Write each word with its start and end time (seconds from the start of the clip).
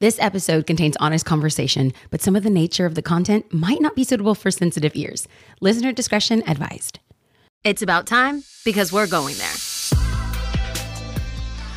This 0.00 0.18
episode 0.18 0.66
contains 0.66 0.96
honest 0.98 1.26
conversation, 1.26 1.92
but 2.08 2.22
some 2.22 2.34
of 2.34 2.42
the 2.42 2.48
nature 2.48 2.86
of 2.86 2.94
the 2.94 3.02
content 3.02 3.52
might 3.52 3.82
not 3.82 3.94
be 3.94 4.02
suitable 4.02 4.34
for 4.34 4.50
sensitive 4.50 4.96
ears. 4.96 5.28
Listener 5.60 5.92
discretion 5.92 6.42
advised. 6.48 7.00
It's 7.64 7.82
about 7.82 8.06
time 8.06 8.42
because 8.64 8.94
we're 8.94 9.06
going 9.06 9.36
there. 9.36 9.52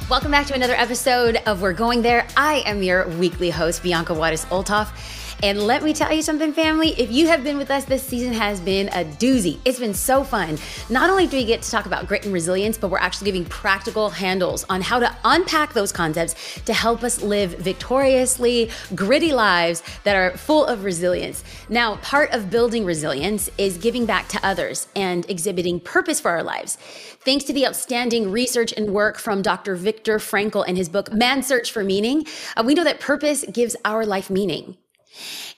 Welcome 0.10 0.32
back 0.32 0.48
to 0.48 0.54
another 0.54 0.74
episode 0.76 1.36
of 1.46 1.62
We're 1.62 1.74
Going 1.74 2.02
There. 2.02 2.26
I 2.38 2.64
am 2.66 2.82
your 2.82 3.10
weekly 3.10 3.50
host, 3.50 3.84
Bianca 3.84 4.14
Juarez 4.14 4.46
Olthoff. 4.46 4.94
And 5.44 5.62
let 5.62 5.84
me 5.84 5.92
tell 5.92 6.14
you 6.14 6.22
something, 6.22 6.54
family. 6.54 6.92
If 6.92 7.12
you 7.12 7.28
have 7.28 7.44
been 7.44 7.58
with 7.58 7.70
us, 7.70 7.84
this 7.84 8.02
season 8.02 8.32
has 8.32 8.62
been 8.62 8.88
a 8.88 9.04
doozy. 9.04 9.60
It's 9.66 9.78
been 9.78 9.94
so 9.94 10.24
fun. 10.24 10.58
Not 10.90 11.10
only 11.10 11.28
do 11.28 11.36
we 11.36 11.44
get 11.44 11.62
to 11.64 11.70
talk 11.70 11.86
about 11.86 12.08
grit 12.08 12.24
and 12.24 12.34
resilience, 12.34 12.78
but 12.78 12.90
we're 12.90 12.98
actually 12.98 13.26
giving 13.26 13.44
practical 13.44 14.10
handles 14.10 14.66
on 14.70 14.80
how 14.80 15.00
to 15.00 15.14
unpack 15.26 15.74
those 15.74 15.92
concepts 15.92 16.62
to 16.62 16.74
help 16.74 17.04
us 17.04 17.22
live 17.22 17.56
victoriously, 17.56 18.72
gritty 18.96 19.34
lives 19.34 19.84
that 20.06 20.16
are 20.16 20.32
full 20.38 20.66
of 20.66 20.86
resilience. 20.86 21.44
Now, 21.68 21.98
part 21.98 22.32
of 22.32 22.50
building 22.50 22.86
resilience 22.86 23.50
is 23.58 23.76
giving 23.76 24.06
back 24.06 24.30
to 24.30 24.46
others 24.46 24.88
and 24.96 25.30
exhibiting 25.30 25.82
purpose 25.82 26.22
for 26.22 26.32
our 26.32 26.44
lives. 26.44 26.78
Thanks 27.26 27.44
to 27.44 27.54
the 27.54 27.68
outstanding 27.68 28.32
research 28.32 28.72
and 28.72 28.94
work 28.94 29.20
from 29.20 29.42
Dr. 29.42 29.76
Viktor 29.76 30.20
Frankl 30.20 30.66
in 30.66 30.78
his 30.78 30.88
book, 30.88 31.12
Man's 31.12 31.48
Search 31.48 31.70
for 31.70 31.84
Meaning, 31.84 32.26
uh, 32.56 32.64
we 32.66 32.76
know 32.76 32.86
that 32.86 33.02
purpose 33.02 33.44
gives 33.52 33.76
our 33.84 34.06
life 34.06 34.30
meaning. 34.30 34.78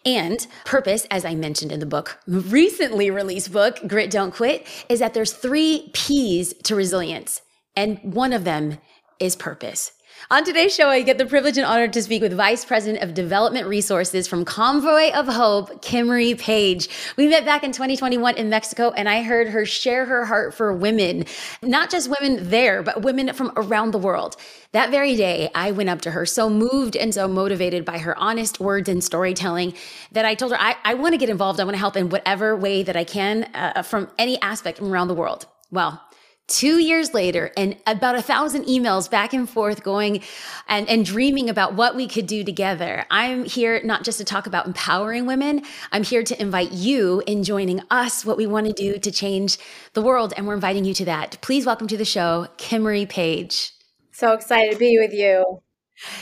And 0.05 0.45
purpose, 0.65 1.05
as 1.09 1.25
I 1.25 1.35
mentioned 1.35 1.71
in 1.71 1.79
the 1.79 1.85
book, 1.85 2.19
recently 2.27 3.09
released 3.09 3.51
book, 3.51 3.79
Grit 3.87 4.11
Don't 4.11 4.33
Quit, 4.33 4.67
is 4.89 4.99
that 4.99 5.13
there's 5.13 5.33
three 5.33 5.89
P's 5.93 6.53
to 6.63 6.75
resilience. 6.75 7.41
And 7.75 7.99
one 8.13 8.33
of 8.33 8.43
them 8.43 8.77
is 9.19 9.35
purpose. 9.35 9.91
On 10.31 10.43
today's 10.43 10.73
show, 10.73 10.88
I 10.88 11.03
get 11.03 11.20
the 11.20 11.25
privilege 11.27 11.55
and 11.55 11.67
honor 11.67 11.88
to 11.88 12.02
speak 12.02 12.23
with 12.23 12.34
Vice 12.34 12.65
President 12.65 13.03
of 13.03 13.13
Development 13.13 13.67
Resources 13.67 14.27
from 14.27 14.43
Convoy 14.43 15.11
of 15.11 15.27
Hope, 15.27 15.84
Kimarie 15.84 16.35
Page. 16.40 16.90
We 17.15 17.27
met 17.27 17.45
back 17.45 17.63
in 17.63 17.71
2021 17.71 18.35
in 18.35 18.49
Mexico, 18.49 18.90
and 18.90 19.07
I 19.07 19.21
heard 19.21 19.49
her 19.49 19.68
share 19.68 20.05
her 20.05 20.26
heart 20.26 20.55
for 20.55 20.73
women, 20.73 21.26
not 21.62 21.91
just 21.91 22.09
women 22.09 22.49
there, 22.49 22.81
but 22.81 23.03
women 23.03 23.34
from 23.34 23.51
around 23.55 23.91
the 23.91 23.99
world. 23.99 24.35
That 24.71 24.90
very 24.90 25.15
day, 25.15 25.51
I 25.53 25.70
went 25.70 25.90
up 25.90 26.01
to 26.01 26.12
her, 26.12 26.26
so 26.26 26.49
moved 26.49 26.96
and 26.96 27.13
so 27.13 27.27
motivated 27.27 27.85
by 27.85 27.99
her 27.99 28.18
honest 28.18 28.59
words 28.59 28.90
and 28.90 29.03
storytelling 29.03 29.76
that 30.13 30.26
I 30.26 30.34
told 30.34 30.53
her, 30.53 30.57
I, 30.59 30.76
I 30.84 30.96
want 30.96 31.13
to 31.13 31.20
get 31.20 31.29
involved. 31.29 31.59
I 31.59 31.65
want 31.65 31.76
to 31.76 31.79
help 31.79 31.96
in 31.96 32.09
whatever 32.09 32.55
way 32.55 32.81
that 32.81 32.96
I 32.96 33.03
can 33.03 33.43
uh, 33.53 33.84
from 33.84 34.09
any 34.18 34.41
aspect 34.41 34.79
from 34.79 34.91
around 34.91 35.07
the 35.07 35.13
world. 35.13 35.46
Well, 35.70 36.01
two 36.48 36.79
years 36.79 37.13
later 37.13 37.51
and 37.57 37.76
about 37.88 38.15
a 38.15 38.21
thousand 38.21 38.65
emails 38.65 39.10
back 39.10 39.34
and 39.34 39.49
forth 39.49 39.82
going 39.82 40.21
and, 40.68 40.87
and 40.87 41.04
dreaming 41.04 41.49
about 41.49 41.74
what 41.74 41.96
we 41.96 42.07
could 42.07 42.27
do 42.27 42.43
together 42.43 43.04
i'm 43.10 43.46
here 43.46 43.82
not 43.84 44.04
just 44.04 44.20
to 44.20 44.24
talk 44.24 44.46
about 44.46 44.68
empowering 44.68 45.26
women 45.26 45.63
i'm 45.91 46.04
here 46.04 46.21
to 46.21 46.40
invite 46.40 46.71
you 46.71 47.24
in 47.26 47.43
joining 47.43 47.82
us 47.90 48.24
what 48.24 48.37
we 48.37 48.46
want 48.46 48.68
to 48.68 48.74
do 48.74 48.99
to 48.99 49.12
change 49.12 49.57
the 49.93 50.04
world 50.04 50.34
and 50.37 50.46
we're 50.46 50.54
inviting 50.54 50.85
you 50.85 50.93
to 50.93 51.05
that 51.05 51.37
please 51.41 51.65
welcome 51.65 51.87
to 51.87 51.98
the 51.98 52.05
show 52.05 52.48
Kimarie 52.57 53.09
Page 53.09 53.71
so 54.12 54.34
excited 54.34 54.74
to 54.74 54.77
be 54.77 54.99
with 54.99 55.13
you 55.13 55.62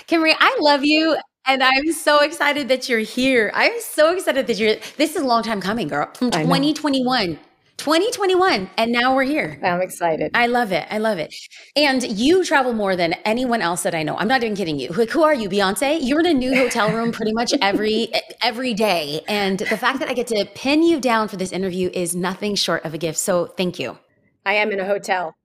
Kimarie 0.08 0.36
i 0.40 0.58
love 0.62 0.86
you 0.86 1.18
and 1.46 1.62
I'm 1.62 1.92
so 1.92 2.22
excited 2.22 2.70
that 2.70 2.88
you're 2.88 3.00
here. 3.00 3.52
I'm 3.54 3.74
so 3.82 4.14
excited 4.14 4.48
that 4.48 4.58
you're. 4.58 4.78
This 4.96 5.18
is 5.18 5.24
a 5.24 5.26
long 5.26 5.44
time 5.44 5.60
coming, 5.60 5.90
girl. 5.90 6.10
From 6.14 6.32
2021 6.32 7.38
2021 7.78 8.70
and 8.78 8.92
now 8.92 9.16
we're 9.16 9.24
here. 9.24 9.60
I'm 9.64 9.82
excited. 9.82 10.32
I 10.34 10.48
love 10.48 10.72
it. 10.72 10.88
I 10.90 11.00
love 11.00 11.18
it. 11.18 11.34
And 11.76 12.04
you 12.04 12.44
travel 12.46 12.74
more 12.74 12.96
than 12.96 13.14
anyone 13.26 13.62
else 13.62 13.84
that 13.84 13.96
i 13.96 14.04
know. 14.04 14.16
I'm 14.18 14.28
not 14.28 14.44
even 14.44 14.56
kidding 14.56 14.80
you. 14.80 14.90
Like 14.90 15.10
who 15.10 15.24
are 15.24 15.34
you 15.34 15.50
beyonce? 15.50 16.00
You're 16.02 16.22
in 16.22 16.28
a 16.28 16.34
new 16.34 16.56
hotel 16.56 16.92
room 16.92 17.12
pretty 17.12 17.34
much 17.34 17.54
every 17.62 18.12
every 18.42 18.74
day. 18.74 19.22
And 19.28 19.60
the 19.60 19.78
fact 19.78 20.00
that 20.00 20.10
i 20.10 20.14
get 20.14 20.28
to 20.28 20.46
pin 20.56 20.84
you 20.84 21.00
down 21.00 21.28
for 21.28 21.38
this 21.38 21.52
interview 21.52 21.90
is 21.94 22.16
nothing 22.16 22.56
short 22.56 22.86
of 22.86 22.94
a 22.94 22.98
gift. 22.98 23.18
So 23.18 23.48
thank 23.48 23.80
you. 23.80 23.98
I 24.46 24.54
am 24.56 24.72
in 24.72 24.80
a 24.80 24.86
hotel 24.86 25.36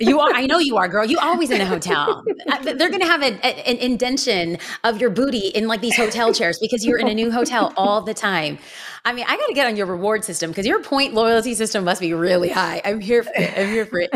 you 0.00 0.20
are. 0.20 0.32
I 0.32 0.46
know 0.46 0.58
you 0.58 0.76
are, 0.76 0.88
girl. 0.88 1.04
You 1.04 1.18
always 1.18 1.50
in 1.50 1.60
a 1.60 1.66
hotel. 1.66 2.24
Uh, 2.48 2.58
they're 2.62 2.88
going 2.88 3.00
to 3.00 3.06
have 3.06 3.22
a, 3.22 3.34
a, 3.44 3.68
an 3.68 3.76
indentation 3.78 4.58
of 4.84 5.00
your 5.00 5.10
booty 5.10 5.48
in 5.48 5.66
like 5.66 5.80
these 5.80 5.96
hotel 5.96 6.32
chairs 6.32 6.58
because 6.60 6.84
you're 6.84 6.98
in 6.98 7.08
a 7.08 7.14
new 7.14 7.30
hotel 7.30 7.72
all 7.76 8.00
the 8.00 8.14
time. 8.14 8.58
I 9.04 9.12
mean, 9.12 9.24
I 9.28 9.36
got 9.36 9.46
to 9.46 9.54
get 9.54 9.66
on 9.66 9.76
your 9.76 9.86
reward 9.86 10.24
system 10.24 10.50
because 10.50 10.66
your 10.66 10.82
point 10.82 11.14
loyalty 11.14 11.54
system 11.54 11.84
must 11.84 12.00
be 12.00 12.12
really 12.14 12.50
high. 12.50 12.80
I'm 12.84 13.00
here 13.00 13.22
for 13.22 13.32
it. 13.34 13.58
I'm 13.58 13.68
here 13.68 13.86
for 13.86 14.00
it. 14.00 14.10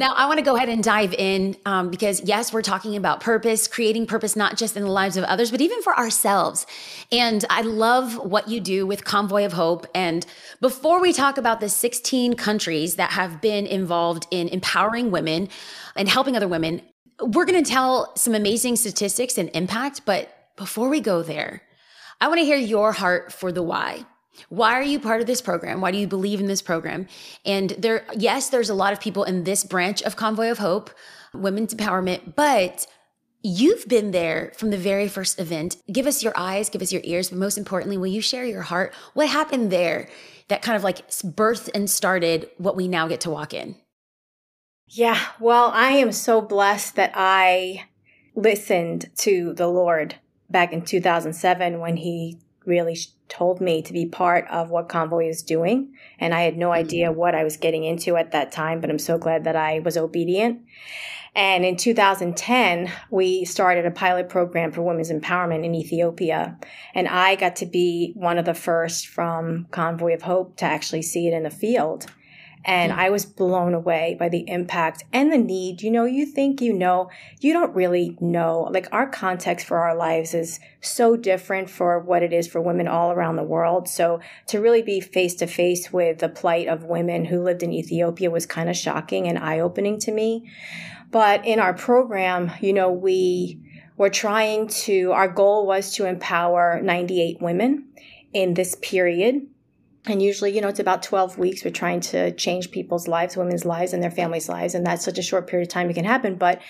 Now, 0.00 0.14
I 0.14 0.26
want 0.26 0.38
to 0.38 0.42
go 0.42 0.56
ahead 0.56 0.70
and 0.70 0.82
dive 0.82 1.12
in 1.12 1.56
um, 1.66 1.90
because, 1.90 2.22
yes, 2.24 2.54
we're 2.54 2.62
talking 2.62 2.96
about 2.96 3.20
purpose, 3.20 3.68
creating 3.68 4.06
purpose, 4.06 4.34
not 4.34 4.56
just 4.56 4.74
in 4.74 4.82
the 4.82 4.90
lives 4.90 5.18
of 5.18 5.24
others, 5.24 5.50
but 5.50 5.60
even 5.60 5.82
for 5.82 5.94
ourselves. 5.94 6.66
And 7.12 7.44
I 7.50 7.60
love 7.60 8.16
what 8.16 8.48
you 8.48 8.60
do 8.60 8.86
with 8.86 9.04
Convoy 9.04 9.44
of 9.44 9.52
Hope. 9.52 9.86
And 9.94 10.24
before 10.60 11.02
we 11.02 11.12
talk 11.12 11.36
about 11.36 11.60
the 11.60 11.68
16 11.68 12.32
countries 12.34 12.96
that 12.96 13.10
have 13.10 13.42
been 13.42 13.66
involved 13.66 14.26
in 14.30 14.48
empowering 14.48 15.10
women 15.10 15.50
and 15.94 16.08
helping 16.08 16.34
other 16.34 16.48
women, 16.48 16.80
we're 17.20 17.44
going 17.44 17.62
to 17.62 17.70
tell 17.70 18.16
some 18.16 18.34
amazing 18.34 18.76
statistics 18.76 19.36
and 19.36 19.50
impact. 19.52 20.06
But 20.06 20.34
before 20.56 20.88
we 20.88 21.00
go 21.00 21.22
there, 21.22 21.62
I 22.22 22.28
want 22.28 22.40
to 22.40 22.44
hear 22.44 22.56
your 22.56 22.92
heart 22.92 23.34
for 23.34 23.52
the 23.52 23.62
why. 23.62 24.06
Why 24.48 24.72
are 24.74 24.82
you 24.82 25.00
part 25.00 25.20
of 25.20 25.26
this 25.26 25.40
program? 25.40 25.80
Why 25.80 25.90
do 25.90 25.98
you 25.98 26.06
believe 26.06 26.40
in 26.40 26.46
this 26.46 26.62
program? 26.62 27.06
And 27.44 27.70
there, 27.70 28.04
yes, 28.16 28.48
there's 28.48 28.70
a 28.70 28.74
lot 28.74 28.92
of 28.92 29.00
people 29.00 29.24
in 29.24 29.44
this 29.44 29.64
branch 29.64 30.02
of 30.02 30.16
Convoy 30.16 30.50
of 30.50 30.58
Hope, 30.58 30.90
women's 31.34 31.74
empowerment, 31.74 32.34
but 32.36 32.86
you've 33.42 33.86
been 33.88 34.10
there 34.10 34.52
from 34.56 34.70
the 34.70 34.78
very 34.78 35.08
first 35.08 35.38
event. 35.40 35.76
Give 35.90 36.06
us 36.06 36.22
your 36.22 36.32
eyes, 36.36 36.68
give 36.68 36.82
us 36.82 36.92
your 36.92 37.02
ears, 37.04 37.30
but 37.30 37.38
most 37.38 37.58
importantly, 37.58 37.96
will 37.96 38.06
you 38.06 38.20
share 38.20 38.44
your 38.44 38.62
heart? 38.62 38.94
What 39.14 39.28
happened 39.28 39.70
there 39.70 40.08
that 40.48 40.62
kind 40.62 40.76
of 40.76 40.84
like 40.84 41.08
birthed 41.08 41.70
and 41.74 41.88
started 41.88 42.50
what 42.58 42.76
we 42.76 42.88
now 42.88 43.08
get 43.08 43.20
to 43.22 43.30
walk 43.30 43.54
in? 43.54 43.76
Yeah, 44.86 45.20
well, 45.38 45.70
I 45.72 45.90
am 45.92 46.10
so 46.10 46.40
blessed 46.40 46.96
that 46.96 47.12
I 47.14 47.86
listened 48.34 49.10
to 49.18 49.52
the 49.54 49.68
Lord 49.68 50.16
back 50.48 50.72
in 50.72 50.82
2007 50.82 51.78
when 51.78 51.96
he 51.96 52.38
really 52.64 52.96
told 53.28 53.60
me 53.60 53.80
to 53.82 53.92
be 53.92 54.06
part 54.06 54.46
of 54.50 54.70
what 54.70 54.88
Convoy 54.88 55.28
is 55.28 55.42
doing. 55.42 55.94
And 56.18 56.34
I 56.34 56.42
had 56.42 56.56
no 56.56 56.72
idea 56.72 57.08
mm-hmm. 57.08 57.18
what 57.18 57.34
I 57.34 57.44
was 57.44 57.56
getting 57.56 57.84
into 57.84 58.16
at 58.16 58.32
that 58.32 58.52
time, 58.52 58.80
but 58.80 58.90
I'm 58.90 58.98
so 58.98 59.18
glad 59.18 59.44
that 59.44 59.56
I 59.56 59.78
was 59.80 59.96
obedient. 59.96 60.62
And 61.34 61.64
in 61.64 61.76
2010, 61.76 62.90
we 63.08 63.44
started 63.44 63.86
a 63.86 63.90
pilot 63.92 64.28
program 64.28 64.72
for 64.72 64.82
women's 64.82 65.12
empowerment 65.12 65.64
in 65.64 65.76
Ethiopia. 65.76 66.58
And 66.92 67.06
I 67.06 67.36
got 67.36 67.56
to 67.56 67.66
be 67.66 68.12
one 68.16 68.36
of 68.36 68.44
the 68.44 68.54
first 68.54 69.06
from 69.06 69.66
Convoy 69.70 70.14
of 70.14 70.22
Hope 70.22 70.56
to 70.56 70.64
actually 70.64 71.02
see 71.02 71.28
it 71.28 71.34
in 71.34 71.44
the 71.44 71.50
field. 71.50 72.06
And 72.64 72.92
I 72.92 73.08
was 73.08 73.24
blown 73.24 73.72
away 73.72 74.16
by 74.18 74.28
the 74.28 74.44
impact 74.46 75.04
and 75.12 75.32
the 75.32 75.38
need. 75.38 75.80
You 75.82 75.90
know, 75.90 76.04
you 76.04 76.26
think 76.26 76.60
you 76.60 76.72
know, 76.72 77.10
you 77.40 77.52
don't 77.52 77.74
really 77.74 78.16
know. 78.20 78.68
Like 78.70 78.86
our 78.92 79.08
context 79.08 79.66
for 79.66 79.78
our 79.78 79.96
lives 79.96 80.34
is 80.34 80.60
so 80.80 81.16
different 81.16 81.70
for 81.70 81.98
what 82.00 82.22
it 82.22 82.32
is 82.32 82.46
for 82.46 82.60
women 82.60 82.86
all 82.86 83.12
around 83.12 83.36
the 83.36 83.42
world. 83.42 83.88
So 83.88 84.20
to 84.48 84.60
really 84.60 84.82
be 84.82 85.00
face 85.00 85.34
to 85.36 85.46
face 85.46 85.92
with 85.92 86.18
the 86.18 86.28
plight 86.28 86.68
of 86.68 86.84
women 86.84 87.24
who 87.24 87.42
lived 87.42 87.62
in 87.62 87.72
Ethiopia 87.72 88.30
was 88.30 88.46
kind 88.46 88.68
of 88.68 88.76
shocking 88.76 89.26
and 89.26 89.38
eye 89.38 89.60
opening 89.60 89.98
to 90.00 90.12
me. 90.12 90.50
But 91.10 91.46
in 91.46 91.58
our 91.58 91.74
program, 91.74 92.52
you 92.60 92.72
know, 92.72 92.92
we 92.92 93.58
were 93.96 94.10
trying 94.10 94.68
to, 94.68 95.12
our 95.12 95.28
goal 95.28 95.66
was 95.66 95.94
to 95.96 96.06
empower 96.06 96.80
98 96.82 97.40
women 97.40 97.88
in 98.32 98.54
this 98.54 98.76
period 98.76 99.46
and 100.06 100.22
usually, 100.22 100.54
you 100.54 100.60
know, 100.60 100.68
it's 100.68 100.80
about 100.80 101.02
12 101.02 101.36
weeks. 101.36 101.64
We're 101.64 101.70
trying 101.70 102.00
to 102.00 102.32
change 102.32 102.70
people's 102.70 103.06
lives, 103.06 103.36
women's 103.36 103.66
lives, 103.66 103.92
and 103.92 104.02
their 104.02 104.10
families' 104.10 104.48
lives. 104.48 104.74
And 104.74 104.86
that's 104.86 105.04
such 105.04 105.18
a 105.18 105.22
short 105.22 105.46
period 105.46 105.68
of 105.68 105.72
time 105.72 105.90
it 105.90 105.94
can 105.94 106.06
happen. 106.06 106.36
But 106.36 106.62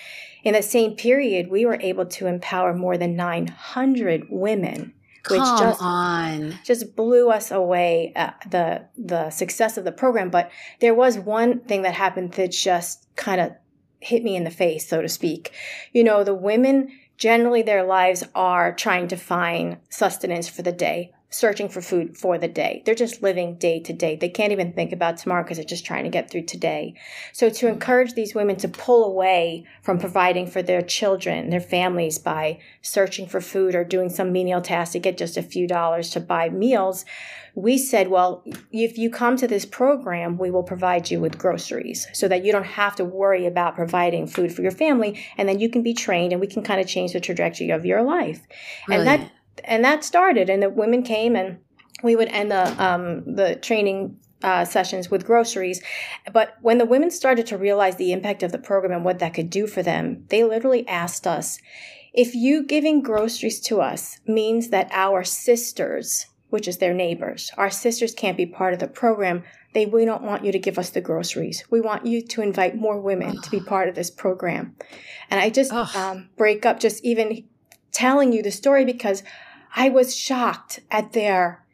in 0.43 0.55
that 0.55 0.65
same 0.65 0.97
period, 0.97 1.49
we 1.49 1.65
were 1.65 1.79
able 1.81 2.07
to 2.07 2.27
empower 2.27 2.75
more 2.75 2.99
than 2.99 3.15
900 3.15 4.27
women. 4.31 4.95
Which 5.29 5.39
Come 5.39 5.59
just, 5.59 5.83
on. 5.83 6.59
just 6.65 6.97
blew 6.97 7.29
us 7.29 7.51
away 7.51 8.15
uh, 8.17 8.31
the 8.49 8.87
the 8.97 9.29
success 9.29 9.77
of 9.77 9.85
the 9.85 9.93
program. 9.93 10.31
But 10.31 10.51
there 10.81 10.95
was 10.95 11.19
one 11.19 11.61
thing 11.61 11.83
that 11.83 11.93
happened 11.93 12.33
that 12.33 12.53
just 12.53 13.07
kind 13.17 13.39
of 13.39 13.53
hit 14.01 14.25
me 14.25 14.35
in 14.35 14.45
the 14.45 14.51
face, 14.51 14.89
so 14.89 15.03
to 15.03 15.11
speak. 15.11 15.53
You 15.93 16.05
know, 16.05 16.25
the 16.25 16.33
women 16.33 16.89
generally 17.19 17.61
their 17.61 17.85
lives 17.85 18.25
are 18.35 18.73
trying 18.75 19.09
to 19.09 19.17
find 19.17 19.77
sustenance 19.91 20.49
for 20.49 20.63
the 20.63 20.73
day 20.73 21.13
searching 21.31 21.69
for 21.69 21.81
food 21.81 22.19
for 22.19 22.39
the 22.39 22.49
day. 22.49 22.83
They're 22.85 22.95
just 22.95 23.23
living 23.23 23.55
day 23.55 23.79
to 23.81 23.93
day. 23.93 24.17
They 24.17 24.29
can't 24.29 24.51
even 24.53 24.73
think 24.73 24.93
about 24.93 25.17
tomorrow 25.17 25.45
because 25.45 25.59
they're 25.59 25.65
just 25.65 25.87
trying 25.87 26.03
to 26.03 26.11
get 26.11 26.29
through 26.29 26.43
today. 26.43 26.95
So 27.33 27.49
to 27.49 27.69
encourage 27.69 28.15
these 28.15 28.35
women 28.35 28.57
to 28.57 28.69
pull 28.69 29.05
away 29.05 29.65
from 29.83 30.01
providing 30.01 30.49
for 30.49 30.61
their 30.61 30.83
children, 30.83 31.51
their 31.51 31.61
families 31.61 32.19
by 32.19 32.59
searching 32.83 33.29
for 33.29 33.41
food 33.41 33.77
or 33.77 33.85
doing 33.85 34.09
some 34.09 34.33
menial 34.33 34.61
task 34.61 34.93
to 34.93 34.99
get 34.99 35.17
just 35.17 35.37
a 35.37 35.43
few 35.43 35.69
dollars 35.69 36.11
to 36.11 36.21
buy 36.21 36.49
meals, 36.49 37.05
we 37.55 37.79
said, 37.79 38.09
well, 38.09 38.45
if 38.73 38.99
you 38.99 39.11
come 39.11 39.37
to 39.37 39.47
this 39.47 39.65
program, 39.65 40.37
we 40.39 40.51
will 40.51 40.63
provide 40.63 41.11
you 41.11 41.21
with 41.21 41.39
groceries 41.39 42.09
so 42.13 42.27
that 42.29 42.45
you 42.45 42.53
don't 42.53 42.65
have 42.65 42.97
to 42.97 43.05
worry 43.05 43.47
about 43.47 43.75
providing 43.75 44.27
food 44.27 44.53
for 44.53 44.63
your 44.63 44.71
family. 44.71 45.25
And 45.37 45.49
then 45.49 45.61
you 45.61 45.69
can 45.69 45.83
be 45.83 45.95
trained 45.95 46.33
and 46.33 46.41
we 46.41 46.47
can 46.47 46.63
kind 46.63 46.81
of 46.81 46.87
change 46.87 47.13
the 47.13 47.21
trajectory 47.21 47.71
of 47.71 47.85
your 47.85 48.03
life. 48.03 48.47
And 48.89 49.07
that 49.07 49.31
and 49.65 49.85
that 49.85 50.05
started, 50.05 50.51
and 50.51 50.63
the 50.63 50.71
women 50.71 51.03
came, 51.03 51.37
and 51.37 51.59
we 52.03 52.17
would 52.17 52.29
end 52.29 52.51
the 52.51 52.83
um, 52.83 53.35
the 53.35 53.57
training 53.57 54.19
uh, 54.43 54.65
sessions 54.65 55.11
with 55.11 55.27
groceries. 55.27 55.83
But 56.33 56.57
when 56.63 56.79
the 56.79 56.87
women 56.87 57.11
started 57.11 57.47
to 57.49 57.59
realize 57.59 57.97
the 57.97 58.13
impact 58.13 58.43
of 58.43 58.53
the 58.53 58.59
program 58.59 58.93
and 58.93 59.05
what 59.05 59.19
that 59.19 59.35
could 59.35 59.51
do 59.51 59.67
for 59.67 59.83
them, 59.83 60.25
they 60.29 60.45
literally 60.45 60.87
asked 60.89 61.27
us, 61.27 61.59
if 62.13 62.35
you 62.35 62.65
giving 62.65 63.03
groceries 63.03 63.61
to 63.63 63.81
us 63.81 64.19
means 64.27 64.69
that 64.69 64.89
our 64.93 65.23
sisters, 65.25 66.27
which 66.49 66.67
is 66.67 66.79
their 66.79 66.95
neighbors, 66.95 67.51
our 67.57 67.71
sisters 67.71 68.15
can't 68.15 68.37
be 68.37 68.47
part 68.47 68.73
of 68.73 68.81
the 68.81 68.89
program, 68.89 69.45
they 69.75 69.87
we 69.87 70.05
don't 70.05 70.23
want 70.23 70.45
you 70.45 70.51
to 70.51 70.59
give 70.59 70.79
us 70.79 70.91
the 70.91 71.01
groceries. 71.01 71.65
We 71.71 71.81
want 71.81 72.07
you 72.07 72.23
to 72.23 72.43
invite 72.43 72.77
more 72.77 73.01
women 73.01 73.41
to 73.41 73.51
be 73.51 73.61
part 73.61 73.89
of 73.89 73.95
this 73.95 74.11
program. 74.11 74.75
And 75.31 75.39
I 75.39 75.51
just 75.51 75.73
um, 75.73 76.31
break 76.37 76.67
up 76.67 76.81
just 76.81 77.05
even 77.05 77.45
telling 77.93 78.33
you 78.33 78.43
the 78.43 78.51
story 78.51 78.85
because 78.85 79.23
I 79.75 79.89
was 79.89 80.17
shocked 80.17 80.81
at 80.91 81.13
their 81.13 81.65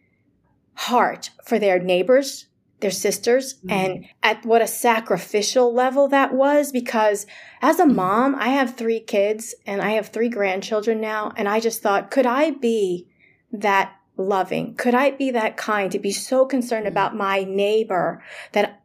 heart 0.75 1.31
for 1.44 1.58
their 1.58 1.78
neighbors, 1.78 2.46
their 2.81 2.90
sisters, 2.90 3.54
mm-hmm. 3.54 3.70
and 3.70 4.04
at 4.22 4.44
what 4.44 4.62
a 4.62 4.66
sacrificial 4.66 5.72
level 5.72 6.08
that 6.08 6.34
was. 6.34 6.72
Because 6.72 7.26
as 7.62 7.78
a 7.78 7.84
mm-hmm. 7.84 7.96
mom, 7.96 8.34
I 8.34 8.48
have 8.48 8.76
three 8.76 9.00
kids 9.00 9.54
and 9.66 9.81
I 9.81 9.90
have 9.90 10.08
three 10.08 10.28
grandchildren 10.28 11.00
now. 11.00 11.32
And 11.37 11.48
I 11.48 11.60
just 11.60 11.82
thought, 11.82 12.10
could 12.10 12.26
I 12.26 12.50
be 12.50 13.08
that 13.52 13.94
loving? 14.16 14.75
Could 14.75 14.94
I 14.94 15.10
be 15.12 15.31
that 15.31 15.56
kind 15.56 15.90
to 15.92 15.99
be 15.99 16.12
so 16.12 16.44
concerned 16.44 16.84
mm-hmm. 16.84 16.92
about 16.92 17.16
my 17.16 17.44
neighbor 17.44 18.22
that 18.52 18.82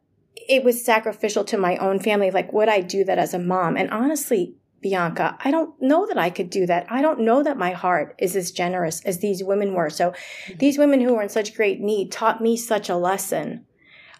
it 0.48 0.64
was 0.64 0.84
sacrificial 0.84 1.44
to 1.44 1.58
my 1.58 1.76
own 1.76 2.00
family? 2.00 2.30
Like, 2.30 2.52
would 2.52 2.68
I 2.68 2.80
do 2.80 3.04
that 3.04 3.18
as 3.18 3.34
a 3.34 3.38
mom? 3.38 3.76
And 3.76 3.90
honestly, 3.90 4.54
Bianca, 4.82 5.38
I 5.42 5.50
don't 5.50 5.80
know 5.80 6.06
that 6.06 6.18
I 6.18 6.28
could 6.30 6.50
do 6.50 6.66
that. 6.66 6.86
I 6.90 7.00
don't 7.00 7.20
know 7.20 7.42
that 7.42 7.56
my 7.56 7.70
heart 7.70 8.16
is 8.18 8.34
as 8.36 8.50
generous 8.50 9.00
as 9.04 9.18
these 9.18 9.42
women 9.42 9.74
were. 9.74 9.90
So 9.90 10.10
mm-hmm. 10.10 10.58
these 10.58 10.76
women 10.76 11.00
who 11.00 11.14
were 11.14 11.22
in 11.22 11.28
such 11.28 11.54
great 11.54 11.80
need 11.80 12.10
taught 12.10 12.42
me 12.42 12.56
such 12.56 12.88
a 12.88 12.96
lesson 12.96 13.64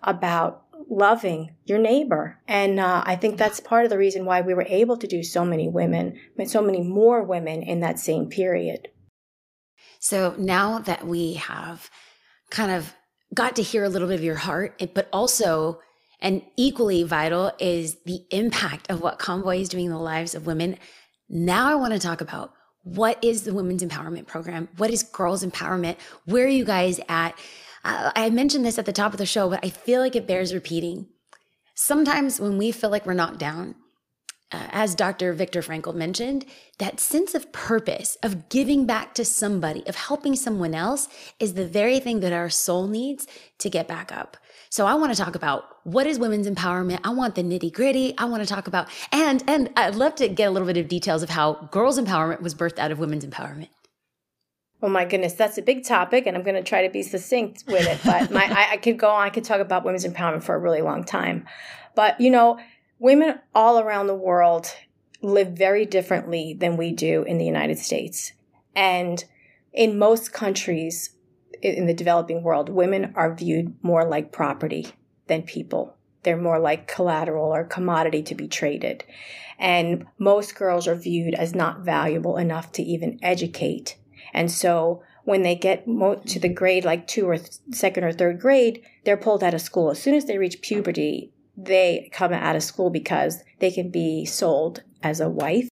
about 0.03 0.65
loving 0.89 1.55
your 1.65 1.79
neighbor. 1.79 2.39
And 2.47 2.79
uh, 2.79 3.03
I 3.05 3.17
think 3.17 3.37
that's 3.37 3.61
part 3.61 3.85
of 3.85 3.91
the 3.91 3.99
reason 3.99 4.25
why 4.25 4.41
we 4.41 4.55
were 4.55 4.67
able 4.69 4.97
to 4.97 5.07
do 5.07 5.23
so 5.23 5.45
many 5.45 5.69
women, 5.69 6.19
so 6.47 6.63
many 6.63 6.83
more 6.83 7.23
women 7.23 7.63
in 7.63 7.81
that 7.81 7.99
same 7.99 8.29
period. 8.29 8.89
So 9.99 10.35
now 10.39 10.79
that 10.81 11.07
we 11.07 11.35
have 11.35 11.91
kind 12.51 12.73
of 12.73 12.95
got 13.35 13.57
to 13.57 13.63
hear 13.63 13.85
a 13.85 13.89
little 13.89 14.09
bit 14.09 14.19
of 14.19 14.25
your 14.25 14.37
heart, 14.37 14.83
but 14.95 15.09
also 15.13 15.81
and 16.23 16.43
equally 16.57 17.03
vital 17.03 17.53
is 17.59 17.97
the 18.07 18.21
impact 18.31 18.91
of 18.91 19.03
what 19.03 19.19
Convoy 19.19 19.59
is 19.59 19.69
doing 19.69 19.87
in 19.87 19.93
the 19.93 19.99
lives 19.99 20.35
of 20.35 20.47
women. 20.47 20.79
Now 21.29 21.71
I 21.71 21.75
want 21.75 21.93
to 21.93 21.99
talk 21.99 22.21
about 22.21 22.55
what 22.85 23.23
is 23.23 23.43
the 23.43 23.53
Women's 23.53 23.83
Empowerment 23.83 24.27
Program? 24.27 24.69
What 24.77 24.91
is 24.91 25.03
Girls 25.03 25.45
Empowerment? 25.45 25.97
Where 26.25 26.45
are 26.45 26.49
you 26.49 26.65
guys 26.65 26.99
at? 27.09 27.39
Uh, 27.85 28.13
I 28.15 28.31
mentioned 28.31 28.65
this 28.65 28.79
at 28.79 28.87
the 28.87 28.93
top 28.93 29.13
of 29.13 29.19
the 29.19 29.27
show, 29.27 29.51
but 29.51 29.65
I 29.65 29.69
feel 29.69 30.01
like 30.01 30.17
it 30.17 30.27
bears 30.27 30.55
repeating. 30.55 31.09
Sometimes 31.75 32.41
when 32.41 32.59
we 32.59 32.71
feel 32.71 32.91
like 32.91 33.05
we're 33.05 33.15
knocked 33.15 33.39
down, 33.39 33.75
uh, 34.53 34.67
as 34.71 34.95
Dr. 34.95 35.33
Viktor 35.33 35.63
Frankl 35.63 35.95
mentioned, 35.95 36.45
that 36.79 37.01
sense 37.01 37.35
of 37.35 37.53
purpose, 37.53 38.17
of 38.23 38.49
giving 38.49 38.87
back 38.87 39.15
to 39.15 39.25
somebody, 39.25 39.87
of 39.87 39.97
helping 39.97 40.37
someone 40.37 40.75
else 40.75 41.09
is 41.41 41.55
the 41.55 41.67
very 41.67 42.01
thing 42.01 42.21
that 42.21 42.33
our 42.33 42.51
soul 42.51 42.87
needs 42.87 43.27
to 43.59 43.71
get 43.71 43.89
back 43.89 44.13
up. 44.13 44.37
So 44.69 44.87
I 44.87 44.95
want 44.95 45.15
to 45.15 45.23
talk 45.23 45.35
about 45.35 45.65
what 45.85 46.07
is 46.07 46.19
women's 46.19 46.49
empowerment. 46.49 47.01
I 47.05 47.11
want 47.11 47.35
the 47.35 47.43
nitty 47.43 47.73
gritty. 47.73 48.15
I 48.17 48.25
want 48.25 48.43
to 48.43 48.49
talk 48.49 48.67
about, 48.67 48.89
and, 49.11 49.43
and 49.47 49.71
I'd 49.77 49.95
love 49.95 50.15
to 50.17 50.29
get 50.29 50.49
a 50.49 50.51
little 50.51 50.67
bit 50.67 50.77
of 50.77 50.89
details 50.89 51.23
of 51.23 51.31
how 51.31 51.69
girls 51.71 51.99
empowerment 51.99 52.41
was 52.41 52.55
birthed 52.55 52.79
out 52.79 52.91
of 52.91 52.99
women's 52.99 53.25
empowerment. 53.25 53.69
Oh 54.85 54.89
my 54.89 55.05
goodness, 55.05 55.35
that's 55.35 55.59
a 55.59 55.63
big 55.63 55.85
topic, 55.85 56.27
and 56.27 56.37
I'm 56.37 56.43
going 56.43 56.57
to 56.57 56.63
try 56.63 56.85
to 56.85 56.93
be 56.93 57.03
succinct 57.03 57.63
with 57.69 57.87
it. 57.87 58.01
But 58.05 58.33
my, 58.33 58.45
I, 58.45 58.73
I 58.73 58.77
could 58.79 58.99
go 58.99 59.11
on. 59.11 59.23
I 59.23 59.31
could 59.31 59.45
talk 59.45 59.61
about 59.61 59.85
women's 59.85 60.05
empowerment 60.05 60.43
for 60.43 60.57
a 60.57 60.59
really 60.59 60.83
long 60.83 61.05
time. 61.05 61.47
But 61.95 62.21
you 62.21 62.31
know, 62.31 62.59
women 63.03 63.41
all 63.53 63.81
around 63.81 64.07
the 64.07 64.15
world 64.15 64.69
live 65.21 65.49
very 65.49 65.85
differently 65.85 66.57
than 66.59 66.77
we 66.77 66.93
do 66.93 67.25
in 67.25 67.37
the 67.37 67.45
United 67.45 67.77
States, 67.77 68.33
and 68.77 69.25
in 69.73 69.99
most 69.99 70.33
countries, 70.33 71.11
in 71.61 71.87
the 71.87 71.95
developing 71.95 72.43
world, 72.43 72.69
women 72.69 73.13
are 73.17 73.35
viewed 73.35 73.75
more 73.83 74.05
like 74.05 74.31
property 74.33 74.87
than 75.27 75.43
people. 75.43 75.97
They're 76.23 76.37
more 76.37 76.61
like 76.61 76.87
collateral 76.87 77.53
or 77.53 77.65
commodity 77.65 78.23
to 78.23 78.35
be 78.37 78.47
traded. 78.47 79.05
And 79.59 80.07
most 80.19 80.55
girls 80.55 80.87
are 80.87 80.95
viewed 80.95 81.35
as 81.35 81.55
not 81.55 81.81
valuable 81.81 82.37
enough 82.37 82.71
to 82.73 82.83
even 82.83 83.19
educate. 83.23 83.97
And 84.33 84.51
so 84.51 85.03
when 85.25 85.43
they 85.43 85.57
get 85.57 85.85
to 85.87 86.39
the 86.39 86.49
grade 86.49 86.85
like 86.85 87.07
two 87.07 87.29
or 87.29 87.39
second 87.73 88.05
or 88.05 88.13
third 88.13 88.41
grade, 88.41 88.83
they're 89.05 89.17
pulled 89.17 89.43
out 89.43 89.55
of 89.55 89.61
school. 89.61 89.91
As 89.91 90.01
soon 90.01 90.15
as 90.15 90.27
they 90.27 90.39
reach 90.39 90.63
puberty, 90.63 91.33
they 91.65 92.11
come 92.13 92.33
out 92.33 92.57
of 92.57 92.63
school 92.63 92.91
because 92.91 93.43
they 93.59 93.71
can 93.71 93.91
be 93.91 94.25
sold 94.25 94.83
as 95.03 95.21
a 95.21 95.29
wife 95.29 95.69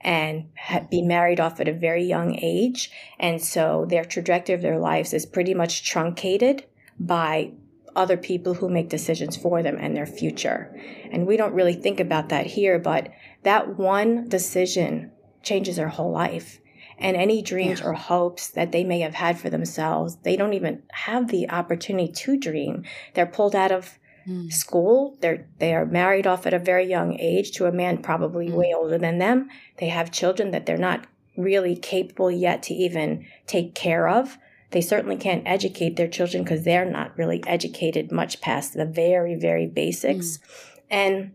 and 0.00 0.48
be 0.90 1.02
married 1.02 1.40
off 1.40 1.60
at 1.60 1.68
a 1.68 1.72
very 1.72 2.04
young 2.04 2.36
age. 2.36 2.90
And 3.18 3.42
so 3.42 3.86
their 3.88 4.04
trajectory 4.04 4.54
of 4.54 4.62
their 4.62 4.78
lives 4.78 5.12
is 5.12 5.26
pretty 5.26 5.54
much 5.54 5.88
truncated 5.88 6.64
by 6.98 7.52
other 7.94 8.16
people 8.16 8.54
who 8.54 8.68
make 8.68 8.88
decisions 8.88 9.36
for 9.36 9.62
them 9.62 9.76
and 9.78 9.96
their 9.96 10.06
future. 10.06 10.74
And 11.10 11.26
we 11.26 11.36
don't 11.36 11.54
really 11.54 11.74
think 11.74 12.00
about 12.00 12.30
that 12.30 12.46
here, 12.46 12.78
but 12.78 13.10
that 13.42 13.78
one 13.78 14.28
decision 14.28 15.12
changes 15.42 15.76
their 15.76 15.88
whole 15.88 16.10
life. 16.10 16.58
And 16.98 17.16
any 17.16 17.42
dreams 17.42 17.80
yeah. 17.80 17.86
or 17.86 17.92
hopes 17.94 18.48
that 18.48 18.72
they 18.72 18.84
may 18.84 19.00
have 19.00 19.14
had 19.14 19.38
for 19.38 19.50
themselves, 19.50 20.16
they 20.22 20.36
don't 20.36 20.54
even 20.54 20.82
have 20.92 21.28
the 21.28 21.50
opportunity 21.50 22.12
to 22.12 22.36
dream. 22.38 22.84
They're 23.14 23.26
pulled 23.26 23.56
out 23.56 23.72
of 23.72 23.98
mm. 24.26 24.52
school. 24.52 25.16
They're 25.20 25.46
they 25.58 25.74
are 25.74 25.86
married 25.86 26.26
off 26.26 26.46
at 26.46 26.54
a 26.54 26.58
very 26.58 26.88
young 26.88 27.18
age 27.18 27.52
to 27.52 27.66
a 27.66 27.72
man 27.72 27.98
probably 27.98 28.48
mm. 28.48 28.54
way 28.54 28.72
older 28.76 28.98
than 28.98 29.18
them. 29.18 29.48
They 29.78 29.88
have 29.88 30.10
children 30.10 30.50
that 30.50 30.66
they're 30.66 30.76
not 30.76 31.06
really 31.36 31.76
capable 31.76 32.30
yet 32.30 32.62
to 32.64 32.74
even 32.74 33.26
take 33.46 33.74
care 33.74 34.08
of. 34.08 34.38
They 34.70 34.80
certainly 34.80 35.16
can't 35.16 35.46
educate 35.46 35.96
their 35.96 36.08
children 36.08 36.42
because 36.42 36.64
they're 36.64 36.90
not 36.90 37.16
really 37.16 37.42
educated 37.46 38.10
much 38.10 38.40
past 38.40 38.74
the 38.74 38.86
very, 38.86 39.34
very 39.34 39.66
basics. 39.66 40.38
Mm. 40.38 40.42
And 40.90 41.32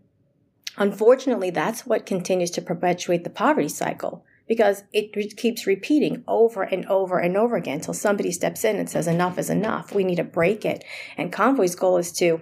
unfortunately, 0.77 1.51
that's 1.51 1.85
what 1.85 2.05
continues 2.05 2.51
to 2.51 2.61
perpetuate 2.61 3.23
the 3.23 3.29
poverty 3.29 3.69
cycle 3.69 4.25
because 4.47 4.83
it 4.93 5.15
re- 5.15 5.29
keeps 5.29 5.67
repeating 5.67 6.23
over 6.27 6.63
and 6.63 6.85
over 6.85 7.19
and 7.19 7.37
over 7.37 7.55
again 7.57 7.75
until 7.75 7.93
somebody 7.93 8.31
steps 8.31 8.63
in 8.63 8.77
and 8.77 8.89
says, 8.89 9.07
enough 9.07 9.37
is 9.37 9.49
enough. 9.49 9.93
We 9.93 10.03
need 10.03 10.15
to 10.15 10.23
break 10.23 10.65
it. 10.65 10.83
And 11.17 11.33
Convoy's 11.33 11.75
goal 11.75 11.97
is 11.97 12.11
to 12.13 12.41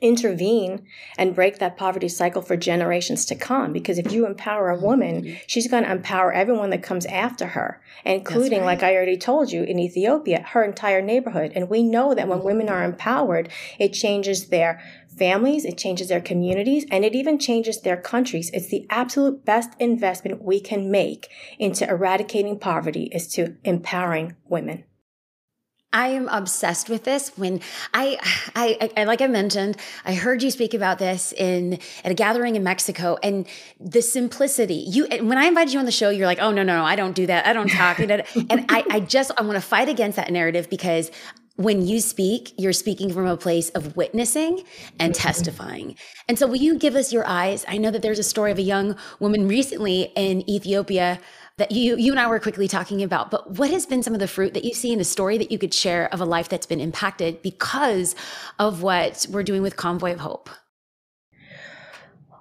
intervene 0.00 0.86
and 1.16 1.34
break 1.34 1.58
that 1.58 1.76
poverty 1.76 2.08
cycle 2.08 2.42
for 2.42 2.56
generations 2.56 3.24
to 3.26 3.34
come. 3.34 3.72
Because 3.72 3.98
if 3.98 4.12
you 4.12 4.26
empower 4.26 4.70
a 4.70 4.78
woman, 4.78 5.22
mm-hmm. 5.22 5.36
she's 5.46 5.68
going 5.68 5.84
to 5.84 5.90
empower 5.90 6.32
everyone 6.32 6.70
that 6.70 6.82
comes 6.82 7.06
after 7.06 7.48
her, 7.48 7.80
including, 8.04 8.60
right. 8.60 8.66
like 8.66 8.82
I 8.82 8.94
already 8.94 9.16
told 9.16 9.50
you, 9.52 9.62
in 9.62 9.78
Ethiopia, 9.78 10.42
her 10.50 10.62
entire 10.62 11.02
neighborhood. 11.02 11.52
And 11.54 11.68
we 11.68 11.82
know 11.82 12.14
that 12.14 12.28
when 12.28 12.42
women 12.42 12.68
are 12.68 12.84
empowered, 12.84 13.48
it 13.78 13.92
changes 13.92 14.48
their 14.48 14.80
families, 15.08 15.64
it 15.64 15.76
changes 15.76 16.08
their 16.08 16.20
communities, 16.20 16.86
and 16.90 17.04
it 17.04 17.14
even 17.14 17.38
changes 17.38 17.80
their 17.80 17.96
countries. 17.96 18.50
It's 18.54 18.68
the 18.68 18.86
absolute 18.88 19.44
best 19.44 19.72
investment 19.80 20.42
we 20.42 20.60
can 20.60 20.90
make 20.90 21.28
into 21.58 21.88
eradicating 21.88 22.58
poverty 22.58 23.04
is 23.12 23.26
to 23.34 23.56
empowering 23.64 24.36
women. 24.44 24.84
I 25.92 26.08
am 26.08 26.28
obsessed 26.28 26.90
with 26.90 27.04
this. 27.04 27.30
When 27.36 27.60
I, 27.94 28.18
I, 28.54 28.90
I, 28.96 29.04
like 29.04 29.22
I 29.22 29.26
mentioned, 29.26 29.76
I 30.04 30.14
heard 30.14 30.42
you 30.42 30.50
speak 30.50 30.74
about 30.74 30.98
this 30.98 31.32
in 31.32 31.78
at 32.04 32.10
a 32.10 32.14
gathering 32.14 32.56
in 32.56 32.62
Mexico, 32.62 33.16
and 33.22 33.46
the 33.80 34.02
simplicity. 34.02 34.84
You, 34.86 35.06
when 35.22 35.38
I 35.38 35.46
invited 35.46 35.72
you 35.72 35.78
on 35.78 35.86
the 35.86 35.92
show, 35.92 36.10
you're 36.10 36.26
like, 36.26 36.40
"Oh 36.40 36.50
no, 36.50 36.62
no, 36.62 36.76
no, 36.76 36.84
I 36.84 36.94
don't 36.94 37.14
do 37.14 37.26
that. 37.26 37.46
I 37.46 37.54
don't 37.54 37.70
talk." 37.70 37.98
and 38.00 38.22
I, 38.68 38.84
I 38.90 39.00
just, 39.00 39.30
I 39.38 39.42
want 39.42 39.54
to 39.54 39.62
fight 39.62 39.88
against 39.88 40.16
that 40.16 40.30
narrative 40.30 40.68
because 40.68 41.10
when 41.56 41.84
you 41.84 42.00
speak, 42.00 42.52
you're 42.56 42.72
speaking 42.72 43.12
from 43.12 43.26
a 43.26 43.36
place 43.36 43.70
of 43.70 43.96
witnessing 43.96 44.62
and 45.00 45.12
testifying. 45.12 45.96
And 46.28 46.38
so, 46.38 46.46
will 46.46 46.56
you 46.56 46.78
give 46.78 46.94
us 46.94 47.12
your 47.12 47.26
eyes? 47.26 47.64
I 47.66 47.78
know 47.78 47.90
that 47.90 48.02
there's 48.02 48.20
a 48.20 48.24
story 48.24 48.52
of 48.52 48.58
a 48.58 48.62
young 48.62 48.94
woman 49.18 49.48
recently 49.48 50.12
in 50.14 50.48
Ethiopia 50.48 51.18
that 51.58 51.72
you 51.72 51.96
you 51.96 52.12
and 52.12 52.20
I 52.20 52.26
were 52.26 52.40
quickly 52.40 52.66
talking 52.66 53.02
about, 53.02 53.30
but 53.30 53.58
what 53.58 53.70
has 53.70 53.84
been 53.84 54.02
some 54.02 54.14
of 54.14 54.20
the 54.20 54.28
fruit 54.28 54.54
that 54.54 54.64
you 54.64 54.72
see 54.72 54.88
seen, 54.88 55.00
a 55.00 55.04
story 55.04 55.38
that 55.38 55.52
you 55.52 55.58
could 55.58 55.74
share 55.74 56.12
of 56.14 56.20
a 56.20 56.24
life 56.24 56.48
that's 56.48 56.66
been 56.66 56.80
impacted 56.80 57.42
because 57.42 58.14
of 58.58 58.82
what 58.82 59.26
we're 59.30 59.42
doing 59.42 59.60
with 59.60 59.76
Convoy 59.76 60.12
of 60.12 60.20
Hope? 60.20 60.48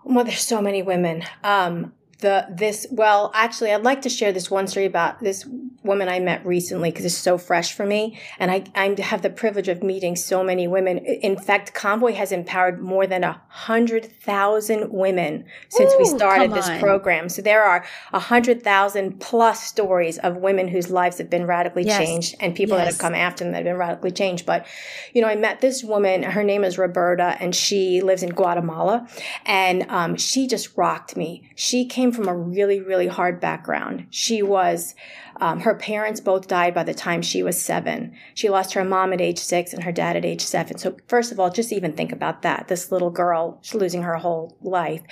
Well, 0.04 0.24
there's 0.24 0.42
so 0.42 0.62
many 0.62 0.84
women. 0.84 1.24
Um, 1.44 1.94
the 2.20 2.48
this 2.50 2.88
well 2.92 3.32
actually 3.34 3.72
i'd 3.72 3.84
like 3.84 4.02
to 4.02 4.10
share 4.10 4.32
this 4.32 4.50
one 4.50 4.68
story 4.68 4.86
about 4.86 5.20
this 5.20 5.46
woman 5.84 6.10
i 6.10 6.20
met 6.20 6.46
recently 6.46 6.90
because 6.90 7.06
it's 7.06 7.16
so 7.16 7.38
fresh 7.38 7.74
for 7.74 7.86
me. 7.86 8.20
And 8.40 8.52
I, 8.52 8.64
I 8.76 9.00
have 9.02 9.22
the 9.22 9.30
privilege 9.30 9.68
of 9.68 9.84
meeting 9.84 10.16
so 10.16 10.44
many 10.44 10.68
women. 10.68 10.98
In 10.98 11.38
fact 11.38 11.74
convoy 11.74 12.14
has 12.14 12.32
empowered 12.32 12.82
more 12.82 13.08
than 13.08 13.24
a 13.24 13.42
hundred 13.48 14.06
thousand 14.06 14.92
women 14.92 15.46
since 15.70 15.94
Ooh, 15.94 15.98
we 15.98 16.06
started 16.06 16.54
this 16.54 16.70
program. 16.80 17.30
So 17.30 17.42
there 17.42 17.64
are 17.64 17.86
a 18.14 18.20
hundred 18.20 18.64
thousand 18.64 19.20
plus 19.20 19.64
stories 19.64 20.18
of 20.20 20.38
women 20.38 20.68
whose 20.68 20.90
lives 20.90 21.18
have 21.18 21.30
been 21.30 21.46
radically 21.46 21.84
yes. 21.84 21.98
changed 21.98 22.36
and 22.40 22.56
people 22.56 22.78
yes. 22.78 22.86
that 22.86 22.94
have 22.94 23.02
come 23.02 23.16
after 23.16 23.44
them 23.44 23.54
that 23.54 23.60
have 23.60 23.66
been 23.66 23.78
radically 23.78 24.12
changed. 24.12 24.46
But 24.46 24.66
you 25.14 25.22
know 25.22 25.28
i 25.28 25.36
met 25.36 25.62
this 25.62 25.84
woman. 25.84 26.24
Her 26.24 26.44
name 26.44 26.64
is 26.64 26.78
roberta 26.78 27.38
and 27.40 27.56
she 27.56 28.02
lives 28.02 28.24
in 28.24 28.30
guatemala. 28.30 29.08
And 29.46 29.86
um, 29.90 30.16
she 30.16 30.48
just 30.48 30.76
rocked 30.76 31.16
me. 31.16 31.50
She 31.56 31.86
came 31.86 32.07
came 32.08 32.24
from 32.24 32.30
a 32.30 32.36
really, 32.36 32.80
really 32.80 33.08
hard 33.08 33.40
background. 33.40 34.08
She 34.10 34.42
was, 34.42 34.96
um, 35.38 35.60
her 35.62 35.76
parents 35.76 36.22
both 36.22 36.48
died 36.48 36.74
by 36.74 36.84
the 36.84 36.94
time 36.94 37.22
she 37.22 37.44
was 37.44 37.62
seven. 37.62 38.16
She 38.34 38.50
lost 38.50 38.74
her 38.74 38.84
mom 38.84 39.14
at 39.14 39.22
age 39.22 39.40
six 39.40 39.74
and 39.74 39.84
her 39.84 39.92
dad 39.92 40.16
at 40.16 40.26
age 40.26 40.42
seven. 40.42 40.78
So, 40.78 40.96
first 41.08 41.32
of 41.32 41.40
all, 41.40 41.50
just 41.50 41.74
even 41.74 41.94
think 41.94 42.12
about 42.12 42.44
that. 42.44 42.68
This 42.68 42.92
little 42.92 43.10
girl, 43.10 43.60
she's 43.62 43.76
losing 43.76 44.04
her 44.04 44.16
whole 44.16 44.58
life. 44.62 45.04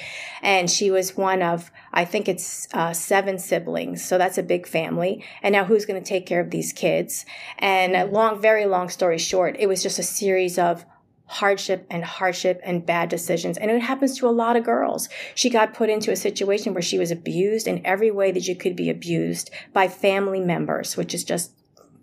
And 0.41 0.69
she 0.69 0.89
was 0.89 1.17
one 1.17 1.41
of, 1.41 1.69
I 1.91 2.05
think 2.05 2.27
it's 2.29 2.67
uh, 2.73 2.93
seven 2.93 3.39
siblings. 3.39 4.03
So 4.03 4.17
that's 4.17 4.37
a 4.37 4.43
big 4.43 4.65
family. 4.65 5.23
And 5.43 5.53
now 5.53 5.65
who's 5.65 5.85
going 5.85 6.01
to 6.01 6.07
take 6.07 6.25
care 6.25 6.39
of 6.39 6.51
these 6.51 6.71
kids? 6.71 7.25
And 7.59 7.95
a 7.95 8.05
long, 8.05 8.41
very 8.41 8.65
long 8.65 8.89
story 8.89 9.17
short, 9.17 9.57
it 9.59 9.67
was 9.67 9.83
just 9.83 9.99
a 9.99 10.03
series 10.03 10.57
of 10.57 10.85
hardship 11.27 11.85
and 11.89 12.03
hardship 12.03 12.61
and 12.63 12.85
bad 12.85 13.09
decisions. 13.09 13.57
And 13.57 13.71
it 13.71 13.81
happens 13.81 14.17
to 14.19 14.27
a 14.27 14.29
lot 14.29 14.55
of 14.55 14.63
girls. 14.63 15.09
She 15.33 15.49
got 15.49 15.73
put 15.73 15.89
into 15.89 16.11
a 16.11 16.15
situation 16.15 16.73
where 16.73 16.81
she 16.81 16.99
was 16.99 17.11
abused 17.11 17.67
in 17.67 17.85
every 17.85 18.11
way 18.11 18.31
that 18.31 18.47
you 18.47 18.55
could 18.55 18.75
be 18.75 18.89
abused 18.89 19.49
by 19.73 19.87
family 19.87 20.39
members, 20.39 20.95
which 20.95 21.13
is 21.13 21.23
just 21.23 21.51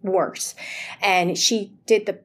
worse. 0.03 0.55
And 1.01 1.39
she 1.39 1.73
did 1.87 2.07
the 2.07 2.19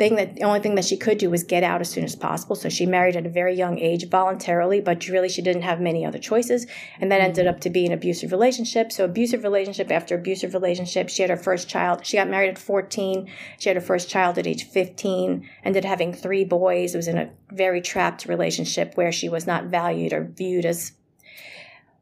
thing 0.00 0.16
that 0.16 0.36
the 0.36 0.44
only 0.44 0.60
thing 0.60 0.76
that 0.76 0.84
she 0.86 0.96
could 0.96 1.18
do 1.18 1.28
was 1.28 1.44
get 1.44 1.62
out 1.62 1.82
as 1.82 1.90
soon 1.90 2.04
as 2.04 2.16
possible. 2.16 2.56
So 2.56 2.70
she 2.70 2.86
married 2.86 3.16
at 3.16 3.26
a 3.26 3.28
very 3.28 3.54
young 3.54 3.78
age 3.78 4.08
voluntarily, 4.08 4.80
but 4.80 5.06
really 5.08 5.28
she 5.28 5.42
didn't 5.42 5.60
have 5.60 5.78
many 5.78 6.06
other 6.06 6.18
choices. 6.18 6.66
And 6.98 7.12
that 7.12 7.20
ended 7.20 7.46
up 7.46 7.60
to 7.60 7.70
be 7.70 7.84
an 7.84 7.92
abusive 7.92 8.32
relationship. 8.32 8.92
So 8.92 9.04
abusive 9.04 9.44
relationship 9.44 9.92
after 9.92 10.14
abusive 10.14 10.54
relationship. 10.54 11.10
She 11.10 11.20
had 11.20 11.30
her 11.30 11.36
first 11.36 11.68
child. 11.68 12.06
She 12.06 12.16
got 12.16 12.30
married 12.30 12.48
at 12.48 12.58
14. 12.58 13.30
She 13.58 13.68
had 13.68 13.76
her 13.76 13.82
first 13.82 14.08
child 14.08 14.38
at 14.38 14.46
age 14.46 14.64
15, 14.64 15.46
ended 15.64 15.84
up 15.84 15.88
having 15.90 16.14
three 16.14 16.44
boys. 16.46 16.94
It 16.94 16.96
was 16.96 17.08
in 17.08 17.18
a 17.18 17.30
very 17.52 17.82
trapped 17.82 18.24
relationship 18.24 18.94
where 18.94 19.12
she 19.12 19.28
was 19.28 19.46
not 19.46 19.66
valued 19.66 20.14
or 20.14 20.24
viewed 20.24 20.64
as 20.64 20.92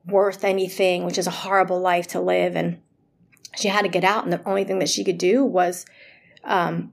worth 0.07 0.45
anything, 0.45 1.05
which 1.05 1.19
is 1.19 1.27
a 1.27 1.33
horrible 1.43 1.81
life 1.81 2.07
to 2.09 2.21
live. 2.21 2.55
And 2.55 2.81
she 3.57 3.67
had 3.67 3.83
to 3.83 3.89
get 3.89 4.05
out. 4.05 4.23
And 4.23 4.33
the 4.33 4.49
only 4.49 4.63
thing 4.63 4.79
that 4.79 4.89
she 4.89 5.03
could 5.03 5.19
do 5.19 5.45
was, 5.45 5.85
um, 6.45 6.93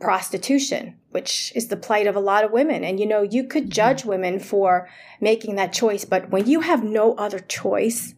prostitution, 0.00 0.96
which 1.10 1.52
is 1.54 1.68
the 1.68 1.76
plight 1.76 2.06
of 2.06 2.16
a 2.16 2.20
lot 2.20 2.44
of 2.44 2.50
women. 2.50 2.84
And 2.84 2.98
you 2.98 3.06
know, 3.06 3.22
you 3.22 3.44
could 3.44 3.64
mm-hmm. 3.64 3.72
judge 3.72 4.04
women 4.04 4.38
for 4.38 4.88
making 5.20 5.56
that 5.56 5.72
choice, 5.72 6.04
but 6.04 6.30
when 6.30 6.46
you 6.46 6.60
have 6.60 6.82
no 6.82 7.14
other 7.14 7.38
choice 7.38 8.14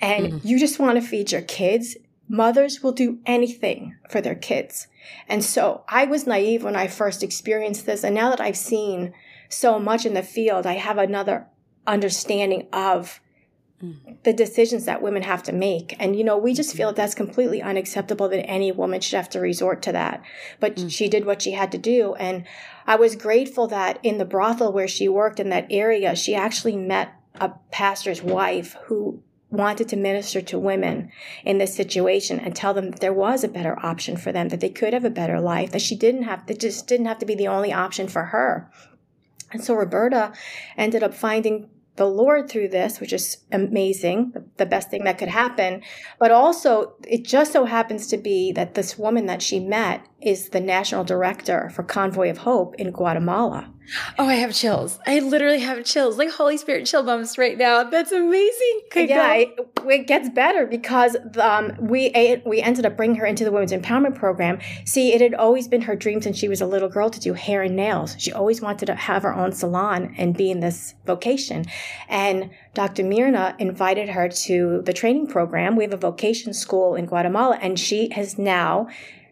and 0.00 0.26
mm-hmm. 0.26 0.46
you 0.46 0.58
just 0.58 0.78
want 0.78 1.00
to 1.00 1.06
feed 1.06 1.32
your 1.32 1.42
kids, 1.42 1.96
mothers 2.28 2.82
will 2.82 2.92
do 2.92 3.18
anything 3.26 3.96
for 4.08 4.20
their 4.20 4.34
kids. 4.34 4.86
And 5.28 5.44
so 5.44 5.84
I 5.88 6.04
was 6.04 6.26
naive 6.26 6.62
when 6.62 6.76
I 6.76 6.86
first 6.86 7.22
experienced 7.22 7.86
this. 7.86 8.04
And 8.04 8.14
now 8.14 8.30
that 8.30 8.40
I've 8.40 8.56
seen 8.56 9.12
so 9.48 9.78
much 9.78 10.06
in 10.06 10.14
the 10.14 10.22
field, 10.22 10.66
I 10.66 10.74
have 10.74 10.98
another 10.98 11.48
understanding 11.86 12.68
of 12.72 13.20
the 14.24 14.32
decisions 14.32 14.84
that 14.84 15.00
women 15.00 15.22
have 15.22 15.42
to 15.44 15.52
make. 15.52 15.96
And, 15.98 16.14
you 16.14 16.22
know, 16.22 16.36
we 16.36 16.52
just 16.52 16.76
feel 16.76 16.88
that 16.88 16.96
that's 16.96 17.14
completely 17.14 17.62
unacceptable 17.62 18.28
that 18.28 18.46
any 18.46 18.70
woman 18.72 19.00
should 19.00 19.16
have 19.16 19.30
to 19.30 19.40
resort 19.40 19.80
to 19.82 19.92
that. 19.92 20.22
But 20.58 20.76
mm. 20.76 20.90
she 20.90 21.08
did 21.08 21.24
what 21.24 21.40
she 21.40 21.52
had 21.52 21.72
to 21.72 21.78
do. 21.78 22.14
And 22.14 22.44
I 22.86 22.96
was 22.96 23.16
grateful 23.16 23.66
that 23.68 23.98
in 24.02 24.18
the 24.18 24.26
brothel 24.26 24.72
where 24.72 24.88
she 24.88 25.08
worked 25.08 25.40
in 25.40 25.48
that 25.48 25.66
area, 25.70 26.14
she 26.14 26.34
actually 26.34 26.76
met 26.76 27.14
a 27.36 27.52
pastor's 27.70 28.22
wife 28.22 28.76
who 28.84 29.22
wanted 29.48 29.88
to 29.88 29.96
minister 29.96 30.40
to 30.40 30.58
women 30.58 31.10
in 31.44 31.58
this 31.58 31.74
situation 31.74 32.38
and 32.38 32.54
tell 32.54 32.74
them 32.74 32.90
that 32.90 33.00
there 33.00 33.12
was 33.14 33.42
a 33.42 33.48
better 33.48 33.78
option 33.84 34.16
for 34.16 34.30
them, 34.30 34.50
that 34.50 34.60
they 34.60 34.68
could 34.68 34.92
have 34.92 35.04
a 35.04 35.10
better 35.10 35.40
life, 35.40 35.72
that 35.72 35.82
she 35.82 35.96
didn't 35.96 36.22
have, 36.24 36.46
that 36.46 36.60
just 36.60 36.86
didn't 36.86 37.06
have 37.06 37.18
to 37.18 37.26
be 37.26 37.34
the 37.34 37.48
only 37.48 37.72
option 37.72 38.06
for 38.06 38.26
her. 38.26 38.70
And 39.50 39.64
so 39.64 39.74
Roberta 39.74 40.32
ended 40.76 41.02
up 41.02 41.14
finding 41.14 41.68
the 42.00 42.06
Lord 42.06 42.48
through 42.48 42.68
this, 42.68 42.98
which 42.98 43.12
is 43.12 43.44
amazing, 43.52 44.32
the 44.56 44.64
best 44.64 44.88
thing 44.88 45.04
that 45.04 45.18
could 45.18 45.28
happen. 45.28 45.82
But 46.18 46.30
also, 46.30 46.94
it 47.06 47.26
just 47.26 47.52
so 47.52 47.66
happens 47.66 48.06
to 48.06 48.16
be 48.16 48.52
that 48.52 48.72
this 48.72 48.96
woman 48.96 49.26
that 49.26 49.42
she 49.42 49.60
met 49.60 50.06
is 50.22 50.48
the 50.48 50.62
national 50.62 51.04
director 51.04 51.68
for 51.74 51.82
Convoy 51.82 52.30
of 52.30 52.38
Hope 52.38 52.74
in 52.76 52.90
Guatemala. 52.90 53.70
Oh, 54.18 54.26
I 54.26 54.34
have 54.34 54.54
chills. 54.54 54.98
I 55.06 55.18
literally 55.20 55.60
have 55.60 55.84
chills, 55.84 56.16
like 56.18 56.30
Holy 56.30 56.56
Spirit 56.56 56.86
chill 56.86 57.02
bumps 57.02 57.38
right 57.38 57.56
now. 57.56 57.84
That's 57.84 58.12
amazing. 58.12 58.80
Okay, 58.86 59.08
yeah, 59.08 59.32
it, 59.34 59.70
it, 59.86 60.06
gets 60.06 60.28
better 60.28 60.66
because 60.66 61.16
um, 61.38 61.72
we 61.80 62.12
we 62.44 62.60
ended 62.60 62.86
up 62.86 62.96
bringing 62.96 63.16
her 63.16 63.26
into 63.26 63.44
the 63.44 63.50
Women's 63.50 63.72
Empowerment 63.72 64.14
Program. 64.14 64.60
See, 64.84 65.12
it 65.12 65.20
had 65.20 65.34
always 65.34 65.66
been 65.66 65.82
her 65.82 65.96
dream 65.96 66.22
since 66.22 66.38
she 66.38 66.48
was 66.48 66.60
a 66.60 66.66
little 66.66 66.88
girl 66.88 67.10
to 67.10 67.20
do 67.20 67.34
hair 67.34 67.62
and 67.62 67.74
nails. 67.74 68.14
She 68.18 68.32
always 68.32 68.60
wanted 68.60 68.86
to 68.86 68.94
have 68.94 69.22
her 69.22 69.34
own 69.34 69.52
salon 69.52 70.14
and 70.16 70.36
be 70.36 70.50
in 70.50 70.60
this 70.60 70.94
vocation. 71.06 71.64
And 72.08 72.50
Dr. 72.74 73.02
Mirna 73.02 73.58
invited 73.58 74.08
her 74.10 74.28
to 74.28 74.82
the 74.82 74.92
training 74.92 75.26
program. 75.26 75.76
We 75.76 75.84
have 75.84 75.94
a 75.94 75.98
vocation 75.98 76.52
school 76.52 76.94
in 76.94 77.06
Guatemala, 77.06 77.58
and 77.60 77.78
she 77.78 78.10
has 78.10 78.38
now 78.38 78.88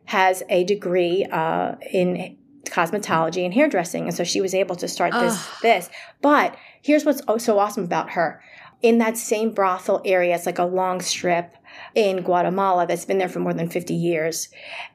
has 0.06 0.42
a 0.48 0.64
degree 0.64 1.26
uh, 1.30 1.74
in 1.92 2.38
cosmetology 2.68 3.44
and 3.44 3.54
hairdressing. 3.54 4.04
And 4.04 4.14
so 4.14 4.25
she 4.25 4.40
was 4.40 4.54
able 4.54 4.76
to 4.76 4.88
start 4.88 5.12
this, 5.12 5.34
Ugh. 5.34 5.56
this. 5.62 5.90
But 6.20 6.56
here's 6.82 7.04
what's 7.04 7.22
so 7.44 7.58
awesome 7.58 7.84
about 7.84 8.10
her. 8.10 8.42
In 8.80 8.98
that 8.98 9.16
same 9.16 9.50
brothel 9.50 10.00
area, 10.04 10.37
it's 10.37 10.46
like 10.46 10.58
a 10.58 10.64
long 10.64 11.00
strip 11.00 11.56
in 11.94 12.22
Guatemala 12.22 12.87
that's 12.87 13.04
been 13.04 13.18
there 13.18 13.28
for 13.28 13.40
more 13.40 13.54
than 13.54 13.68
50 13.68 13.92
years. 13.92 14.48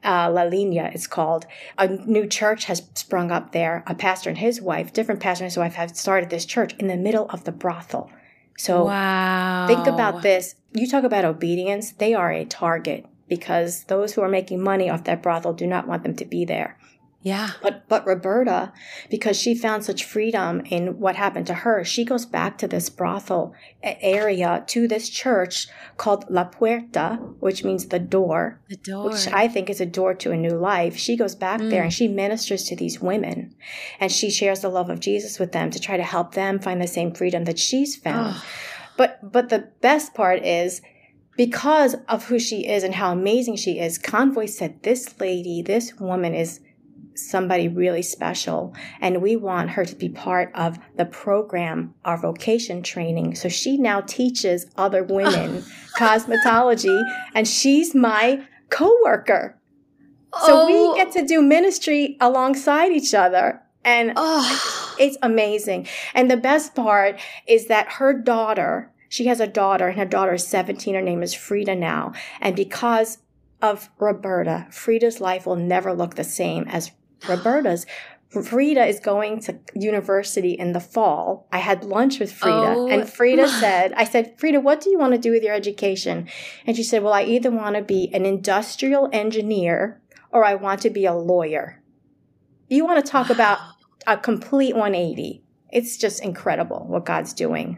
Uh, 0.04 0.30
La 0.32 0.44
Línea, 0.44 0.94
it's 0.94 1.08
called. 1.08 1.46
A 1.78 1.88
new 1.88 2.26
church 2.26 2.66
has 2.66 2.88
sprung 2.94 3.32
up 3.32 3.52
there. 3.52 3.84
A 3.86 3.94
pastor 3.94 4.30
and 4.30 4.38
his 4.38 4.62
wife, 4.62 4.94
different 4.94 5.20
pastor 5.20 5.44
and 5.44 5.52
his 5.52 5.58
wife, 5.58 5.74
have 5.74 5.98
started 5.98 6.30
this 6.30 6.46
church 6.46 6.74
in 6.80 6.88
the 6.88 6.96
middle 6.96 7.30
of 7.30 7.44
the 7.44 7.52
brothel. 7.52 8.10
So 8.58 8.86
wow. 8.86 9.68
think 9.68 9.88
about 9.88 10.22
this. 10.22 10.56
You 10.72 10.88
talk 10.88 11.04
about 11.04 11.26
obedience, 11.26 11.92
they 11.92 12.14
are 12.14 12.32
a 12.32 12.46
target 12.46 13.06
because 13.28 13.86
those 13.86 14.14
who 14.14 14.22
are 14.22 14.30
making 14.30 14.62
money 14.62 14.90
off 14.90 15.06
that 15.06 15.24
brothel 15.24 15.54
do 15.54 15.66
not 15.66 15.88
want 15.88 16.04
them 16.04 16.16
to 16.16 16.26
be 16.26 16.46
there. 16.46 16.78
Yeah. 17.24 17.52
But 17.62 17.88
but 17.88 18.06
Roberta, 18.06 18.74
because 19.10 19.40
she 19.40 19.56
found 19.56 19.86
such 19.86 20.04
freedom 20.04 20.62
in 20.66 21.00
what 21.00 21.16
happened 21.16 21.48
to 21.48 21.54
her, 21.54 21.84
she 21.86 22.04
goes 22.04 22.26
back 22.26 22.58
to 22.58 22.68
this 22.68 22.90
brothel 22.90 23.54
area 23.82 24.64
to 24.68 24.88
this 24.90 25.08
church 25.08 25.68
called 25.96 26.30
La 26.30 26.44
Puerta, 26.44 27.16
which 27.40 27.64
means 27.64 27.88
the 27.88 28.00
door. 28.00 28.60
The 28.68 28.76
door. 28.76 29.10
Which 29.10 29.28
I 29.28 29.48
think 29.48 29.70
is 29.70 29.80
a 29.80 29.86
door 29.86 30.14
to 30.16 30.32
a 30.32 30.38
new 30.38 30.58
life. 30.58 30.98
She 30.98 31.16
goes 31.16 31.34
back 31.34 31.62
mm. 31.62 31.70
there 31.70 31.84
and 31.84 31.94
she 31.94 32.10
ministers 32.10 32.66
to 32.66 32.76
these 32.76 33.00
women 33.00 33.56
and 34.02 34.12
she 34.12 34.30
shares 34.30 34.60
the 34.60 34.70
love 34.70 34.90
of 34.90 35.00
Jesus 35.00 35.40
with 35.40 35.54
them 35.54 35.72
to 35.72 35.80
try 35.80 35.96
to 35.96 36.04
help 36.04 36.36
them 36.36 36.60
find 36.60 36.82
the 36.82 36.88
same 36.88 37.14
freedom 37.14 37.46
that 37.46 37.58
she's 37.58 37.96
found. 37.96 38.36
Oh. 38.36 38.46
But 38.98 39.32
but 39.32 39.48
the 39.48 39.70
best 39.80 40.14
part 40.14 40.44
is 40.46 40.82
because 41.38 41.96
of 42.10 42.26
who 42.26 42.38
she 42.38 42.68
is 42.68 42.84
and 42.84 42.96
how 42.96 43.12
amazing 43.14 43.56
she 43.56 43.80
is, 43.80 43.98
Convoy 43.98 44.46
said 44.46 44.84
this 44.84 45.20
lady, 45.20 45.62
this 45.62 45.96
woman 45.96 46.36
is 46.36 46.60
somebody 47.16 47.68
really 47.68 48.02
special. 48.02 48.74
And 49.02 49.22
we 49.22 49.36
want 49.36 49.72
her 49.72 49.86
to 49.86 49.96
be 49.96 50.10
part 50.10 50.52
of 50.54 50.80
the 50.96 51.06
program 51.06 51.94
our 52.06 52.18
vocation 52.18 52.84
training. 52.84 53.36
So 53.36 53.50
she 53.50 53.78
now 53.78 54.02
teaches 54.02 54.66
other 54.78 55.04
women 55.10 55.64
cosmetology 55.98 57.02
and 57.34 57.48
she's 57.48 57.94
my 57.94 58.46
co-worker. 58.70 59.60
So 60.46 60.62
oh. 60.62 60.92
we 60.94 60.98
get 60.98 61.12
to 61.14 61.26
do 61.26 61.42
ministry 61.42 62.18
alongside 62.20 62.92
each 62.92 63.14
other 63.14 63.62
and 63.86 64.14
oh. 64.16 64.96
it's 65.00 65.18
amazing. 65.22 65.88
And 66.14 66.32
the 66.32 66.38
best 66.38 66.74
part 66.74 67.20
is 67.48 67.68
that 67.68 67.94
her 67.94 68.14
daughter 68.14 68.90
she 69.10 69.28
has 69.28 69.40
a 69.40 69.46
daughter 69.46 69.90
and 69.90 70.00
her 70.00 70.06
daughter 70.06 70.34
is 70.34 70.48
17 70.48 70.96
her 70.96 71.02
name 71.02 71.22
is 71.22 71.36
frida 71.36 71.76
now. 71.76 72.14
And 72.42 72.56
because 72.56 73.20
of 73.62 73.90
Roberta, 73.98 74.68
Frida's 74.72 75.22
life 75.22 75.46
will 75.46 75.56
never 75.56 75.94
look 75.94 76.16
the 76.16 76.24
same 76.24 76.66
as 76.68 76.92
Roberta's. 77.28 77.86
Frida 78.30 78.86
is 78.88 79.00
going 79.00 79.42
to 79.42 79.60
university 79.76 80.54
in 80.54 80.74
the 80.74 80.80
fall. 80.80 81.48
I 81.52 81.60
had 81.60 81.84
lunch 81.84 82.20
with 82.20 82.32
Frida 82.32 82.74
Oh. 82.76 82.88
and 82.88 83.08
Frida 83.08 83.48
said, 83.60 83.94
I 83.94 84.06
said, 84.06 84.40
Frida, 84.40 84.60
what 84.60 84.82
do 84.82 84.90
you 84.90 84.98
want 84.98 85.14
to 85.14 85.20
do 85.20 85.30
with 85.32 85.44
your 85.44 85.54
education? 85.54 86.28
And 86.66 86.76
she 86.76 86.82
said, 86.84 87.04
well, 87.04 87.14
I 87.14 87.24
either 87.24 87.52
want 87.52 87.76
to 87.76 87.84
be 87.84 88.10
an 88.12 88.26
industrial 88.26 89.08
engineer 89.14 90.02
or 90.32 90.44
I 90.44 90.56
want 90.56 90.82
to 90.82 90.90
be 90.90 91.06
a 91.06 91.14
lawyer. 91.14 91.80
You 92.70 92.86
want 92.86 93.06
to 93.06 93.12
talk 93.12 93.30
about 93.30 93.60
a 94.08 94.18
complete 94.18 94.74
180. 94.74 95.44
It's 95.72 95.98
just 95.98 96.24
incredible 96.24 96.86
what 96.88 97.06
God's 97.06 97.34
doing. 97.34 97.78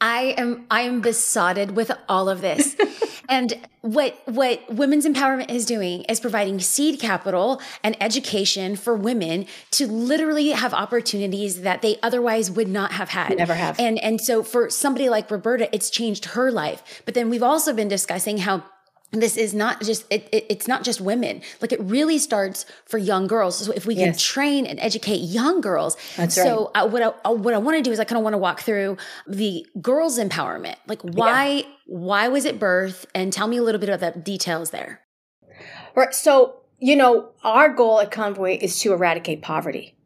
I 0.00 0.34
am 0.36 0.66
I 0.70 0.82
am 0.82 1.00
besotted 1.00 1.76
with 1.76 1.90
all 2.08 2.28
of 2.28 2.40
this. 2.40 2.76
and 3.28 3.54
what 3.82 4.20
what 4.26 4.62
women's 4.72 5.06
empowerment 5.06 5.50
is 5.50 5.64
doing 5.66 6.02
is 6.04 6.20
providing 6.20 6.60
seed 6.60 7.00
capital 7.00 7.60
and 7.82 7.96
education 8.02 8.76
for 8.76 8.94
women 8.94 9.46
to 9.72 9.86
literally 9.86 10.50
have 10.50 10.74
opportunities 10.74 11.62
that 11.62 11.82
they 11.82 11.96
otherwise 12.02 12.50
would 12.50 12.68
not 12.68 12.92
have 12.92 13.10
had. 13.10 13.36
Never 13.36 13.54
have. 13.54 13.78
And 13.78 13.98
and 14.02 14.20
so 14.20 14.42
for 14.42 14.70
somebody 14.70 15.08
like 15.08 15.30
Roberta, 15.30 15.68
it's 15.74 15.90
changed 15.90 16.26
her 16.26 16.50
life. 16.50 17.02
But 17.04 17.14
then 17.14 17.30
we've 17.30 17.42
also 17.42 17.72
been 17.72 17.88
discussing 17.88 18.38
how 18.38 18.64
this 19.22 19.36
is 19.36 19.54
not 19.54 19.80
just 19.82 20.04
it, 20.10 20.28
it- 20.32 20.46
it's 20.48 20.68
not 20.68 20.84
just 20.84 21.00
women. 21.00 21.42
Like 21.60 21.72
it 21.72 21.80
really 21.80 22.18
starts 22.18 22.66
for 22.86 22.98
young 22.98 23.26
girls. 23.26 23.58
So 23.58 23.72
if 23.72 23.86
we 23.86 23.94
can 23.96 24.16
train 24.16 24.66
and 24.66 24.78
educate 24.80 25.16
young 25.18 25.60
girls. 25.60 25.96
That's 26.16 26.34
so 26.34 26.70
uh, 26.74 26.88
what 26.88 27.02
I, 27.02 27.06
uh, 27.28 27.32
what 27.32 27.54
I 27.54 27.58
want 27.58 27.76
to 27.76 27.82
do 27.82 27.90
is 27.92 27.98
I 28.00 28.04
kind 28.04 28.18
of 28.18 28.22
want 28.24 28.34
to 28.34 28.38
walk 28.38 28.60
through 28.60 28.96
the 29.26 29.66
girls 29.80 30.18
empowerment. 30.18 30.76
Like 30.86 31.02
why 31.02 31.64
why 31.86 32.28
was 32.28 32.44
it 32.44 32.58
birth? 32.58 33.06
And 33.14 33.32
tell 33.32 33.46
me 33.48 33.56
a 33.56 33.62
little 33.62 33.80
bit 33.80 33.88
of 33.88 34.00
the 34.00 34.10
details 34.12 34.70
there. 34.70 35.00
Right. 35.94 36.14
So, 36.14 36.60
you 36.78 36.96
know, 36.96 37.30
our 37.42 37.68
goal 37.72 38.00
at 38.00 38.10
Convoy 38.10 38.58
is 38.60 38.78
to 38.80 38.92
eradicate 38.92 39.40
poverty. 39.42 39.96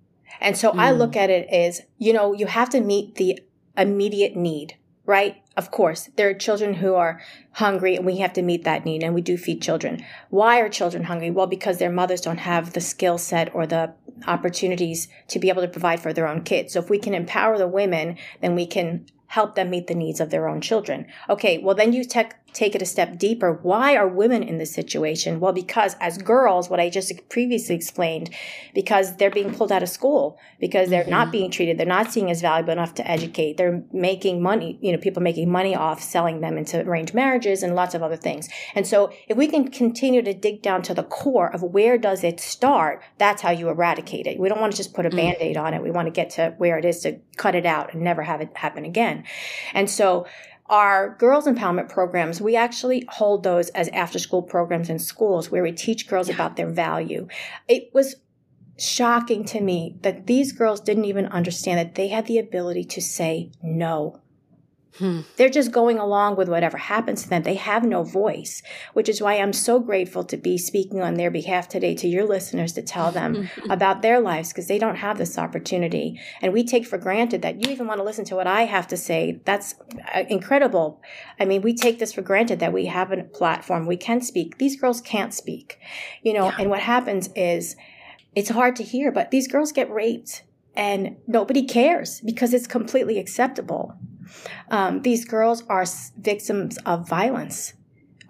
And 0.41 0.57
so 0.57 0.71
I 0.71 0.93
look 0.93 1.17
at 1.17 1.29
it 1.29 1.49
as, 1.51 1.83
you 1.99 2.13
know, 2.13 2.33
you 2.33 2.47
have 2.47 2.71
to 2.71 2.81
meet 2.81 3.17
the 3.17 3.39
immediate 3.77 4.37
need, 4.37 4.77
right? 5.05 5.37
Of 5.61 5.71
course, 5.71 6.09
there 6.17 6.31
are 6.31 6.33
children 6.33 6.73
who 6.73 6.95
are 6.95 7.21
hungry 7.53 7.95
and 7.95 8.07
we 8.07 8.17
have 8.17 8.33
to 8.33 8.41
meet 8.41 8.65
that 8.65 8.87
need 8.87 9.03
and 9.03 9.15
we 9.15 9.21
do 9.21 9.37
feed 9.37 9.61
children. 9.61 10.03
Why 10.31 10.59
are 10.59 10.71
children 10.71 11.05
hungry? 11.05 11.31
Well, 11.31 11.47
because 11.47 11.77
their 11.77 11.93
mothers 11.93 12.23
don't 12.23 12.39
have 12.39 12.73
the 12.73 12.81
skill 12.81 13.19
set 13.19 13.55
or 13.55 13.67
the 13.67 13.93
opportunities 14.27 15.09
to 15.29 15.39
be 15.39 15.51
able 15.51 15.61
to 15.61 15.69
provide 15.69 16.01
for 16.01 16.15
their 16.15 16.27
own 16.27 16.45
kids. 16.45 16.73
So 16.73 16.81
if 16.81 16.89
we 16.89 16.99
can 16.99 17.13
empower 17.13 17.59
the 17.59 17.69
women, 17.69 18.17
then 18.41 18.55
we 18.55 18.65
can 18.65 19.05
help 19.27 19.55
them 19.55 19.69
meet 19.69 19.87
the 19.87 19.95
needs 19.95 20.19
of 20.19 20.31
their 20.31 20.49
own 20.49 20.63
children. 20.63 21.05
Okay, 21.29 21.59
well, 21.59 21.75
then 21.75 21.93
you 21.93 22.05
take 22.05 22.40
take 22.53 22.75
it 22.75 22.83
a 22.83 22.87
step 22.87 23.19
deeper. 23.19 23.53
Why 23.63 23.97
are 23.97 24.09
women 24.09 24.43
in 24.43 24.59
this 24.59 24.73
situation? 24.73 25.41
Well, 25.41 25.53
because 25.53 25.97
as 26.01 26.19
girls, 26.19 26.69
what 26.69 26.81
I 26.81 26.91
just 26.91 27.13
previously 27.29 27.75
explained, 27.75 28.31
because 28.75 29.17
they're 29.17 29.31
being 29.31 29.55
pulled 29.55 29.73
out 29.73 29.83
of 29.83 29.89
school, 29.89 30.39
because 30.59 30.91
they're 30.91 31.07
not 31.07 31.25
mm-hmm. 31.25 31.33
being 31.33 31.51
treated, 31.51 31.79
they're 31.79 31.87
not 31.87 32.13
seen 32.13 32.29
as 32.29 32.41
valuable 32.41 32.73
enough 32.73 32.95
to 32.95 33.11
educate. 33.11 33.57
They're 33.57 33.83
making 33.93 34.43
money, 34.43 34.79
you 34.81 34.93
know, 34.93 34.99
people 34.99 35.23
making 35.23 35.51
money 35.51 35.75
off 35.75 36.03
selling 36.03 36.41
them 36.41 36.59
into 36.59 36.81
arranged 36.81 37.15
marriages 37.15 37.63
and 37.63 37.75
lots 37.75 37.95
of 37.95 38.03
other 38.03 38.17
things. 38.17 38.49
And 38.75 38.87
so 38.87 39.13
if 39.29 39.37
we 39.37 39.47
can 39.47 39.71
continue 39.71 40.23
to 40.23 40.35
dig 40.35 40.63
down 40.63 40.83
to 40.83 40.95
the 40.95 41.03
core 41.03 41.53
of 41.53 41.63
where 41.63 41.99
does 41.99 42.25
it 42.25 42.41
start, 42.41 43.03
that's 43.19 43.43
how 43.43 43.51
you 43.51 43.69
eradicate 43.69 44.27
it. 44.27 44.39
We 44.39 44.49
don't 44.49 44.61
want 44.61 44.73
to 44.73 44.77
just 44.77 44.95
put 44.95 45.07
a 45.07 45.11
mm. 45.11 45.17
band-aid 45.17 45.57
on 45.57 45.75
it. 45.75 45.83
We 45.83 45.91
want 45.91 46.07
to 46.07 46.13
get 46.13 46.31
to 46.31 46.55
where 46.59 46.79
it 46.79 46.85
is 46.85 47.01
to 47.01 47.19
cut 47.37 47.55
it 47.55 47.67
out 47.67 47.93
and 47.93 48.03
never 48.03 48.23
have 48.23 48.41
it 48.41 48.57
happen 48.57 48.85
again. 48.85 49.25
And 49.73 49.89
so 49.89 50.27
our 50.71 51.17
girls 51.19 51.47
empowerment 51.47 51.89
programs, 51.89 52.41
we 52.41 52.57
actually 52.57 53.05
hold 53.09 53.43
those 53.43 53.69
as 53.71 53.89
after 53.89 54.19
school 54.19 54.43
programs 54.43 54.89
in 54.89 54.99
schools 54.99 55.51
where 55.51 55.65
we 55.65 55.73
teach 55.73 56.09
girls 56.09 56.29
about 56.29 56.57
their 56.57 56.69
value. 56.71 57.27
It 57.69 57.91
was 57.93 58.15
shocking 58.79 59.45
to 59.45 59.61
me 59.61 59.99
that 60.03 60.27
these 60.27 60.53
girls 60.53 60.81
didn't 60.81 61.05
even 61.05 61.27
understand 61.27 61.79
that 61.79 61.97
they 61.97 62.09
had 62.09 62.27
the 62.27 62.39
ability 62.39 62.85
to 62.85 63.03
say 63.03 63.51
no. 63.63 64.21
Hmm. 64.99 65.21
They're 65.37 65.49
just 65.49 65.73
going 65.73 65.99
along 65.99 66.37
with 66.37 66.49
whatever 66.49 66.77
happens 66.77 67.23
to 67.23 67.29
them. 67.29 67.43
They 67.43 67.55
have 67.55 67.85
no 67.85 68.03
voice, 68.03 68.63
which 68.93 69.09
is 69.09 69.23
why 69.23 69.35
I'm 69.35 69.53
so 69.53 69.79
grateful 69.79 70.25
to 70.25 70.37
be 70.37 70.59
speaking 70.59 71.01
on 71.01 71.15
their 71.15 71.31
behalf 71.31 71.69
today 71.69 71.95
to 71.97 72.09
your 72.09 72.27
listeners 72.27 72.73
to 72.73 72.83
tell 72.83 73.13
them 73.13 73.49
about 73.71 74.03
their 74.03 74.21
lives 74.21 74.49
because 74.49 74.67
they 74.67 74.79
don't 74.79 74.97
have 74.97 75.17
this 75.17 75.39
opportunity. 75.39 76.21
And 76.43 76.53
we 76.53 76.65
take 76.65 76.87
for 76.87 76.99
granted 76.99 77.43
that 77.43 77.65
you 77.65 77.73
even 77.73 77.87
want 77.87 77.99
to 77.99 78.05
listen 78.05 78.25
to 78.27 78.37
what 78.37 78.47
I 78.47 78.63
have 78.63 78.89
to 78.89 78.97
say. 78.97 79.41
That's 79.45 79.75
uh, 80.15 80.25
incredible. 80.29 81.01
I 81.39 81.45
mean, 81.45 81.63
we 81.63 81.75
take 81.75 81.99
this 81.99 82.13
for 82.13 82.23
granted 82.23 82.59
that 82.61 82.73
we 82.73 82.87
have 82.87 83.13
a 83.13 83.23
platform, 83.23 83.87
we 83.87 83.97
can 83.97 84.21
speak. 84.21 84.59
These 84.59 84.81
girls 84.81 85.01
can't 85.01 85.33
speak, 85.33 85.79
you 86.23 86.33
know, 86.33 86.51
and 86.59 86.69
what 86.69 86.81
happens 86.81 87.31
is 87.37 87.77
it's 88.35 88.51
hard 88.51 88.77
to 88.77 88.83
hear, 88.83 89.11
but 89.11 89.31
these 89.31 89.49
girls 89.49 89.73
get 89.73 89.91
raped 89.91 90.45
and 90.75 91.17
nobody 91.27 91.65
cares 91.65 92.21
because 92.21 92.55
it's 92.55 92.67
completely 92.67 93.19
acceptable. 93.19 93.97
Um, 94.71 95.03
these 95.03 95.25
girls 95.25 95.65
are 95.69 95.85
victims 96.19 96.79
of 96.87 97.09
violence. 97.09 97.75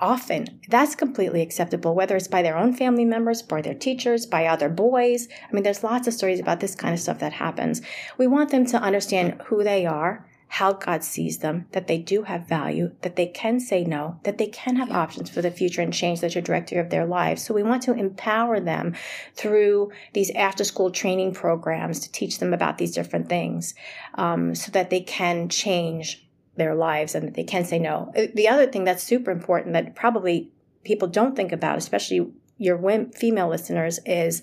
Often, 0.01 0.61
that's 0.69 0.95
completely 0.95 1.43
acceptable, 1.43 1.95
whether 1.95 2.17
it's 2.17 2.27
by 2.27 2.41
their 2.41 2.57
own 2.57 2.73
family 2.73 3.05
members, 3.05 3.43
by 3.43 3.61
their 3.61 3.75
teachers, 3.75 4.25
by 4.25 4.47
other 4.47 4.71
boys. 4.71 5.29
I 5.47 5.53
mean, 5.53 5.63
there's 5.63 5.85
lots 5.85 6.09
of 6.09 6.15
stories 6.15 6.41
about 6.41 6.61
this 6.61 6.75
kind 6.75 6.95
of 6.95 7.01
stuff 7.01 7.19
that 7.19 7.35
happens. 7.35 7.83
We 8.17 8.27
want 8.27 8.51
them 8.51 8.65
to 8.67 8.79
understand 8.79 9.43
who 9.45 9.63
they 9.63 9.85
are, 9.85 10.27
how 10.53 10.73
God 10.73 11.05
sees 11.05 11.39
them, 11.39 11.67
that 11.71 11.87
they 11.87 11.97
do 11.97 12.25
have 12.25 12.49
value, 12.49 12.91
that 13.03 13.15
they 13.15 13.29
can 13.29 13.61
say 13.61 13.85
no, 13.85 14.19
that 14.25 14.37
they 14.37 14.49
can 14.49 14.75
have 14.75 14.91
options 14.91 15.31
for 15.31 15.41
the 15.41 15.51
future 15.51 15.81
and 15.81 15.95
change 15.95 16.21
the 16.21 16.29
trajectory 16.29 16.79
of 16.79 16.91
their 16.91 17.07
lives. 17.07 17.41
So 17.45 17.55
we 17.55 17.63
want 17.63 17.85
to 17.85 17.95
empower 17.95 18.59
them 18.59 18.97
through 19.37 19.93
these 20.13 20.33
after 20.33 20.65
school 20.65 20.91
training 20.91 21.35
programs 21.35 22.01
to 22.01 22.11
teach 22.11 22.41
them 22.41 22.53
about 22.53 22.79
these 22.79 22.93
different 22.93 23.29
things 23.29 23.77
um, 24.15 24.57
so 24.57 24.73
that 24.73 24.91
they 24.91 25.03
can 25.03 25.49
change 25.49 26.29
their 26.57 26.75
lives 26.75 27.15
and 27.15 27.29
that 27.29 27.35
they 27.35 27.45
can 27.45 27.65
say 27.65 27.79
no. 27.79 28.13
Uh, 28.17 28.27
The 28.35 28.49
other 28.49 28.67
thing 28.67 28.83
that's 28.83 29.05
super 29.05 29.31
important 29.31 29.75
that 29.75 29.95
probably 29.95 30.51
people 30.83 31.07
don't 31.07 31.37
think 31.37 31.53
about, 31.53 31.79
especially 31.79 32.33
your 32.59 32.77
women, 32.77 33.13
female 33.13 33.49
listeners, 33.49 34.01
is 34.05 34.43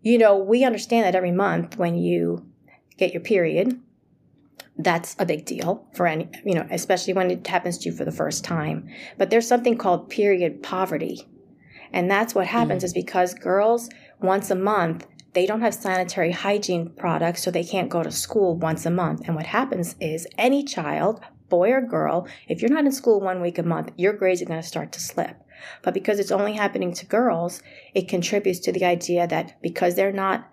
you 0.00 0.16
know, 0.16 0.38
we 0.38 0.64
understand 0.64 1.04
that 1.04 1.14
every 1.14 1.32
month 1.32 1.76
when 1.76 1.96
you 1.96 2.46
get 2.96 3.12
your 3.12 3.22
period, 3.22 3.78
that's 4.78 5.16
a 5.18 5.26
big 5.26 5.44
deal 5.44 5.86
for 5.92 6.06
any, 6.06 6.28
you 6.44 6.54
know, 6.54 6.66
especially 6.70 7.12
when 7.12 7.30
it 7.30 7.46
happens 7.46 7.78
to 7.78 7.90
you 7.90 7.96
for 7.96 8.04
the 8.04 8.12
first 8.12 8.44
time. 8.44 8.88
But 9.16 9.30
there's 9.30 9.46
something 9.46 9.76
called 9.76 10.08
period 10.08 10.62
poverty. 10.62 11.26
And 11.92 12.10
that's 12.10 12.34
what 12.34 12.46
happens 12.46 12.82
mm. 12.82 12.86
is 12.86 12.92
because 12.92 13.34
girls 13.34 13.90
once 14.20 14.50
a 14.50 14.54
month, 14.54 15.06
they 15.34 15.46
don't 15.46 15.60
have 15.60 15.74
sanitary 15.74 16.32
hygiene 16.32 16.90
products, 16.90 17.42
so 17.42 17.50
they 17.50 17.64
can't 17.64 17.90
go 17.90 18.02
to 18.02 18.10
school 18.10 18.56
once 18.56 18.86
a 18.86 18.90
month. 18.90 19.22
And 19.26 19.34
what 19.34 19.46
happens 19.46 19.94
is 20.00 20.26
any 20.36 20.64
child, 20.64 21.20
boy 21.48 21.70
or 21.70 21.80
girl, 21.80 22.26
if 22.48 22.60
you're 22.60 22.70
not 22.70 22.84
in 22.84 22.92
school 22.92 23.20
one 23.20 23.40
week 23.40 23.58
a 23.58 23.62
month, 23.62 23.92
your 23.96 24.12
grades 24.12 24.42
are 24.42 24.46
going 24.46 24.60
to 24.60 24.66
start 24.66 24.92
to 24.92 25.00
slip. 25.00 25.36
But 25.82 25.94
because 25.94 26.18
it's 26.18 26.30
only 26.30 26.52
happening 26.52 26.92
to 26.94 27.06
girls, 27.06 27.62
it 27.94 28.08
contributes 28.08 28.60
to 28.60 28.72
the 28.72 28.84
idea 28.84 29.26
that 29.26 29.60
because 29.60 29.96
they're 29.96 30.12
not 30.12 30.50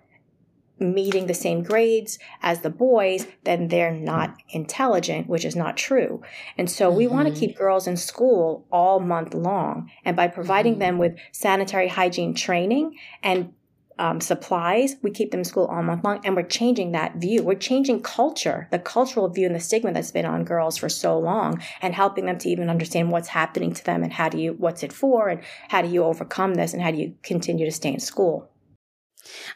meeting 0.78 1.26
the 1.26 1.34
same 1.34 1.62
grades 1.62 2.18
as 2.42 2.60
the 2.60 2.70
boys, 2.70 3.26
then 3.44 3.68
they're 3.68 3.92
not 3.92 4.36
intelligent, 4.50 5.26
which 5.26 5.44
is 5.44 5.56
not 5.56 5.76
true. 5.76 6.22
And 6.58 6.70
so 6.70 6.90
we 6.90 7.06
want 7.06 7.28
to 7.28 7.38
keep 7.38 7.56
girls 7.56 7.86
in 7.86 7.96
school 7.96 8.66
all 8.70 9.00
month 9.00 9.34
long. 9.34 9.90
And 10.04 10.16
by 10.16 10.28
providing 10.28 10.78
them 10.78 10.98
with 10.98 11.16
sanitary 11.32 11.88
hygiene 11.88 12.34
training 12.34 12.98
and 13.22 13.52
um, 13.98 14.20
supplies, 14.20 14.96
we 15.02 15.10
keep 15.10 15.30
them 15.30 15.40
in 15.40 15.44
school 15.44 15.64
all 15.66 15.82
month 15.82 16.04
long. 16.04 16.20
And 16.24 16.36
we're 16.36 16.42
changing 16.42 16.92
that 16.92 17.16
view. 17.16 17.42
We're 17.42 17.54
changing 17.54 18.02
culture, 18.02 18.68
the 18.70 18.78
cultural 18.78 19.28
view 19.28 19.46
and 19.46 19.54
the 19.54 19.60
stigma 19.60 19.92
that's 19.92 20.10
been 20.10 20.26
on 20.26 20.44
girls 20.44 20.76
for 20.76 20.90
so 20.90 21.18
long 21.18 21.62
and 21.80 21.94
helping 21.94 22.26
them 22.26 22.36
to 22.38 22.50
even 22.50 22.68
understand 22.68 23.10
what's 23.10 23.28
happening 23.28 23.72
to 23.72 23.84
them 23.84 24.02
and 24.02 24.12
how 24.12 24.28
do 24.28 24.38
you, 24.38 24.52
what's 24.52 24.82
it 24.82 24.92
for 24.92 25.28
and 25.28 25.40
how 25.68 25.80
do 25.80 25.88
you 25.88 26.04
overcome 26.04 26.54
this 26.54 26.74
and 26.74 26.82
how 26.82 26.90
do 26.90 26.98
you 26.98 27.14
continue 27.22 27.64
to 27.64 27.72
stay 27.72 27.94
in 27.94 28.00
school. 28.00 28.50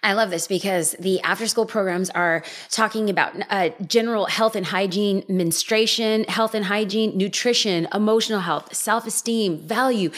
I 0.02 0.12
love 0.14 0.30
this 0.30 0.46
because 0.46 0.92
the 0.98 1.20
after 1.20 1.46
school 1.46 1.66
programs 1.66 2.10
are 2.10 2.42
talking 2.70 3.10
about 3.10 3.34
uh, 3.50 3.70
general 3.86 4.26
health 4.26 4.56
and 4.56 4.66
hygiene, 4.66 5.24
menstruation, 5.28 6.24
health 6.24 6.54
and 6.54 6.64
hygiene, 6.64 7.16
nutrition, 7.16 7.88
emotional 7.94 8.40
health, 8.40 8.74
self 8.74 9.06
esteem, 9.06 9.58
value. 9.58 10.10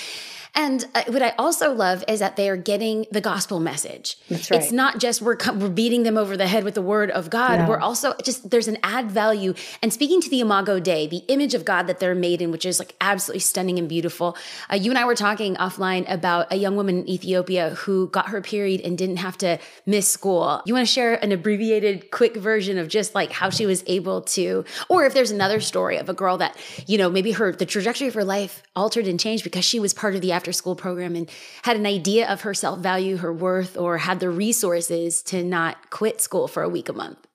And 0.54 0.84
uh, 0.94 1.04
what 1.08 1.22
I 1.22 1.30
also 1.38 1.72
love 1.72 2.04
is 2.08 2.20
that 2.20 2.36
they 2.36 2.48
are 2.50 2.58
getting 2.58 3.06
the 3.10 3.22
gospel 3.22 3.58
message. 3.58 4.18
That's 4.28 4.50
right. 4.50 4.60
It's 4.60 4.70
not 4.70 4.98
just 4.98 5.22
we're 5.22 5.38
we're 5.54 5.70
beating 5.70 6.02
them 6.02 6.18
over 6.18 6.36
the 6.36 6.46
head 6.46 6.62
with 6.64 6.74
the 6.74 6.82
word 6.82 7.10
of 7.10 7.30
God. 7.30 7.60
No. 7.60 7.68
We're 7.68 7.80
also 7.80 8.14
just 8.22 8.50
there's 8.50 8.68
an 8.68 8.76
add 8.82 9.10
value 9.10 9.54
and 9.82 9.92
speaking 9.92 10.20
to 10.20 10.28
the 10.28 10.40
imago 10.40 10.78
Dei, 10.78 11.06
the 11.06 11.24
image 11.28 11.54
of 11.54 11.64
God 11.64 11.86
that 11.86 12.00
they're 12.00 12.14
made 12.14 12.42
in, 12.42 12.50
which 12.50 12.66
is 12.66 12.78
like 12.78 12.94
absolutely 13.00 13.40
stunning 13.40 13.78
and 13.78 13.88
beautiful. 13.88 14.36
Uh, 14.70 14.76
you 14.76 14.90
and 14.90 14.98
I 14.98 15.06
were 15.06 15.14
talking 15.14 15.56
offline 15.56 16.04
about 16.12 16.52
a 16.52 16.56
young 16.56 16.76
woman 16.76 16.98
in 16.98 17.08
Ethiopia 17.08 17.70
who 17.70 18.08
got 18.08 18.28
her 18.28 18.42
period 18.42 18.82
and 18.82 18.98
didn't 18.98 19.18
have 19.18 19.38
to 19.38 19.58
miss 19.86 20.06
school. 20.06 20.62
You 20.66 20.74
want 20.74 20.86
to 20.86 20.92
share 20.92 21.14
an 21.14 21.32
abbreviated, 21.32 22.10
quick 22.10 22.36
version 22.36 22.76
of 22.76 22.88
just 22.88 23.14
like 23.14 23.32
how 23.32 23.48
she 23.48 23.64
was 23.64 23.82
able 23.86 24.20
to, 24.22 24.66
or 24.90 25.06
if 25.06 25.14
there's 25.14 25.30
another 25.30 25.60
story 25.60 25.96
of 25.96 26.10
a 26.10 26.14
girl 26.14 26.36
that 26.38 26.58
you 26.86 26.98
know 26.98 27.08
maybe 27.08 27.32
her 27.32 27.52
the 27.52 27.64
trajectory 27.64 28.08
of 28.08 28.14
her 28.14 28.24
life 28.24 28.62
altered 28.76 29.06
and 29.06 29.18
changed 29.18 29.44
because 29.44 29.64
she 29.64 29.80
was 29.80 29.94
part 29.94 30.14
of 30.14 30.20
the 30.20 30.32
after 30.42 30.52
school 30.52 30.74
program 30.74 31.14
and 31.14 31.30
had 31.62 31.76
an 31.76 31.86
idea 31.86 32.28
of 32.28 32.40
her 32.40 32.52
self 32.52 32.80
value, 32.80 33.18
her 33.18 33.32
worth, 33.32 33.76
or 33.76 33.98
had 33.98 34.18
the 34.18 34.28
resources 34.28 35.22
to 35.22 35.44
not 35.44 35.90
quit 35.90 36.20
school 36.20 36.48
for 36.48 36.64
a 36.64 36.68
week 36.68 36.88
a 36.88 36.92
month? 36.92 37.28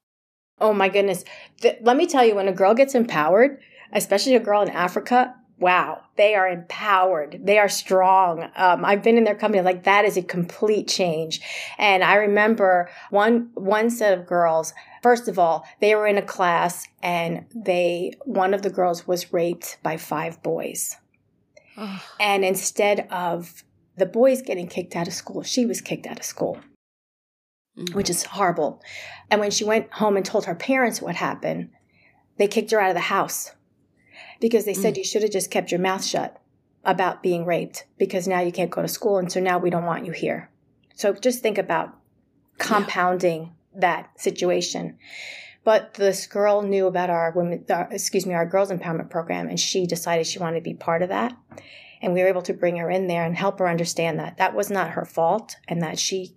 Oh 0.60 0.74
my 0.74 0.90
goodness. 0.90 1.24
Let 1.82 1.96
me 1.96 2.06
tell 2.06 2.26
you, 2.26 2.36
when 2.36 2.50
a 2.50 2.54
girl 2.54 2.74
gets 2.74 2.96
empowered, 2.96 3.62
especially 3.94 4.36
a 4.36 4.42
girl 4.42 4.62
in 4.62 4.70
Africa, 4.70 5.34
wow, 5.58 6.02
they 6.18 6.36
are 6.36 6.50
empowered. 6.50 7.40
They 7.42 7.58
are 7.60 7.70
strong. 7.70 8.50
Um, 8.58 8.84
I've 8.84 9.04
been 9.04 9.18
in 9.18 9.24
their 9.24 9.36
company. 9.36 9.64
Like 9.64 9.86
that 9.86 10.04
is 10.04 10.18
a 10.18 10.22
complete 10.22 10.90
change. 10.90 11.40
And 11.78 12.04
I 12.04 12.16
remember 12.16 12.90
one, 13.10 13.52
one 13.54 13.90
set 13.90 14.18
of 14.18 14.28
girls, 14.28 14.74
first 15.02 15.30
of 15.30 15.40
all, 15.40 15.66
they 15.80 15.96
were 15.96 16.08
in 16.08 16.18
a 16.18 16.22
class 16.22 16.86
and 17.02 17.46
they, 17.56 18.16
one 18.26 18.54
of 18.54 18.64
the 18.64 18.70
girls 18.70 19.08
was 19.08 19.32
raped 19.32 19.78
by 19.82 19.96
five 19.96 20.44
boys. 20.44 20.98
And 22.20 22.44
instead 22.44 23.08
of 23.12 23.64
the 23.96 24.06
boys 24.06 24.42
getting 24.42 24.68
kicked 24.68 24.96
out 24.96 25.08
of 25.08 25.14
school, 25.14 25.44
she 25.44 25.66
was 25.66 25.82
kicked 25.82 26.08
out 26.08 26.20
of 26.20 26.26
school. 26.26 26.60
Mm-hmm. 27.78 27.96
Which 27.96 28.10
is 28.10 28.24
horrible. 28.24 28.82
And 29.30 29.40
when 29.40 29.52
she 29.52 29.64
went 29.64 29.94
home 29.94 30.18
and 30.18 30.26
told 30.26 30.46
her 30.46 30.56
parents 30.56 31.00
what 31.02 31.16
happened, 31.16 31.70
they 32.38 32.48
kicked 32.48 32.72
her 32.72 32.80
out 32.80 32.90
of 32.90 32.96
the 32.96 33.02
house 33.02 33.52
because 34.40 34.66
they 34.66 34.74
said 34.74 34.96
mm. 34.96 34.98
you 34.98 35.04
should 35.04 35.22
have 35.22 35.32
just 35.32 35.52
kept 35.52 35.72
your 35.72 35.80
mouth 35.80 36.04
shut 36.04 36.42
about 36.84 37.22
being 37.22 37.46
raped 37.46 37.86
because 37.98 38.28
now 38.28 38.40
you 38.40 38.52
can't 38.52 38.72
go 38.72 38.82
to 38.82 38.88
school 38.88 39.18
and 39.18 39.32
so 39.32 39.40
now 39.40 39.60
we 39.60 39.70
don't 39.70 39.86
want 39.86 40.06
you 40.06 40.12
here. 40.12 40.50
So 40.96 41.14
just 41.14 41.44
think 41.44 41.58
about 41.58 41.96
compounding 42.58 43.42
yeah. 43.44 43.80
that 43.82 44.20
situation. 44.20 44.98
But 45.68 45.96
this 45.96 46.28
girl 46.28 46.62
knew 46.62 46.88
about 46.88 47.10
our 47.10 47.34
women, 47.36 47.66
excuse 47.92 48.26
me, 48.26 48.34
our 48.34 48.46
girls 48.46 48.72
empowerment 48.72 49.10
program, 49.10 49.50
and 49.50 49.60
she 49.60 49.86
decided 49.86 50.26
she 50.26 50.40
wanted 50.40 50.60
to 50.60 50.64
be 50.64 50.74
part 50.74 51.02
of 51.02 51.10
that. 51.10 51.36
And 52.02 52.14
we 52.14 52.22
were 52.22 52.30
able 52.30 52.42
to 52.44 52.54
bring 52.54 52.78
her 52.78 52.90
in 52.90 53.08
there 53.08 53.26
and 53.26 53.36
help 53.36 53.60
her 53.60 53.68
understand 53.68 54.18
that 54.18 54.38
that 54.38 54.56
was 54.56 54.70
not 54.70 54.92
her 54.92 55.04
fault 55.04 55.58
and 55.68 55.82
that 55.82 56.00
she 56.00 56.37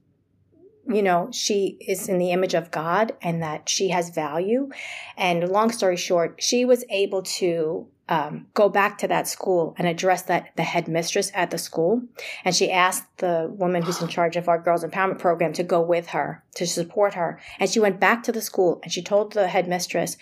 you 0.92 1.03
know, 1.03 1.29
she 1.33 1.76
is 1.81 2.09
in 2.09 2.18
the 2.18 2.33
image 2.33 2.55
of 2.55 2.70
God 2.70 3.12
and 3.22 3.42
that 3.42 3.68
she 3.68 3.90
has 3.90 4.11
value. 4.11 4.70
And 5.16 5.48
long 5.48 5.70
story 5.70 5.96
short, 5.96 6.42
she 6.42 6.64
was 6.64 6.85
able 6.90 7.22
to 7.22 7.87
um, 8.09 8.48
go 8.55 8.68
back 8.68 8.98
to 8.98 9.09
that 9.09 9.29
school 9.29 9.74
and 9.79 9.87
address 9.87 10.22
that 10.22 10.50
the 10.57 10.64
headmistress 10.64 11.31
at 11.33 11.53
the 11.53 11.59
school. 11.59 12.03
And 12.44 12.55
she 12.55 12.70
asked 12.70 13.05
the 13.18 13.48
woman 13.57 13.83
who's 13.83 14.03
in 14.03 14.09
charge 14.09 14.37
of 14.37 14.48
our 14.48 14.59
girls 14.59 14.83
empowerment 14.83 15.20
program 15.20 15.53
to 15.55 15.62
go 15.62 15.81
with 15.81 16.09
her 16.09 16.42
to 16.57 16.66
support 16.66 17.14
her. 17.14 17.40
And 17.61 17.70
she 17.70 17.79
went 17.79 18.00
back 18.00 18.24
to 18.24 18.33
the 18.33 18.42
school 18.42 18.81
and 18.83 18.92
she 18.92 19.00
told 19.00 19.33
the 19.33 19.46
headmistress, 19.46 20.16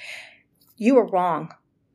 "You 0.77 0.97
were 0.97 1.07
wrong. 1.07 1.55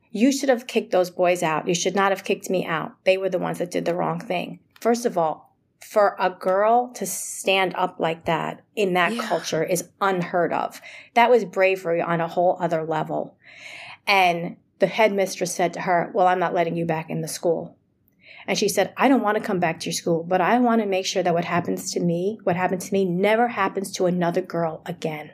You 0.10 0.32
should 0.32 0.50
have 0.50 0.68
kicked 0.68 0.92
those 0.92 1.12
boys 1.12 1.44
out. 1.44 1.68
You 1.68 1.76
should 1.76 1.96
not 1.96 2.12
have 2.12 2.24
kicked 2.24 2.50
me 2.50 2.66
out. 2.66 2.94
They 3.04 3.18
were 3.18 3.30
the 3.30 3.40
ones 3.40 3.60
that 3.60 3.72
did 3.72 3.86
the 3.86 3.96
wrong 3.96 4.20
thing." 4.20 4.60
First 4.82 5.06
of 5.06 5.16
all, 5.16 5.53
for 5.84 6.16
a 6.20 6.30
girl 6.30 6.90
to 6.94 7.06
stand 7.06 7.74
up 7.76 8.00
like 8.00 8.26
that 8.26 8.64
in 8.76 8.94
that 8.94 9.14
yeah. 9.14 9.28
culture 9.28 9.64
is 9.64 9.90
unheard 10.02 10.54
of. 10.54 10.82
That 11.14 11.30
was 11.30 11.46
bravery 11.46 12.02
on 12.02 12.22
a 12.22 12.28
whole 12.28 12.58
other 12.60 12.84
level. 12.84 13.38
And 14.08 14.58
the 14.80 14.88
headmistress 14.88 15.54
said 15.54 15.74
to 15.74 15.82
her, 15.82 16.12
Well, 16.14 16.28
I'm 16.28 16.40
not 16.40 16.54
letting 16.54 16.76
you 16.76 16.86
back 16.86 17.10
in 17.10 17.22
the 17.22 17.28
school. 17.28 17.78
And 18.48 18.58
she 18.58 18.68
said, 18.68 18.94
I 18.98 19.08
don't 19.08 19.22
want 19.22 19.38
to 19.38 19.44
come 19.44 19.60
back 19.60 19.80
to 19.80 19.86
your 19.86 19.94
school, 19.94 20.24
but 20.24 20.42
I 20.42 20.60
want 20.60 20.82
to 20.82 20.88
make 20.88 21.06
sure 21.06 21.24
that 21.24 21.34
what 21.34 21.46
happens 21.46 21.92
to 21.92 22.00
me, 22.00 22.40
what 22.44 22.56
happened 22.56 22.82
to 22.82 22.94
me, 22.94 23.06
never 23.06 23.50
happens 23.50 23.92
to 23.94 24.06
another 24.06 24.42
girl 24.42 24.82
again. 24.86 25.32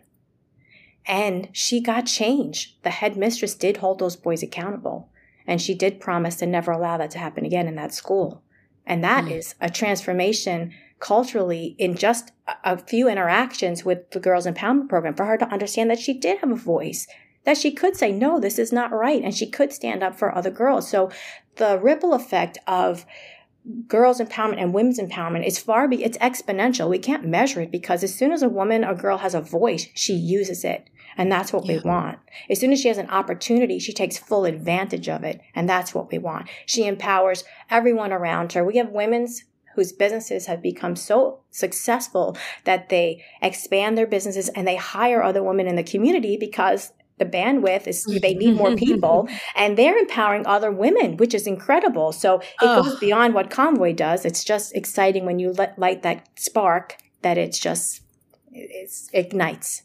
And 1.05 1.49
she 1.53 1.81
got 1.81 2.05
change. 2.05 2.77
The 2.83 2.91
headmistress 2.91 3.55
did 3.55 3.77
hold 3.77 3.99
those 3.99 4.15
boys 4.15 4.43
accountable. 4.43 5.09
And 5.47 5.59
she 5.59 5.73
did 5.73 5.99
promise 5.99 6.35
to 6.38 6.45
never 6.45 6.71
allow 6.71 6.97
that 6.97 7.09
to 7.12 7.19
happen 7.19 7.45
again 7.45 7.67
in 7.67 7.75
that 7.75 7.93
school. 7.93 8.43
And 8.89 9.04
that 9.04 9.25
mm. 9.25 9.32
is 9.32 9.56
a 9.62 9.69
transformation 9.69 10.73
culturally 10.99 11.75
in 11.78 11.95
just 11.95 12.32
a 12.65 12.78
few 12.78 13.08
interactions 13.08 13.86
with 13.86 14.12
the 14.12 14.19
Girls 14.19 14.45
Empowerment 14.45 14.89
Program 14.89 15.13
for 15.13 15.25
her 15.25 15.38
to 15.38 15.47
understand 15.47 15.89
that 15.89 15.99
she 15.99 16.13
did 16.13 16.39
have 16.39 16.52
a 16.52 16.56
voice, 16.56 17.08
that 17.45 17.58
she 17.58 17.71
could 17.71 17.95
say, 17.95 18.12
no, 18.12 18.39
this 18.39 18.60
is 18.60 18.73
not 18.73 18.91
right. 18.91 19.23
And 19.23 19.34
she 19.34 19.49
could 19.49 19.71
stand 19.71 20.04
up 20.04 20.17
for 20.17 20.36
other 20.36 20.49
girls. 20.49 20.89
So 20.89 21.10
the 21.56 21.80
ripple 21.80 22.13
effect 22.13 22.58
of 22.67 23.06
girls 23.88 24.19
empowerment 24.19 24.60
and 24.60 24.73
women's 24.73 24.99
empowerment 24.99 25.45
is 25.45 25.60
far 25.60 25.88
be 25.88 26.04
it's 26.04 26.17
exponential 26.19 26.89
we 26.89 26.97
can't 26.97 27.25
measure 27.28 27.62
it 27.62 27.69
because 27.69 28.04
as 28.04 28.15
soon 28.15 28.32
as 28.32 28.41
a 28.41 28.49
woman 28.49 28.86
or 28.86 28.95
girl 28.95 29.17
has 29.17 29.36
a 29.36 29.41
voice 29.41 29.88
she 29.93 30.13
uses 30.13 30.63
it 30.63 30.89
and 31.17 31.32
that's 31.32 31.52
what 31.52 31.65
yeah. 31.65 31.78
we 31.78 31.80
want. 31.82 32.19
As 32.50 32.60
soon 32.60 32.72
as 32.72 32.82
she 32.82 32.88
has 32.88 32.98
an 32.98 33.10
opportunity, 33.10 33.80
she 33.80 33.93
takes 33.93 34.17
full 34.17 34.45
advantage 34.45 35.10
of 35.10 35.24
it. 35.24 35.41
And 35.56 35.67
that's 35.67 35.93
what 35.93 36.12
we 36.12 36.17
want. 36.17 36.48
She 36.65 36.86
empowers 36.86 37.43
everyone 37.69 38.12
around 38.12 38.54
her. 38.54 38.63
We 38.63 38.78
have 38.78 38.89
women's 38.89 39.43
whose 39.76 39.91
businesses 39.93 40.48
have 40.48 40.62
become 40.62 40.95
so 40.95 41.39
successful 41.52 42.36
that 42.65 42.89
they 42.89 43.24
expand 43.41 43.98
their 43.98 44.08
businesses 44.08 44.50
and 44.50 44.67
they 44.67 44.76
hire 44.76 45.24
other 45.24 45.43
women 45.43 45.67
in 45.67 45.76
the 45.76 45.84
community 45.84 46.38
because 46.38 46.91
the 47.17 47.26
bandwidth 47.26 47.86
is 47.86 48.06
mm. 48.06 48.19
they 48.22 48.34
need 48.34 48.56
more 48.56 48.76
people 48.76 49.28
and 49.56 49.78
they're 49.78 49.98
empowering 49.98 50.45
other 50.48 50.72
women 50.72 51.17
which 51.17 51.34
is 51.34 51.45
incredible 51.45 52.12
so 52.12 52.39
it 52.39 52.45
oh. 52.62 52.84
goes 52.84 53.00
beyond 53.00 53.34
what 53.34 53.50
convoy 53.50 53.93
does 53.93 54.26
it's 54.26 54.43
just 54.43 54.76
exciting 54.76 55.26
when 55.26 55.38
you 55.38 55.52
let, 55.54 55.78
light 55.78 56.02
that 56.02 56.28
spark 56.38 56.98
that 57.22 57.38
it's 57.38 57.60
just 57.60 58.02
it 58.52 58.89
ignites 59.13 59.84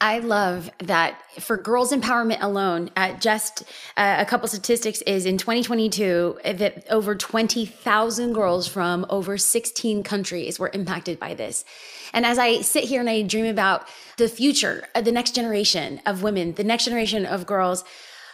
I 0.00 0.18
love 0.18 0.70
that 0.80 1.22
for 1.40 1.56
girls 1.56 1.90
empowerment 1.90 2.42
alone, 2.42 2.90
just 3.18 3.62
uh, 3.96 4.16
a 4.18 4.26
couple 4.26 4.46
statistics 4.46 5.00
is 5.02 5.24
in 5.24 5.38
2022 5.38 6.38
that 6.44 6.86
over 6.90 7.14
20,000 7.14 8.32
girls 8.34 8.68
from 8.68 9.06
over 9.08 9.38
16 9.38 10.02
countries 10.02 10.58
were 10.58 10.70
impacted 10.74 11.18
by 11.18 11.32
this. 11.32 11.64
And 12.12 12.26
as 12.26 12.38
I 12.38 12.60
sit 12.60 12.84
here 12.84 13.00
and 13.00 13.08
I 13.08 13.22
dream 13.22 13.46
about 13.46 13.88
the 14.18 14.28
future, 14.28 14.86
the 15.02 15.12
next 15.12 15.34
generation 15.34 16.02
of 16.04 16.22
women, 16.22 16.52
the 16.52 16.64
next 16.64 16.84
generation 16.84 17.24
of 17.24 17.46
girls, 17.46 17.82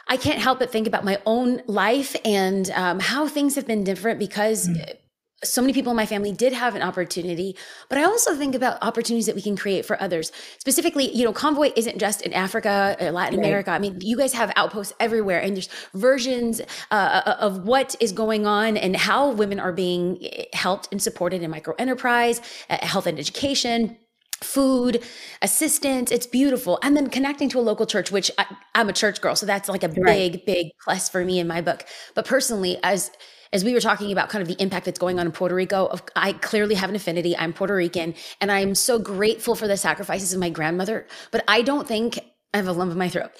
I 0.08 0.16
can't 0.16 0.40
help 0.40 0.58
but 0.58 0.72
think 0.72 0.88
about 0.88 1.04
my 1.04 1.20
own 1.26 1.62
life 1.68 2.16
and 2.24 2.68
um, 2.70 2.98
how 2.98 3.28
things 3.28 3.54
have 3.54 3.68
been 3.68 3.84
different 3.84 4.18
because 4.18 4.68
mm 4.68 4.96
so 5.44 5.60
many 5.60 5.72
people 5.72 5.90
in 5.90 5.96
my 5.96 6.06
family 6.06 6.32
did 6.32 6.52
have 6.52 6.74
an 6.74 6.82
opportunity, 6.82 7.56
but 7.88 7.98
I 7.98 8.04
also 8.04 8.34
think 8.34 8.54
about 8.54 8.78
opportunities 8.82 9.26
that 9.26 9.34
we 9.34 9.42
can 9.42 9.56
create 9.56 9.84
for 9.84 10.00
others. 10.00 10.30
Specifically, 10.58 11.14
you 11.14 11.24
know, 11.24 11.32
Convoy 11.32 11.72
isn't 11.76 11.98
just 11.98 12.22
in 12.22 12.32
Africa 12.32 12.96
or 13.00 13.10
Latin 13.10 13.38
right. 13.38 13.46
America. 13.46 13.70
I 13.70 13.78
mean, 13.78 13.98
you 14.00 14.16
guys 14.16 14.32
have 14.34 14.52
outposts 14.56 14.92
everywhere, 15.00 15.40
and 15.40 15.56
there's 15.56 15.68
versions 15.94 16.60
uh, 16.90 17.22
uh, 17.26 17.36
of 17.40 17.64
what 17.66 17.96
is 18.00 18.12
going 18.12 18.46
on 18.46 18.76
and 18.76 18.96
how 18.96 19.30
women 19.30 19.58
are 19.58 19.72
being 19.72 20.18
eh, 20.22 20.44
helped 20.52 20.88
and 20.92 21.02
supported 21.02 21.42
in 21.42 21.50
micro 21.50 21.74
enterprise, 21.78 22.40
uh, 22.70 22.78
health 22.84 23.06
and 23.06 23.18
education 23.18 23.96
food, 24.42 25.02
assistance. 25.40 26.10
It's 26.10 26.26
beautiful. 26.26 26.78
And 26.82 26.96
then 26.96 27.08
connecting 27.10 27.48
to 27.50 27.58
a 27.58 27.62
local 27.62 27.86
church, 27.86 28.10
which 28.10 28.28
I, 28.38 28.46
am 28.74 28.88
a 28.88 28.92
church 28.92 29.20
girl. 29.20 29.36
So 29.36 29.46
that's 29.46 29.68
like 29.68 29.84
a 29.84 29.88
right. 29.88 30.32
big, 30.32 30.44
big 30.44 30.66
plus 30.82 31.08
for 31.08 31.24
me 31.24 31.38
in 31.38 31.46
my 31.46 31.60
book. 31.60 31.84
But 32.14 32.26
personally, 32.26 32.78
as 32.82 33.12
as 33.52 33.64
we 33.64 33.74
were 33.74 33.80
talking 33.80 34.10
about 34.12 34.28
kind 34.30 34.42
of 34.42 34.48
the 34.48 34.60
impact 34.62 34.86
that's 34.86 34.98
going 34.98 35.20
on 35.20 35.26
in 35.26 35.32
Puerto 35.32 35.54
Rico, 35.54 35.94
I 36.16 36.32
clearly 36.32 36.74
have 36.74 36.90
an 36.90 36.96
affinity. 36.96 37.36
I'm 37.36 37.52
Puerto 37.52 37.74
Rican 37.74 38.14
and 38.40 38.50
I'm 38.50 38.74
so 38.74 38.98
grateful 38.98 39.54
for 39.54 39.68
the 39.68 39.76
sacrifices 39.76 40.32
of 40.32 40.40
my 40.40 40.50
grandmother, 40.50 41.06
but 41.30 41.44
I 41.46 41.62
don't 41.62 41.86
think 41.86 42.18
I 42.54 42.56
have 42.56 42.68
a 42.68 42.72
lump 42.72 42.92
in 42.92 42.98
my 42.98 43.08
throat. 43.08 43.30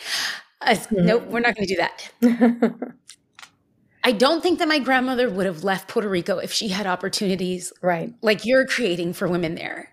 Uh, 0.61 0.71
mm-hmm. 0.75 1.07
Nope, 1.07 1.27
we're 1.27 1.41
not 1.41 1.55
going 1.57 1.67
to 1.67 1.75
do 1.75 1.81
that. 1.81 2.83
I 4.05 4.13
don't 4.13 4.43
think 4.43 4.59
that 4.59 4.69
my 4.69 4.81
grandmother 4.81 5.31
would 5.31 5.47
have 5.47 5.63
left 5.63 5.89
Puerto 5.89 6.09
Rico 6.09 6.39
if 6.39 6.53
she 6.53 6.69
had 6.69 6.87
opportunities 6.87 7.73
right 7.83 8.13
like 8.21 8.45
you're 8.45 8.67
creating 8.67 9.13
for 9.13 9.29
women 9.29 9.55
there. 9.55 9.92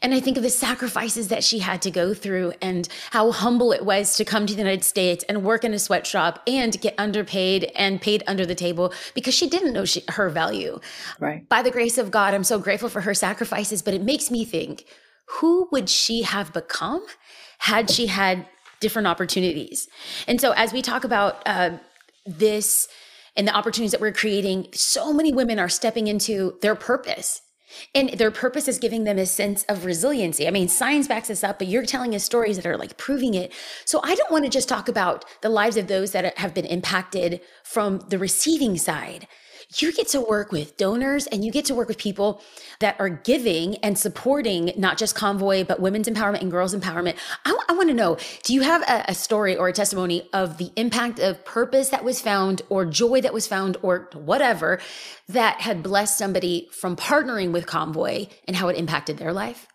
And 0.00 0.14
I 0.14 0.20
think 0.20 0.36
of 0.36 0.42
the 0.42 0.50
sacrifices 0.50 1.28
that 1.28 1.44
she 1.44 1.60
had 1.60 1.82
to 1.82 1.90
go 1.90 2.14
through 2.14 2.52
and 2.60 2.88
how 3.10 3.32
humble 3.32 3.72
it 3.72 3.84
was 3.84 4.16
to 4.16 4.24
come 4.24 4.46
to 4.46 4.54
the 4.54 4.60
United 4.60 4.84
States 4.84 5.24
and 5.28 5.44
work 5.44 5.64
in 5.64 5.72
a 5.72 5.78
sweatshop 5.78 6.42
and 6.46 6.80
get 6.80 6.94
underpaid 6.98 7.70
and 7.74 8.00
paid 8.00 8.22
under 8.26 8.44
the 8.46 8.54
table 8.54 8.92
because 9.14 9.34
she 9.34 9.48
didn't 9.48 9.72
know 9.72 9.84
she, 9.84 10.02
her 10.08 10.28
value. 10.28 10.80
Right. 11.20 11.48
By 11.48 11.62
the 11.62 11.70
grace 11.70 11.98
of 11.98 12.10
God, 12.10 12.34
I'm 12.34 12.44
so 12.44 12.58
grateful 12.58 12.88
for 12.88 13.02
her 13.02 13.14
sacrifices, 13.14 13.82
but 13.82 13.94
it 13.94 14.02
makes 14.02 14.30
me 14.30 14.44
think 14.44 14.84
who 15.26 15.68
would 15.72 15.88
she 15.88 16.22
have 16.22 16.52
become 16.52 17.04
had 17.58 17.90
she 17.90 18.06
had 18.06 18.46
different 18.80 19.06
opportunities? 19.08 19.88
And 20.26 20.40
so 20.40 20.52
as 20.52 20.72
we 20.72 20.82
talk 20.82 21.04
about 21.04 21.42
uh, 21.46 21.78
this, 22.26 22.88
and 23.36 23.48
the 23.48 23.54
opportunities 23.54 23.92
that 23.92 24.00
we're 24.00 24.12
creating, 24.12 24.68
so 24.74 25.12
many 25.12 25.32
women 25.32 25.58
are 25.58 25.68
stepping 25.68 26.06
into 26.06 26.58
their 26.60 26.74
purpose 26.74 27.40
and 27.94 28.10
their 28.10 28.30
purpose 28.30 28.68
is 28.68 28.78
giving 28.78 29.04
them 29.04 29.18
a 29.18 29.26
sense 29.26 29.64
of 29.64 29.84
resiliency. 29.84 30.46
I 30.46 30.50
mean, 30.50 30.68
science 30.68 31.08
backs 31.08 31.28
this 31.28 31.44
up, 31.44 31.58
but 31.58 31.68
you're 31.68 31.86
telling 31.86 32.14
us 32.14 32.24
stories 32.24 32.56
that 32.56 32.66
are 32.66 32.76
like 32.76 32.96
proving 32.96 33.34
it. 33.34 33.52
So 33.84 34.00
I 34.02 34.14
don't 34.14 34.30
want 34.30 34.44
to 34.44 34.50
just 34.50 34.68
talk 34.68 34.88
about 34.88 35.24
the 35.40 35.48
lives 35.48 35.76
of 35.76 35.86
those 35.86 36.12
that 36.12 36.38
have 36.38 36.54
been 36.54 36.66
impacted 36.66 37.40
from 37.64 38.00
the 38.08 38.18
receiving 38.18 38.76
side. 38.76 39.26
You 39.78 39.92
get 39.92 40.08
to 40.08 40.20
work 40.20 40.52
with 40.52 40.76
donors 40.76 41.26
and 41.28 41.44
you 41.44 41.52
get 41.52 41.64
to 41.66 41.74
work 41.74 41.88
with 41.88 41.98
people 41.98 42.42
that 42.80 42.96
are 42.98 43.08
giving 43.08 43.76
and 43.76 43.98
supporting 43.98 44.72
not 44.76 44.98
just 44.98 45.14
Convoy, 45.14 45.64
but 45.64 45.80
women's 45.80 46.08
empowerment 46.08 46.40
and 46.40 46.50
girls' 46.50 46.74
empowerment. 46.74 47.16
I, 47.44 47.56
I 47.68 47.72
want 47.72 47.88
to 47.88 47.94
know 47.94 48.18
do 48.42 48.54
you 48.54 48.62
have 48.62 48.82
a, 48.82 49.04
a 49.08 49.14
story 49.14 49.56
or 49.56 49.68
a 49.68 49.72
testimony 49.72 50.28
of 50.32 50.58
the 50.58 50.70
impact 50.76 51.18
of 51.20 51.44
purpose 51.44 51.90
that 51.90 52.04
was 52.04 52.20
found, 52.20 52.62
or 52.68 52.84
joy 52.84 53.20
that 53.20 53.32
was 53.32 53.46
found, 53.46 53.76
or 53.82 54.10
whatever 54.14 54.80
that 55.28 55.60
had 55.60 55.82
blessed 55.82 56.18
somebody 56.18 56.68
from 56.72 56.96
partnering 56.96 57.52
with 57.52 57.66
Convoy 57.66 58.26
and 58.46 58.56
how 58.56 58.68
it 58.68 58.76
impacted 58.76 59.18
their 59.18 59.32
life? 59.32 59.66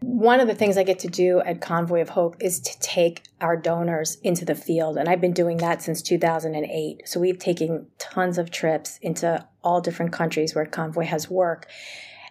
One 0.00 0.40
of 0.40 0.48
the 0.48 0.54
things 0.54 0.76
I 0.76 0.82
get 0.82 0.98
to 1.00 1.08
do 1.08 1.40
at 1.40 1.60
Convoy 1.60 2.00
of 2.00 2.10
Hope 2.10 2.36
is 2.40 2.58
to 2.60 2.78
take 2.80 3.24
our 3.40 3.56
donors 3.56 4.16
into 4.22 4.44
the 4.44 4.54
field. 4.54 4.96
And 4.96 5.08
I've 5.08 5.20
been 5.20 5.34
doing 5.34 5.58
that 5.58 5.82
since 5.82 6.00
2008. 6.00 7.06
So 7.06 7.20
we've 7.20 7.38
taken 7.38 7.86
tons 7.98 8.38
of 8.38 8.50
trips 8.50 8.98
into 9.02 9.46
all 9.62 9.80
different 9.80 10.12
countries 10.12 10.54
where 10.54 10.64
Convoy 10.64 11.04
has 11.04 11.30
work. 11.30 11.66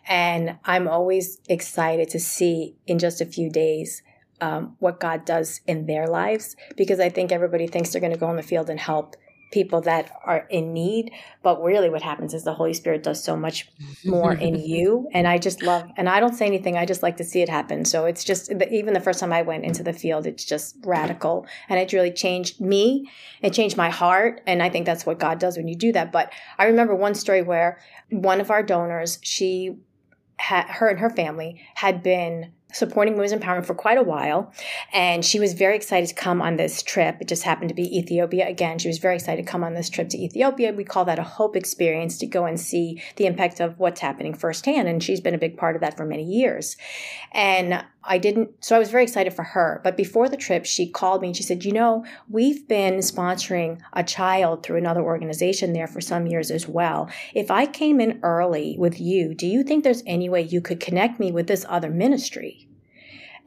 And 0.08 0.58
I'm 0.66 0.88
always 0.88 1.40
excited 1.48 2.10
to 2.10 2.20
see 2.20 2.76
in 2.88 2.98
just 2.98 3.22
a 3.22 3.26
few 3.26 3.52
days 3.52 4.02
um, 4.42 4.76
what 4.80 5.00
God 5.00 5.26
does 5.26 5.62
in 5.68 5.86
their 5.86 6.08
lives 6.08 6.56
because 6.76 7.00
I 7.00 7.10
think 7.10 7.32
everybody 7.32 7.68
thinks 7.68 7.92
they're 7.92 8.02
going 8.02 8.14
to 8.14 8.20
go 8.20 8.30
in 8.30 8.38
the 8.38 8.44
field 8.44 8.70
and 8.70 8.80
help 8.80 9.16
people 9.52 9.82
that 9.82 10.12
are 10.26 10.46
in 10.50 10.74
need. 10.74 11.12
But 11.42 11.62
really, 11.64 11.90
what 11.90 12.02
happens 12.02 12.34
is 12.34 12.44
the 12.44 12.54
Holy 12.54 12.74
Spirit 12.74 13.04
does 13.04 13.24
so 13.24 13.36
much 13.36 13.70
more 14.06 14.34
in 14.34 14.56
you. 14.60 15.08
And 15.14 15.28
I 15.28 15.38
just 15.38 15.64
love, 15.64 15.90
and 15.98 16.08
I 16.08 16.20
don't 16.20 16.36
say 16.36 16.46
anything, 16.46 16.78
I 16.78 16.86
just 16.86 17.04
like 17.04 17.18
to 17.18 17.24
see 17.24 17.42
it 17.42 17.50
happen. 17.50 17.86
So 17.86 18.06
it's 18.06 18.24
just, 18.24 18.52
even 18.72 18.94
the 18.94 19.00
first 19.00 19.20
time 19.20 19.34
I 19.34 19.42
went 19.42 19.66
into 19.66 19.84
the 19.84 19.94
field, 19.94 20.28
it's 20.28 20.46
just 20.46 20.78
radical. 20.86 21.48
And 21.68 21.80
it 21.80 21.94
really 21.94 22.12
changed 22.12 22.62
me. 22.62 23.10
It 23.42 23.54
changed 23.54 23.78
my 23.78 23.90
heart. 23.90 24.42
And 24.46 24.62
I 24.62 24.70
think 24.70 24.86
that's 24.86 25.06
what 25.06 25.20
God 25.20 25.40
does 25.40 25.58
when 25.58 25.68
you 25.68 25.76
do 25.76 25.92
that. 25.94 26.12
But 26.12 26.32
I 26.58 26.66
remember 26.66 26.96
one 26.96 27.16
story 27.16 27.42
where 27.42 27.80
one 28.10 28.42
of 28.42 28.52
our 28.52 28.64
donors, 28.64 29.20
she 29.22 29.78
had, 30.38 30.66
her 30.68 30.88
and 30.88 31.00
her 31.00 31.10
family 31.10 31.62
had 31.76 32.04
been 32.04 32.54
supporting 32.72 33.16
women's 33.16 33.34
empowerment 33.34 33.66
for 33.66 33.74
quite 33.74 33.98
a 33.98 34.04
while. 34.04 34.54
And 34.94 35.26
she 35.26 35.40
was 35.40 35.54
very 35.54 35.76
excited 35.76 36.10
to 36.10 36.16
come 36.16 36.42
on 36.42 36.58
this 36.58 36.84
trip. 36.84 37.18
It 37.20 37.28
just 37.28 37.44
happened 37.44 37.70
to 37.70 37.76
be 37.76 37.98
Ethiopia 37.98 38.48
again. 38.48 38.80
She 38.80 38.88
was 38.88 39.00
very 39.00 39.16
excited 39.16 39.46
to 39.46 39.52
come 39.52 39.64
on 39.64 39.74
this 39.74 39.90
trip 39.90 40.10
to 40.10 40.18
Ethiopia. 40.18 40.72
We 40.74 40.84
call 40.84 41.06
that 41.06 41.20
a 41.20 41.24
hope 41.24 41.56
experience 41.56 42.18
to 42.20 42.28
go 42.28 42.46
and 42.46 42.60
see 42.60 43.02
the 43.16 43.26
impact 43.26 43.60
of 43.60 43.80
what's 43.80 44.02
happening 44.02 44.34
firsthand. 44.34 44.88
And 44.88 45.04
she's 45.04 45.22
been 45.22 45.36
a 45.36 45.40
big 45.40 45.58
part 45.58 45.76
of 45.76 45.82
that 45.82 45.98
for 45.98 46.06
many 46.06 46.24
years. 46.24 46.78
And 47.32 47.84
I 48.04 48.18
didn't, 48.18 48.64
so 48.64 48.76
I 48.76 48.80
was 48.80 48.90
very 48.90 49.04
excited 49.04 49.34
for 49.34 49.44
her. 49.44 49.82
But 49.84 49.98
before 49.98 50.30
the 50.30 50.38
trip, 50.38 50.66
she 50.66 50.90
called 50.90 51.22
me 51.22 51.30
and 51.30 51.38
she 51.38 51.44
said, 51.44 51.66
You 51.66 51.74
know, 51.74 52.06
we've 52.30 52.68
been 52.68 52.96
sponsoring 52.96 53.80
a 53.94 54.04
child 54.04 54.64
through 54.64 54.78
another 54.78 55.02
organization 55.02 55.74
there 55.74 55.88
for 55.88 56.02
some 56.02 56.26
years 56.26 56.50
as 56.50 56.68
well. 56.68 57.10
If 57.34 57.52
I 57.52 57.66
came 57.66 58.00
in 58.00 58.20
early 58.24 58.76
with 58.78 59.00
you, 59.00 59.34
do 59.34 59.46
you 59.48 59.64
think 59.64 59.84
there's 59.84 60.04
any 60.06 60.30
way 60.30 60.42
you 60.42 60.62
could 60.62 60.80
connect 60.80 61.20
me 61.20 61.32
with 61.32 61.48
this 61.48 61.66
other 61.68 61.90
ministry 61.90 62.68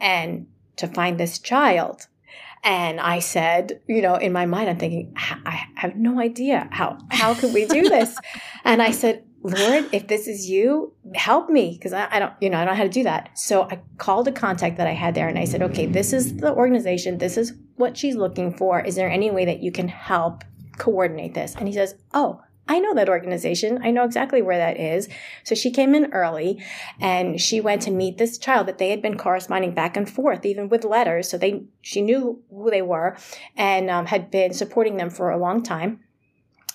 and 0.01 0.47
to 0.77 0.87
find 0.87 1.19
this 1.19 1.39
child? 1.39 2.09
And 2.65 3.01
I 3.01 3.19
said, 3.19 3.81
you 3.89 4.03
know, 4.03 4.15
in 4.15 4.33
my 4.33 4.47
mind, 4.47 4.71
I'm 4.71 4.79
thinking, 4.79 5.13
I 5.17 5.65
have 5.75 5.97
no 5.97 6.21
idea 6.21 6.69
how, 6.71 6.99
how 7.11 7.35
could 7.35 7.53
we 7.53 7.67
do 7.67 7.89
this? 7.89 8.17
and 8.65 8.81
I 8.81 8.93
said, 8.93 9.25
Lord, 9.43 9.89
if 9.93 10.07
this 10.07 10.29
is 10.29 10.49
you, 10.49 10.93
help 11.15 11.51
me 11.51 11.73
because 11.73 11.93
I, 11.93 12.09
I, 12.11 12.19
don't, 12.21 12.33
you 12.41 12.49
know, 12.49 12.59
I 12.59 12.65
don't 12.65 12.75
know 12.75 12.77
how 12.77 12.85
to 12.85 12.89
do 12.89 13.03
that. 13.03 13.37
So 13.37 13.63
I 13.65 13.81
called 13.99 14.29
a 14.29 14.33
contact 14.33 14.77
that 14.77 14.87
I 14.87 14.93
had 14.93 15.15
there 15.15 15.29
and 15.29 15.39
I 15.39 15.45
said, 15.45 15.63
okay, 15.63 15.87
this 15.87 16.13
is 16.13 16.37
the 16.37 16.53
organization. 16.53 17.19
This 17.19 17.37
is 17.37 17.53
what 17.77 17.97
she's 17.97 18.15
looking 18.15 18.55
for. 18.55 18.81
Is 18.81 18.95
there 18.95 19.11
any 19.11 19.31
way 19.31 19.45
that 19.45 19.61
you 19.61 19.73
can 19.73 19.89
help 19.89 20.45
coordinate 20.79 21.35
this? 21.35 21.57
And 21.57 21.67
he 21.67 21.75
says, 21.75 21.97
oh, 22.15 22.43
I 22.69 22.79
know 22.79 22.95
that 22.95 23.09
organization. 23.09 23.81
I 23.83 23.91
know 23.91 24.05
exactly 24.05 24.41
where 24.41 24.59
that 24.59 24.79
is. 24.79 25.09
So 25.43 25.57
she 25.57 25.73
came 25.73 25.97
in 25.97 26.13
early 26.13 26.63
and 27.01 27.41
she 27.41 27.61
went 27.61 27.83
to 27.83 27.91
meet 27.91 28.19
this 28.19 28.39
child 28.39 28.69
that 28.69 28.79
they 28.79 28.91
had 28.91 29.03
been 29.03 29.19
corresponding 29.19 29.75
back 29.75 29.97
and 29.97 30.09
forth, 30.09 30.47
even 30.47 30.69
with 30.69 30.85
letters. 30.85 31.29
So 31.29 31.37
they, 31.37 31.65
she 31.81 32.01
knew 32.01 32.41
who 32.49 32.71
they 32.71 32.83
were 32.83 33.17
and 33.57 33.91
um, 33.91 34.07
had 34.07 34.31
been 34.31 34.55
supporting 34.55 34.99
them 34.99 35.11
for 35.11 35.31
a 35.31 35.37
long 35.39 35.65
time 35.65 35.99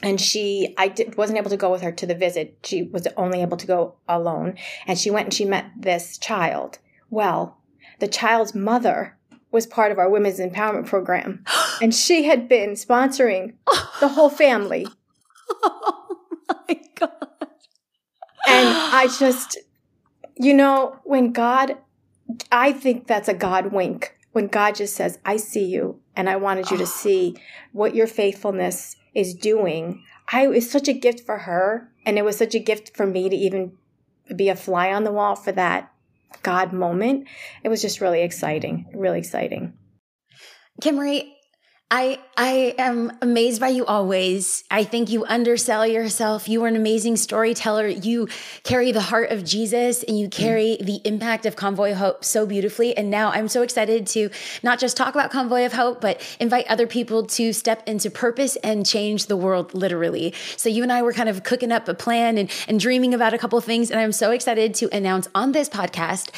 and 0.02 0.22
she 0.22 0.74
i 0.78 0.88
did, 0.88 1.16
wasn't 1.18 1.38
able 1.38 1.50
to 1.50 1.58
go 1.58 1.72
with 1.72 1.82
her 1.82 1.92
to 1.92 2.06
the 2.06 2.16
visit. 2.16 2.58
She 2.64 2.84
was 2.84 3.08
only 3.18 3.42
able 3.42 3.58
to 3.58 3.68
go 3.68 3.96
alone. 4.08 4.56
And 4.86 4.98
she 4.98 5.12
went 5.12 5.26
and 5.26 5.34
she 5.34 5.46
met 5.46 5.72
this 5.78 6.18
child. 6.18 6.80
Well 7.10 7.58
the 8.00 8.08
child's 8.08 8.54
mother 8.54 9.18
was 9.52 9.66
part 9.66 9.92
of 9.92 9.98
our 9.98 10.10
women's 10.10 10.40
empowerment 10.40 10.86
program. 10.86 11.44
And 11.80 11.94
she 11.94 12.24
had 12.24 12.50
been 12.50 12.72
sponsoring 12.72 13.54
the 14.00 14.08
whole 14.10 14.30
family. 14.30 14.88
Oh 16.50 16.56
my 16.70 16.80
god. 16.96 17.48
And 18.48 18.68
i 18.94 19.08
just 19.20 19.58
you 20.36 20.54
know 20.54 21.00
when 21.04 21.32
god 21.32 21.78
i 22.52 22.72
think 22.72 23.08
that's 23.08 23.30
a 23.30 23.34
god 23.34 23.72
wink. 23.72 24.18
When 24.32 24.48
god 24.48 24.76
just 24.76 24.96
says 24.96 25.20
i 25.26 25.38
see 25.38 25.66
you 25.66 26.00
and 26.16 26.30
i 26.30 26.36
wanted 26.36 26.70
you 26.72 26.78
to 26.78 26.84
ah. 26.84 26.88
see 27.02 27.36
what 27.72 27.96
your 27.96 28.08
faithfulness 28.08 28.98
is 29.18 29.34
doing. 29.34 30.04
I 30.32 30.48
it's 30.48 30.70
such 30.70 30.88
a 30.88 30.94
gift 30.94 31.26
for 31.26 31.40
her, 31.40 31.90
and 32.06 32.18
it 32.18 32.24
was 32.24 32.38
such 32.38 32.56
a 32.56 32.60
gift 32.60 32.96
for 32.96 33.06
me 33.06 33.28
to 33.28 33.36
even 33.36 33.74
be 34.36 34.50
a 34.50 34.56
fly 34.56 34.94
on 34.94 35.04
the 35.04 35.12
wall 35.12 35.36
for 35.36 35.52
that 35.54 35.92
God 36.44 36.72
moment. 36.72 37.28
It 37.64 37.70
was 37.70 37.82
just 37.82 38.00
really 38.00 38.22
exciting, 38.22 38.86
really 38.94 39.20
exciting. 39.20 39.74
Kimarie, 40.82 41.32
I 41.90 42.20
I 42.36 42.76
am 42.78 43.14
amazed 43.22 43.62
by 43.62 43.70
you 43.70 43.86
always. 43.86 44.66
I 44.70 44.84
think 44.84 45.10
you 45.10 45.24
undersell 45.26 45.88
yourself. 45.88 46.50
You 46.50 46.66
are 46.66 46.68
an 46.68 46.76
amazing 46.76 47.16
storyteller. 47.16 47.88
You 47.88 48.28
carry 48.64 48.92
the 48.92 49.00
heart 49.00 49.32
of 49.32 49.46
Jesus 49.46 50.04
and 50.04 50.20
you 50.20 50.28
mm. 50.28 50.32
carry 50.32 50.78
the 50.82 51.00
impact 51.06 51.46
of 51.46 51.56
Convoy 51.56 51.92
of 51.92 51.98
Hope 51.98 52.26
so 52.26 52.46
beautifully. 52.46 52.96
And 52.98 53.10
now 53.10 53.32
I'm 53.32 53.48
so 53.48 53.62
excited 53.62 54.06
to 54.08 54.30
not 54.64 54.80
just 54.80 54.98
talk 54.98 55.16
about 55.16 55.32
Convoy 55.32 55.66
of 55.66 55.72
Hope, 55.72 56.02
but 56.02 56.22
invite 56.42 56.68
other 56.68 56.88
people 56.88 57.26
to 57.28 57.54
step 57.54 57.88
into 57.88 58.12
purpose 58.12 58.58
and 58.58 58.86
change 58.86 59.28
the 59.28 59.38
world 59.38 59.74
literally. 59.74 60.34
So 60.58 60.68
you 60.68 60.84
and 60.84 60.92
I 60.92 61.02
were 61.02 61.14
kind 61.14 61.30
of 61.30 61.44
cooking 61.44 61.72
up 61.72 61.88
a 61.88 61.94
plan 61.94 62.38
and, 62.38 62.52
and 62.68 62.82
dreaming 62.82 63.14
about 63.14 63.34
a 63.34 63.38
couple 63.38 63.62
things. 63.62 63.92
And 63.92 64.00
I'm 64.00 64.12
so 64.12 64.32
excited 64.32 64.76
to 64.76 64.94
announce 64.94 65.30
on 65.34 65.54
this 65.54 65.70
podcast 65.70 66.32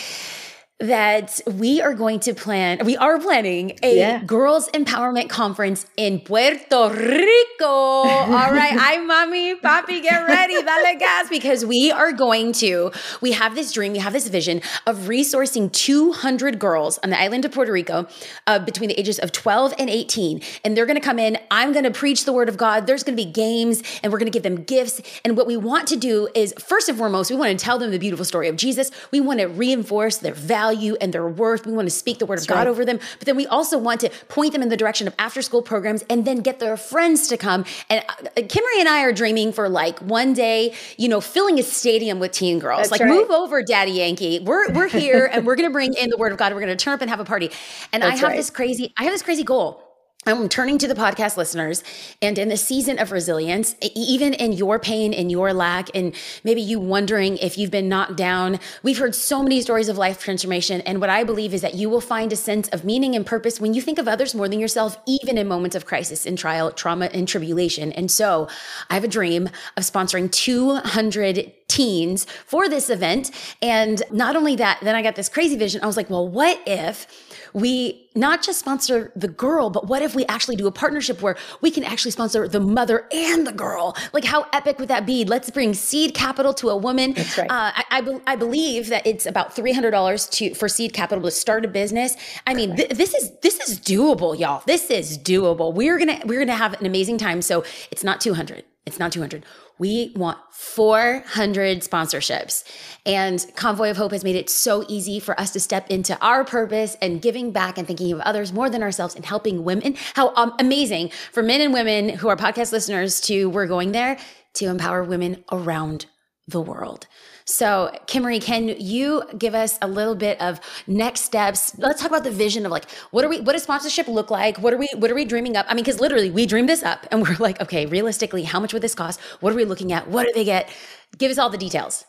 that 0.79 1.41
we 1.45 1.81
are 1.81 1.93
going 1.93 2.21
to 2.21 2.33
plan, 2.33 2.79
we 2.85 2.95
are 2.95 3.19
planning 3.19 3.77
a 3.83 3.97
yeah. 3.97 4.23
girls 4.23 4.69
empowerment 4.69 5.27
conference 5.27 5.85
in 5.97 6.21
Puerto 6.21 6.89
Rico. 6.89 7.65
All 7.65 8.29
right. 8.29 8.77
I'm 8.79 9.05
mommy, 9.05 9.55
papi, 9.55 10.01
get 10.01 10.25
ready. 10.25 10.53
Dale 10.53 10.97
gas 10.97 11.27
because 11.27 11.65
we 11.65 11.91
are 11.91 12.13
going 12.13 12.53
to, 12.53 12.91
we 13.19 13.33
have 13.33 13.55
this 13.55 13.73
dream, 13.73 13.91
we 13.91 13.99
have 13.99 14.13
this 14.13 14.29
vision 14.29 14.61
of 14.87 14.99
resourcing 14.99 15.69
200 15.69 16.59
girls 16.59 16.97
on 17.03 17.09
the 17.09 17.19
island 17.19 17.43
of 17.43 17.51
Puerto 17.51 17.73
Rico 17.73 18.07
uh, 18.47 18.59
between 18.59 18.87
the 18.87 18.97
ages 18.97 19.19
of 19.19 19.33
12 19.33 19.73
and 19.77 19.89
18. 19.89 20.41
And 20.63 20.77
they're 20.77 20.85
going 20.85 20.95
to 20.99 21.05
come 21.05 21.19
in. 21.19 21.37
I'm 21.51 21.73
going 21.73 21.83
to 21.83 21.91
preach 21.91 22.23
the 22.23 22.31
word 22.31 22.47
of 22.47 22.55
God. 22.55 22.87
There's 22.87 23.03
going 23.03 23.17
to 23.17 23.21
be 23.21 23.29
games 23.29 23.83
and 24.01 24.13
we're 24.13 24.19
going 24.19 24.31
to 24.31 24.35
give 24.35 24.43
them 24.43 24.63
gifts. 24.63 25.01
And 25.25 25.35
what 25.35 25.45
we 25.45 25.57
want 25.57 25.89
to 25.89 25.97
do 25.97 26.29
is, 26.33 26.53
first 26.57 26.87
and 26.87 26.97
foremost, 26.97 27.29
we 27.29 27.35
want 27.35 27.57
to 27.57 27.61
tell 27.61 27.77
them 27.77 27.91
the 27.91 27.99
beautiful 27.99 28.23
story 28.23 28.47
of 28.47 28.55
Jesus. 28.55 28.91
We 29.11 29.19
want 29.19 29.41
to 29.41 29.47
reinforce 29.47 30.17
their 30.17 30.33
value 30.33 30.68
value 30.69 30.95
and 31.01 31.13
their 31.13 31.27
worth. 31.27 31.65
We 31.65 31.73
want 31.73 31.87
to 31.87 31.91
speak 31.91 32.19
the 32.19 32.25
word 32.25 32.37
That's 32.37 32.45
of 32.45 32.49
God 32.49 32.59
right. 32.59 32.67
over 32.67 32.85
them. 32.85 32.99
But 33.17 33.25
then 33.25 33.35
we 33.35 33.47
also 33.47 33.77
want 33.77 34.01
to 34.01 34.09
point 34.27 34.53
them 34.53 34.61
in 34.61 34.69
the 34.69 34.77
direction 34.77 35.07
of 35.07 35.15
after 35.17 35.41
school 35.41 35.61
programs 35.61 36.03
and 36.09 36.25
then 36.25 36.41
get 36.41 36.59
their 36.59 36.77
friends 36.77 37.27
to 37.29 37.37
come. 37.37 37.65
And 37.89 38.03
uh, 38.07 38.29
Kimarie 38.35 38.79
and 38.79 38.87
I 38.87 39.01
are 39.01 39.11
dreaming 39.11 39.51
for 39.51 39.67
like 39.67 39.99
one 39.99 40.33
day, 40.33 40.73
you 40.97 41.09
know, 41.09 41.21
filling 41.21 41.59
a 41.59 41.63
stadium 41.63 42.19
with 42.19 42.31
teen 42.31 42.59
girls. 42.59 42.89
That's 42.89 42.91
like, 42.91 43.01
right. 43.01 43.09
move 43.09 43.31
over, 43.31 43.63
Daddy 43.63 43.93
Yankee. 43.93 44.39
We're, 44.39 44.71
we're 44.71 44.87
here 44.87 45.29
and 45.31 45.45
we're 45.45 45.55
going 45.55 45.69
to 45.69 45.73
bring 45.73 45.93
in 45.93 46.09
the 46.09 46.17
word 46.17 46.31
of 46.31 46.37
God. 46.37 46.53
We're 46.53 46.61
going 46.61 46.77
to 46.77 46.83
turn 46.83 46.93
up 46.93 47.01
and 47.01 47.09
have 47.09 47.19
a 47.19 47.25
party. 47.25 47.51
And 47.91 48.03
That's 48.03 48.13
I 48.13 48.15
have 48.17 48.29
right. 48.29 48.37
this 48.37 48.49
crazy, 48.49 48.93
I 48.97 49.03
have 49.03 49.13
this 49.13 49.23
crazy 49.23 49.43
goal 49.43 49.88
I'm 50.25 50.49
turning 50.49 50.77
to 50.79 50.87
the 50.87 50.95
podcast 50.95 51.37
listeners 51.37 51.81
and 52.21 52.37
in 52.37 52.49
the 52.49 52.57
season 52.57 52.99
of 52.99 53.13
resilience, 53.13 53.75
even 53.95 54.33
in 54.33 54.51
your 54.51 54.77
pain 54.77 55.13
and 55.13 55.31
your 55.31 55.53
lack, 55.53 55.89
and 55.95 56.13
maybe 56.43 56.61
you 56.61 56.77
wondering 56.77 57.37
if 57.37 57.57
you've 57.57 57.71
been 57.71 57.87
knocked 57.87 58.17
down, 58.17 58.59
we've 58.83 58.97
heard 58.97 59.15
so 59.15 59.41
many 59.41 59.61
stories 59.61 59.87
of 59.87 59.97
life 59.97 60.21
transformation. 60.21 60.81
And 60.81 60.99
what 60.99 61.09
I 61.09 61.23
believe 61.23 61.53
is 61.53 61.61
that 61.61 61.75
you 61.75 61.89
will 61.89 62.01
find 62.01 62.33
a 62.33 62.35
sense 62.35 62.67
of 62.67 62.83
meaning 62.83 63.15
and 63.15 63.25
purpose 63.25 63.61
when 63.61 63.73
you 63.73 63.81
think 63.81 63.97
of 63.97 64.09
others 64.09 64.35
more 64.35 64.49
than 64.49 64.59
yourself, 64.59 64.97
even 65.07 65.37
in 65.37 65.47
moments 65.47 65.75
of 65.75 65.85
crisis 65.85 66.25
and 66.25 66.37
trial, 66.37 66.71
trauma, 66.71 67.05
and 67.05 67.25
tribulation. 67.25 67.93
And 67.93 68.11
so 68.11 68.49
I 68.89 68.95
have 68.95 69.05
a 69.05 69.07
dream 69.07 69.49
of 69.77 69.83
sponsoring 69.83 70.29
200 70.29 71.53
teens 71.69 72.25
for 72.45 72.67
this 72.67 72.89
event. 72.89 73.31
And 73.61 74.03
not 74.11 74.35
only 74.35 74.57
that, 74.57 74.79
then 74.81 74.95
I 74.95 75.01
got 75.01 75.15
this 75.15 75.29
crazy 75.29 75.55
vision. 75.55 75.81
I 75.81 75.87
was 75.87 75.95
like, 75.95 76.09
well, 76.09 76.27
what 76.27 76.59
if 76.67 77.07
we 77.53 78.09
not 78.15 78.41
just 78.43 78.59
sponsor 78.59 79.11
the 79.15 79.27
girl, 79.27 79.69
but 79.69 79.87
what 79.87 80.01
if 80.01 80.15
we 80.15 80.25
actually 80.25 80.55
do 80.55 80.67
a 80.67 80.71
partnership 80.71 81.21
where 81.21 81.37
we 81.61 81.71
can 81.71 81.83
actually 81.83 82.11
sponsor 82.11 82.47
the 82.47 82.59
mother 82.59 83.07
and 83.11 83.45
the 83.47 83.51
girl? 83.51 83.95
Like, 84.13 84.25
how 84.25 84.45
epic 84.51 84.79
would 84.79 84.89
that 84.89 85.05
be? 85.05 85.25
Let's 85.25 85.49
bring 85.49 85.73
seed 85.73 86.13
capital 86.13 86.53
to 86.55 86.69
a 86.69 86.77
woman. 86.77 87.13
That's 87.13 87.37
right. 87.37 87.49
Uh, 87.49 87.71
I, 87.75 87.83
I, 87.91 88.01
be- 88.01 88.21
I, 88.27 88.35
believe 88.35 88.89
that 88.89 89.05
it's 89.05 89.25
about 89.25 89.55
three 89.55 89.73
hundred 89.73 89.91
dollars 89.91 90.27
to 90.29 90.53
for 90.53 90.67
seed 90.67 90.93
capital 90.93 91.23
to 91.23 91.31
start 91.31 91.65
a 91.65 91.67
business. 91.67 92.15
I 92.47 92.53
mean, 92.53 92.75
th- 92.75 92.89
this 92.89 93.13
is 93.13 93.31
this 93.41 93.59
is 93.59 93.79
doable, 93.79 94.37
y'all. 94.37 94.63
This 94.65 94.89
is 94.89 95.17
doable. 95.17 95.73
We're 95.73 95.97
gonna 95.97 96.21
we're 96.25 96.39
gonna 96.39 96.55
have 96.55 96.79
an 96.79 96.85
amazing 96.85 97.17
time. 97.17 97.41
So 97.41 97.63
it's 97.91 98.03
not 98.03 98.21
two 98.21 98.33
hundred 98.33 98.63
It's 98.85 98.99
not 98.99 99.11
200. 99.11 99.45
We 99.77 100.13
want 100.15 100.39
400 100.51 101.81
sponsorships. 101.81 102.63
And 103.05 103.45
Convoy 103.55 103.89
of 103.89 103.97
Hope 103.97 104.11
has 104.11 104.23
made 104.23 104.35
it 104.35 104.49
so 104.49 104.83
easy 104.87 105.19
for 105.19 105.39
us 105.39 105.51
to 105.51 105.59
step 105.59 105.89
into 105.89 106.19
our 106.19 106.43
purpose 106.43 106.97
and 107.01 107.21
giving 107.21 107.51
back 107.51 107.77
and 107.77 107.87
thinking 107.87 108.11
of 108.11 108.19
others 108.21 108.51
more 108.51 108.69
than 108.69 108.83
ourselves 108.83 109.15
and 109.15 109.25
helping 109.25 109.63
women. 109.63 109.95
How 110.15 110.33
um, 110.35 110.53
amazing 110.59 111.11
for 111.31 111.43
men 111.43 111.61
and 111.61 111.73
women 111.73 112.09
who 112.09 112.27
are 112.29 112.35
podcast 112.35 112.71
listeners 112.71 113.21
to 113.21 113.49
we're 113.49 113.67
going 113.67 113.91
there 113.91 114.17
to 114.55 114.65
empower 114.65 115.03
women 115.03 115.43
around 115.51 116.07
the 116.47 116.61
world. 116.61 117.07
So, 117.49 117.91
Kimarie, 118.05 118.39
can 118.39 118.67
you 118.67 119.23
give 119.35 119.55
us 119.55 119.79
a 119.81 119.87
little 119.87 120.13
bit 120.13 120.39
of 120.39 120.59
next 120.85 121.21
steps? 121.21 121.75
Let's 121.79 121.99
talk 121.99 122.11
about 122.11 122.23
the 122.23 122.29
vision 122.29 122.63
of 122.63 122.71
like 122.71 122.87
what 123.09 123.25
are 123.25 123.27
we 123.27 123.41
what 123.41 123.53
does 123.53 123.63
sponsorship 123.63 124.07
look 124.07 124.29
like? 124.29 124.59
What 124.59 124.71
are 124.71 124.77
we 124.77 124.87
what 124.95 125.09
are 125.09 125.15
we 125.15 125.25
dreaming 125.25 125.57
up? 125.57 125.65
I 125.67 125.73
mean, 125.73 125.83
because 125.83 125.99
literally 125.99 126.29
we 126.29 126.45
dreamed 126.45 126.69
this 126.69 126.83
up 126.83 127.07
and 127.09 127.23
we're 127.27 127.37
like, 127.39 127.59
okay, 127.59 127.87
realistically, 127.87 128.43
how 128.43 128.59
much 128.59 128.71
would 128.71 128.83
this 128.83 128.93
cost? 128.93 129.19
What 129.39 129.51
are 129.51 129.55
we 129.55 129.65
looking 129.65 129.91
at? 129.91 130.07
What 130.07 130.27
do 130.27 130.31
they 130.35 130.43
get? 130.43 130.69
Give 131.17 131.31
us 131.31 131.39
all 131.39 131.49
the 131.49 131.57
details. 131.57 132.05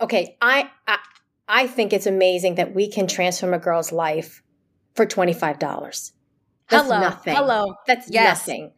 Okay, 0.00 0.36
I 0.42 0.72
I, 0.88 0.98
I 1.46 1.66
think 1.68 1.92
it's 1.92 2.06
amazing 2.06 2.56
that 2.56 2.74
we 2.74 2.90
can 2.90 3.06
transform 3.06 3.54
a 3.54 3.60
girl's 3.60 3.92
life 3.92 4.42
for 4.96 5.06
twenty 5.06 5.34
five 5.34 5.60
dollars. 5.60 6.12
Hello, 6.68 7.00
nothing. 7.00 7.36
hello. 7.36 7.76
That's 7.86 8.10
yes. 8.10 8.48
nothing. 8.48 8.72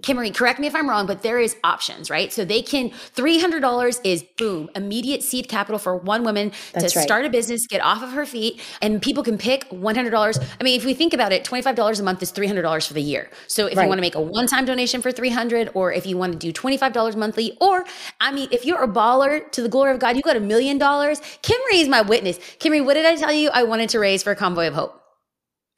Kimarie, 0.00 0.34
correct 0.34 0.58
me 0.58 0.66
if 0.66 0.74
I'm 0.74 0.88
wrong, 0.88 1.06
but 1.06 1.22
there 1.22 1.38
is 1.38 1.54
options, 1.62 2.10
right? 2.10 2.32
So 2.32 2.44
they 2.44 2.62
can 2.62 2.90
$300 2.90 4.00
is 4.02 4.24
boom, 4.36 4.68
immediate 4.74 5.22
seed 5.22 5.48
capital 5.48 5.78
for 5.78 5.96
one 5.96 6.24
woman 6.24 6.50
That's 6.72 6.92
to 6.92 6.98
right. 6.98 7.04
start 7.04 7.24
a 7.24 7.30
business, 7.30 7.68
get 7.68 7.80
off 7.80 8.02
of 8.02 8.10
her 8.10 8.26
feet, 8.26 8.60
and 8.82 9.00
people 9.00 9.22
can 9.22 9.38
pick 9.38 9.70
$100. 9.70 10.44
I 10.60 10.64
mean, 10.64 10.76
if 10.76 10.84
we 10.84 10.94
think 10.94 11.14
about 11.14 11.30
it, 11.30 11.44
$25 11.44 12.00
a 12.00 12.02
month 12.02 12.22
is 12.24 12.32
$300 12.32 12.88
for 12.88 12.92
the 12.92 13.00
year. 13.00 13.30
So 13.46 13.66
if 13.66 13.76
right. 13.76 13.84
you 13.84 13.88
want 13.88 13.98
to 13.98 14.02
make 14.02 14.16
a 14.16 14.20
one-time 14.20 14.64
donation 14.64 15.00
for 15.00 15.12
300 15.12 15.70
or 15.74 15.92
if 15.92 16.06
you 16.06 16.16
want 16.16 16.32
to 16.32 16.38
do 16.38 16.52
$25 16.52 17.14
monthly 17.14 17.56
or 17.60 17.84
I 18.20 18.32
mean, 18.32 18.48
if 18.50 18.64
you're 18.64 18.82
a 18.82 18.88
baller 18.88 19.48
to 19.52 19.62
the 19.62 19.68
glory 19.68 19.92
of 19.92 20.00
God, 20.00 20.16
you 20.16 20.22
got 20.22 20.36
a 20.36 20.40
million 20.40 20.76
dollars. 20.76 21.20
Kimarie 21.42 21.82
is 21.82 21.88
my 21.88 22.02
witness. 22.02 22.38
Kimarie, 22.58 22.84
what 22.84 22.94
did 22.94 23.06
I 23.06 23.14
tell 23.14 23.32
you 23.32 23.48
I 23.50 23.62
wanted 23.62 23.90
to 23.90 24.00
raise 24.00 24.24
for 24.24 24.32
a 24.32 24.36
Convoy 24.36 24.66
of 24.66 24.74
Hope? 24.74 25.00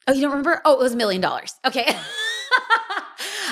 Oh, 0.09 0.15
you 0.15 0.23
don't 0.23 0.31
remember? 0.31 0.63
Oh, 0.65 0.73
it 0.73 0.79
was 0.79 0.95
a 0.95 0.97
million 0.97 1.21
dollars. 1.21 1.55
Okay. 1.67 1.95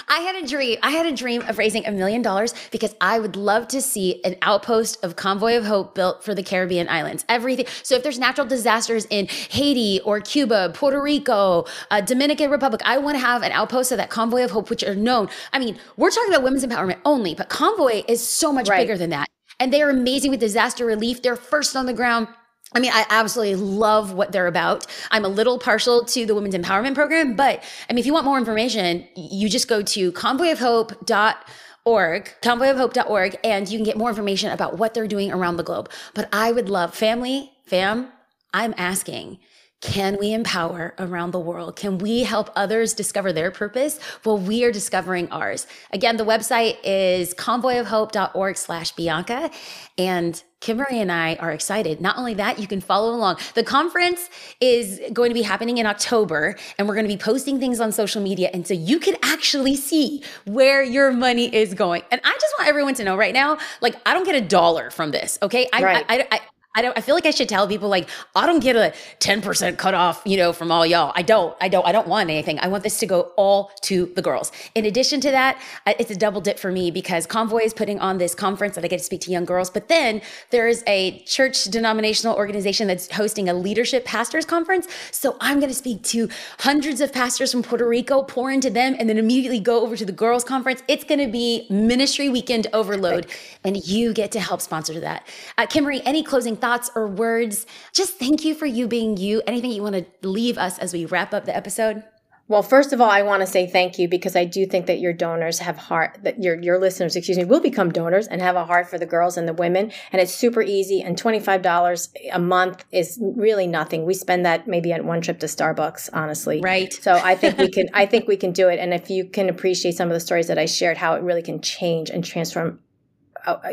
I 0.09 0.19
had 0.21 0.37
a 0.37 0.47
dream. 0.47 0.79
I 0.83 0.91
had 0.91 1.07
a 1.07 1.13
dream 1.13 1.43
of 1.43 1.59
raising 1.59 1.87
a 1.87 1.91
million 1.91 2.23
dollars 2.23 2.55
because 2.71 2.95
I 3.01 3.19
would 3.19 3.37
love 3.37 3.69
to 3.69 3.81
see 3.81 4.23
an 4.25 4.37
outpost 4.43 5.03
of 5.05 5.17
Convoy 5.17 5.57
of 5.57 5.65
Hope 5.65 5.95
built 5.95 6.23
for 6.23 6.35
the 6.35 6.43
Caribbean 6.43 6.89
islands. 6.89 7.25
Everything. 7.29 7.67
So 7.83 7.95
if 7.95 8.03
there's 8.03 8.19
natural 8.19 8.47
disasters 8.47 9.07
in 9.11 9.27
Haiti 9.27 10.01
or 10.05 10.21
Cuba, 10.21 10.73
Puerto 10.75 11.01
Rico, 11.01 11.67
uh, 11.91 12.01
Dominican 12.01 12.51
Republic, 12.51 12.83
I 12.85 12.99
want 12.99 13.17
to 13.17 13.21
have 13.21 13.43
an 13.43 13.53
outpost 13.53 13.93
of 13.93 13.99
that 13.99 14.11
Convoy 14.11 14.45
of 14.45 14.51
Hope, 14.51 14.71
which 14.71 14.85
are 14.85 14.95
known. 14.95 15.29
I 15.53 15.59
mean, 15.59 15.79
we're 15.97 16.11
talking 16.11 16.33
about 16.33 16.43
women's 16.43 16.65
empowerment 16.65 16.99
only, 17.05 17.35
but 17.35 17.49
Convoy 17.49 18.03
is 18.09 18.27
so 18.27 18.53
much 18.53 18.69
right. 18.69 18.79
bigger 18.79 18.99
than 18.99 19.11
that. 19.11 19.29
And 19.61 19.73
they 19.73 19.83
are 19.83 19.91
amazing 19.91 20.31
with 20.31 20.41
disaster 20.41 20.85
relief. 20.85 21.23
They're 21.23 21.37
first 21.37 21.77
on 21.77 21.87
the 21.87 21.93
ground 21.93 22.29
I 22.73 22.81
mean, 22.81 22.91
I 22.93 23.05
absolutely 23.09 23.55
love 23.57 24.15
what 24.15 24.33
they're 24.33 24.49
about. 24.49 24.87
I'm 25.11 25.25
a 25.25 25.29
little 25.29 25.59
partial 25.59 26.05
to 26.07 26.27
the 26.27 26.35
Women's 26.35 26.55
Empowerment 26.55 26.95
Program, 26.95 27.37
but 27.37 27.63
I 27.89 27.93
mean, 27.93 28.01
if 28.01 28.07
you 28.07 28.13
want 28.13 28.25
more 28.25 28.39
information, 28.39 29.07
you 29.15 29.49
just 29.49 29.69
go 29.69 29.81
to 29.83 30.13
convoyofhope.org, 30.13 32.35
convoyofhope.org, 32.43 33.39
and 33.45 33.69
you 33.69 33.79
can 33.79 33.85
get 33.85 33.97
more 33.97 34.09
information 34.09 34.51
about 34.51 34.79
what 34.79 34.93
they're 34.93 35.07
doing 35.07 35.31
around 35.31 35.57
the 35.57 35.63
globe. 35.63 35.89
But 36.15 36.29
I 36.33 36.51
would 36.51 36.69
love, 36.69 36.95
family, 36.95 37.53
fam, 37.65 38.09
I'm 38.53 38.75
asking, 38.77 39.39
can 39.81 40.17
we 40.19 40.33
empower 40.33 40.95
around 40.99 41.33
the 41.33 41.39
world? 41.39 41.77
Can 41.77 41.99
we 41.99 42.23
help 42.23 42.49
others 42.57 42.95
discover 42.95 43.35
their 43.35 43.51
purpose 43.51 44.01
while 44.23 44.39
we 44.39 44.65
are 44.65 44.73
discovering 44.73 45.31
ours? 45.31 45.67
Again, 45.93 46.17
the 46.17 46.25
website 46.25 46.79
is 46.83 47.35
convoyofhope.org 47.35 48.57
slash 48.57 48.93
Bianca. 48.93 49.51
And 49.99 50.43
Kimarie 50.65 50.95
and 50.95 51.13
I 51.13 51.35
are 51.37 51.53
excited. 51.53 52.01
Not 52.01 52.17
only 52.17 52.33
that, 52.35 52.59
you 52.59 52.67
can 52.67 52.81
follow 52.81 53.15
along. 53.15 53.37
The 53.53 53.63
conference 53.63 54.31
is 54.61 54.99
going 55.13 55.29
to 55.29 55.35
be 55.35 55.43
happening 55.43 55.77
in 55.77 55.85
October, 55.85 56.57
and 56.79 56.89
we're 56.89 56.95
going 56.95 57.07
to 57.07 57.13
be 57.13 57.19
posting 57.19 57.61
things 57.61 57.81
on 57.81 57.93
social 57.93 58.23
media. 58.23 58.49
And 58.55 58.67
so 58.67 58.73
you 58.73 58.99
can 58.99 59.17
actually 59.23 59.77
see 59.77 60.23
where 60.47 60.83
your 60.83 61.13
money 61.13 61.55
is 61.55 61.75
going. 61.75 62.03
And 62.11 62.19
I 62.25 62.33
just 62.33 62.55
want 62.59 62.69
everyone 62.71 62.95
to 62.95 63.05
know 63.05 63.15
right 63.15 63.35
now, 63.35 63.59
like, 63.83 63.95
I 64.07 64.15
don't 64.15 64.25
get 64.25 64.37
a 64.37 64.41
dollar 64.41 64.91
from 64.91 65.11
this. 65.11 65.39
Okay. 65.43 65.69
I, 65.71 65.83
right. 65.83 66.05
I, 66.09 66.19
I, 66.19 66.29
I 66.31 66.41
don't 66.83 66.97
I 66.97 67.01
feel 67.01 67.15
like 67.15 67.27
I 67.27 67.31
should 67.31 67.49
tell 67.49 67.67
people 67.67 67.89
like 67.89 68.09
I 68.35 68.47
don't 68.47 68.61
get 68.61 68.77
a 68.77 68.93
10% 69.21 69.79
cut 69.79 69.95
off, 69.95 70.23
you 70.25 70.37
know, 70.37 70.53
from 70.53 70.71
all 70.71 70.85
y'all. 70.85 71.13
I 71.15 71.23
don't. 71.23 71.57
I 71.61 71.69
don't 71.69 71.87
I 71.87 71.93
don't 71.93 72.09
want 72.09 72.31
anything. 72.31 72.59
I 72.61 72.69
want 72.69 72.83
this 72.83 72.99
to 73.01 73.07
go 73.07 73.33
all 73.37 73.71
to 73.83 74.07
the 74.15 74.23
girls. 74.23 74.53
In 74.75 74.85
addition 74.87 75.21
to 75.21 75.31
that, 75.31 75.61
it's 75.87 76.11
a 76.11 76.17
double 76.17 76.41
dip 76.41 76.59
for 76.59 76.73
me 76.73 76.91
because 76.91 77.27
Convoy 77.27 77.61
is 77.61 77.75
putting 77.75 78.01
on 78.01 78.19
this 78.19 78.35
conference 78.35 78.75
that 78.75 78.85
I 78.85 78.89
get 78.89 78.99
to 78.99 79.05
speak 79.05 79.21
to 79.23 79.31
young 79.31 79.45
girls, 79.45 79.71
but 79.71 79.89
then 79.89 80.21
there's 80.51 80.83
a 80.87 81.21
church 81.21 81.65
denominational 81.65 82.37
organization 82.37 82.87
that's 82.87 83.11
hosting 83.11 83.49
a 83.49 83.55
leadership 83.55 84.05
pastors 84.05 84.45
conference. 84.45 84.89
So 85.11 85.37
I'm 85.41 85.61
going 85.61 85.71
to 85.71 85.75
speak 85.75 86.03
to 86.05 86.29
hundreds 86.61 87.01
of 87.01 87.13
pastors 87.13 87.53
from 87.53 87.63
Puerto 87.63 87.87
Rico, 87.87 88.23
pour 88.23 88.51
into 88.51 88.71
them 88.71 88.97
and 88.99 89.09
then 89.09 89.19
immediately 89.19 89.61
go 89.61 89.83
over 89.83 89.97
to 89.97 90.05
the 90.05 90.13
girls 90.13 90.45
conference. 90.45 90.83
It's 90.89 91.05
going 91.05 91.21
to 91.21 91.31
be 91.31 91.67
ministry 91.71 92.29
weekend 92.29 92.67
overload 92.73 93.27
and 93.65 93.77
you 93.87 94.13
get 94.13 94.33
to 94.33 94.41
help 94.41 94.61
sponsor 94.61 94.99
that. 95.01 95.27
Uh, 95.59 95.67
Kimarie, 95.67 96.03
any 96.05 96.23
closing 96.23 96.57
thoughts 96.65 96.91
or 96.95 97.07
words. 97.07 97.67
Just 97.93 98.19
thank 98.19 98.43
you 98.43 98.55
for 98.55 98.65
you 98.65 98.89
being 98.89 99.19
you. 99.19 99.43
Anything 99.47 99.71
you 99.71 99.83
want 99.83 99.97
to 99.97 100.27
leave 100.27 100.57
us 100.57 100.79
as 100.79 100.95
we 100.95 101.05
wrap 101.05 101.35
up 101.35 101.45
the 101.45 101.55
episode? 101.55 102.03
Well, 102.49 102.63
first 102.63 102.95
of 102.95 103.03
all, 103.03 103.11
I 103.11 103.21
want 103.21 103.43
to 103.43 103.47
say 103.47 103.67
thank 103.67 103.99
you 103.99 104.09
because 104.09 104.35
I 104.35 104.47
do 104.47 104.65
think 104.65 104.87
that 104.87 104.99
your 104.99 105.13
donors 105.13 105.59
have 105.59 105.77
heart 105.77 106.19
that 106.23 106.43
your 106.43 106.59
your 106.63 106.79
listeners, 106.79 107.17
excuse 107.17 107.37
me, 107.37 107.45
will 107.45 107.61
become 107.61 107.91
donors 107.91 108.27
and 108.27 108.41
have 108.41 108.57
a 108.57 108.65
heart 108.65 108.89
for 108.89 108.99
the 108.99 109.05
girls 109.05 109.37
and 109.37 109.47
the 109.47 109.53
women, 109.53 109.93
and 110.11 110.23
it's 110.23 110.35
super 110.35 110.63
easy. 110.63 111.03
And 111.03 111.19
twenty 111.19 111.41
five 111.41 111.61
dollars 111.61 112.09
a 112.33 112.39
month 112.39 112.85
is 112.91 113.19
really 113.21 113.67
nothing. 113.67 114.07
We 114.07 114.15
spend 114.15 114.47
that 114.47 114.67
maybe 114.67 114.91
at 114.93 115.05
one 115.05 115.21
trip 115.21 115.41
to 115.41 115.47
Starbucks, 115.47 116.11
honestly. 116.15 116.61
Right. 116.63 116.93
So 116.93 117.13
I 117.13 117.35
think 117.35 117.59
we 117.59 117.71
can. 117.71 117.89
I 117.93 118.07
think 118.07 118.27
we 118.27 118.37
can 118.37 118.53
do 118.53 118.69
it. 118.69 118.79
And 118.79 118.95
if 118.95 119.11
you 119.11 119.27
can 119.27 119.51
appreciate 119.51 119.97
some 119.97 120.09
of 120.09 120.15
the 120.15 120.21
stories 120.21 120.47
that 120.49 120.59
I 120.59 120.65
shared, 120.65 120.97
how 120.97 121.15
it 121.15 121.23
really 121.23 121.43
can 121.43 121.61
change 121.61 122.09
and 122.09 122.25
transform 122.25 122.81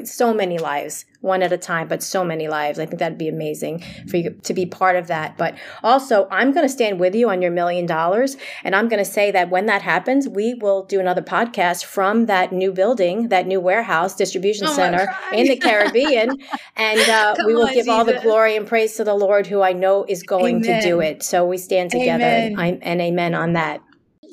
so 0.03 0.33
many 0.33 0.57
lives, 0.57 1.05
one 1.21 1.41
at 1.41 1.51
a 1.51 1.57
time, 1.57 1.87
but 1.87 2.03
so 2.03 2.23
many 2.23 2.47
lives. 2.47 2.79
I 2.79 2.85
think 2.85 2.99
that'd 2.99 3.17
be 3.17 3.29
amazing 3.29 3.83
for 4.07 4.17
you 4.17 4.31
to 4.43 4.53
be 4.53 4.65
part 4.65 4.95
of 4.95 5.07
that. 5.07 5.37
But 5.37 5.55
also, 5.83 6.27
I'm 6.29 6.51
going 6.51 6.65
to 6.65 6.71
stand 6.71 6.99
with 6.99 7.15
you 7.15 7.29
on 7.29 7.41
your 7.41 7.51
million 7.51 7.85
dollars. 7.85 8.37
And 8.63 8.75
I'm 8.75 8.89
going 8.89 9.03
to 9.03 9.09
say 9.09 9.31
that 9.31 9.49
when 9.49 9.67
that 9.67 9.81
happens, 9.81 10.27
we 10.27 10.53
will 10.55 10.83
do 10.83 10.99
another 10.99 11.21
podcast 11.21 11.85
from 11.85 12.25
that 12.25 12.51
new 12.51 12.71
building, 12.71 13.29
that 13.29 13.47
new 13.47 13.59
warehouse 13.59 14.15
distribution 14.15 14.67
oh, 14.67 14.73
center 14.73 15.07
in 15.33 15.47
the 15.47 15.55
Caribbean. 15.61 16.37
and 16.75 16.99
uh, 17.09 17.35
we 17.45 17.53
will 17.53 17.63
on, 17.63 17.67
give 17.67 17.85
Jesus. 17.85 17.89
all 17.89 18.05
the 18.05 18.19
glory 18.21 18.55
and 18.55 18.67
praise 18.67 18.95
to 18.95 19.03
the 19.03 19.13
Lord, 19.13 19.47
who 19.47 19.61
I 19.61 19.73
know 19.73 20.05
is 20.07 20.23
going 20.23 20.63
amen. 20.63 20.81
to 20.81 20.87
do 20.87 20.99
it. 21.01 21.23
So 21.23 21.45
we 21.45 21.57
stand 21.57 21.91
together 21.91 22.23
and, 22.23 22.83
and 22.83 23.01
amen 23.01 23.35
on 23.35 23.53
that. 23.53 23.81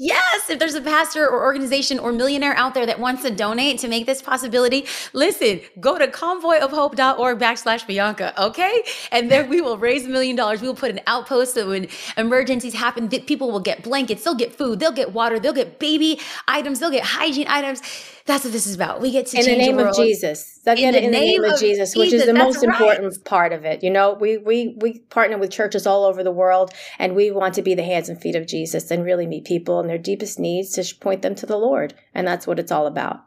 Yes, 0.01 0.49
if 0.49 0.61
there's 0.61 0.77
a 0.77 0.81
pastor 0.81 1.29
or 1.29 1.43
organization 1.43 1.99
or 1.99 2.13
millionaire 2.13 2.55
out 2.55 2.73
there 2.73 2.87
that 2.87 3.01
wants 3.01 3.23
to 3.23 3.33
donate 3.33 3.81
to 3.81 3.89
make 3.89 4.07
this 4.07 4.23
possibility, 4.23 4.87
listen, 5.13 5.61
go 5.81 5.99
to 5.99 6.07
convoyofhope.org 6.07 7.39
backslash 7.41 7.85
Bianca, 7.85 8.33
okay? 8.41 8.85
And 9.11 9.29
then 9.29 9.49
we 9.49 9.61
will 9.61 9.77
raise 9.77 10.07
a 10.07 10.09
million 10.09 10.37
dollars. 10.37 10.63
We 10.63 10.69
will 10.69 10.77
put 10.77 10.93
an 10.93 11.01
outpost 11.09 11.55
so 11.55 11.71
when 11.71 11.89
emergencies 12.17 12.75
happen, 12.75 13.09
people 13.09 13.51
will 13.51 13.59
get 13.59 13.83
blankets, 13.83 14.23
they'll 14.23 14.37
get 14.37 14.55
food, 14.55 14.79
they'll 14.79 14.93
get 14.93 15.15
water, 15.15 15.41
they'll 15.41 15.53
get 15.53 15.81
baby 15.81 16.21
items, 16.47 16.79
they'll 16.79 16.93
get 16.93 17.03
hygiene 17.03 17.49
items. 17.49 17.83
That's 18.29 18.45
what 18.45 18.53
this 18.53 18.67
is 18.67 18.75
about. 18.75 19.01
We 19.01 19.11
get 19.11 19.27
to 19.29 19.39
in 19.39 19.47
the 19.47 19.57
name 19.57 19.77
the 19.79 19.89
of 19.89 19.97
Jesus. 19.97 20.61
Again, 20.67 20.95
in, 20.95 21.05
in, 21.05 21.11
the 21.11 21.19
name, 21.19 21.45
of 21.45 21.59
Jesus, 21.59 21.97
which 21.97 22.13
is 22.13 22.27
the 22.27 22.35
most 22.35 22.57
right. 22.57 22.65
important 22.65 23.25
part 23.25 23.55
of 23.55 23.65
it. 23.65 23.83
You 23.83 23.89
know, 23.89 24.13
we 24.13 24.37
we 24.37 24.77
we 24.83 24.99
partner 24.99 25.39
with 25.39 25.51
churches 25.51 25.87
all 25.87 26.05
over 26.05 26.23
the 26.23 26.31
world, 26.31 26.71
and 26.99 27.17
we 27.17 27.31
want 27.31 27.55
to 27.55 27.63
be 27.63 27.75
the 27.75 27.83
hands 27.83 28.11
and 28.11 28.21
feet 28.21 28.37
of 28.37 28.47
Jesus 28.47 28.91
and 28.91 29.03
really 29.03 29.27
meet 29.27 29.47
people 29.47 29.81
in 29.81 29.87
their 29.87 29.97
deepest 29.97 30.39
needs 30.39 30.73
to 30.73 30.95
point 30.97 31.23
them 31.23 31.35
to 31.37 31.47
the 31.47 31.57
Lord, 31.57 31.95
and 32.13 32.29
that's 32.29 32.47
what 32.47 32.59
it's 32.59 32.71
all 32.71 32.87
about. 32.87 33.21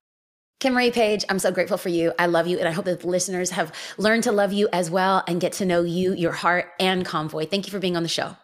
Kimarie 0.59 0.93
Page, 0.93 1.25
I'm 1.29 1.39
so 1.39 1.49
grateful 1.51 1.79
for 1.79 1.89
you. 1.89 2.13
I 2.19 2.27
love 2.27 2.45
you. 2.45 2.59
And 2.59 2.67
I 2.67 2.71
hope 2.71 2.85
that 2.85 2.99
the 2.99 3.07
listeners 3.07 3.49
have 3.49 3.73
learned 3.97 4.25
to 4.25 4.31
love 4.31 4.53
you 4.53 4.69
as 4.71 4.91
well 4.91 5.23
and 5.27 5.41
get 5.41 5.53
to 5.53 5.65
know 5.65 5.81
you, 5.81 6.13
your 6.13 6.33
heart, 6.33 6.67
and 6.79 7.03
Convoy. 7.03 7.47
Thank 7.47 7.65
you 7.65 7.71
for 7.71 7.79
being 7.79 7.97
on 7.97 8.03
the 8.03 8.09
show. 8.09 8.37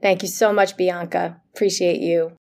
Thank 0.00 0.22
you 0.22 0.28
so 0.28 0.52
much, 0.52 0.76
Bianca. 0.76 1.42
Appreciate 1.52 2.00
you. 2.00 2.37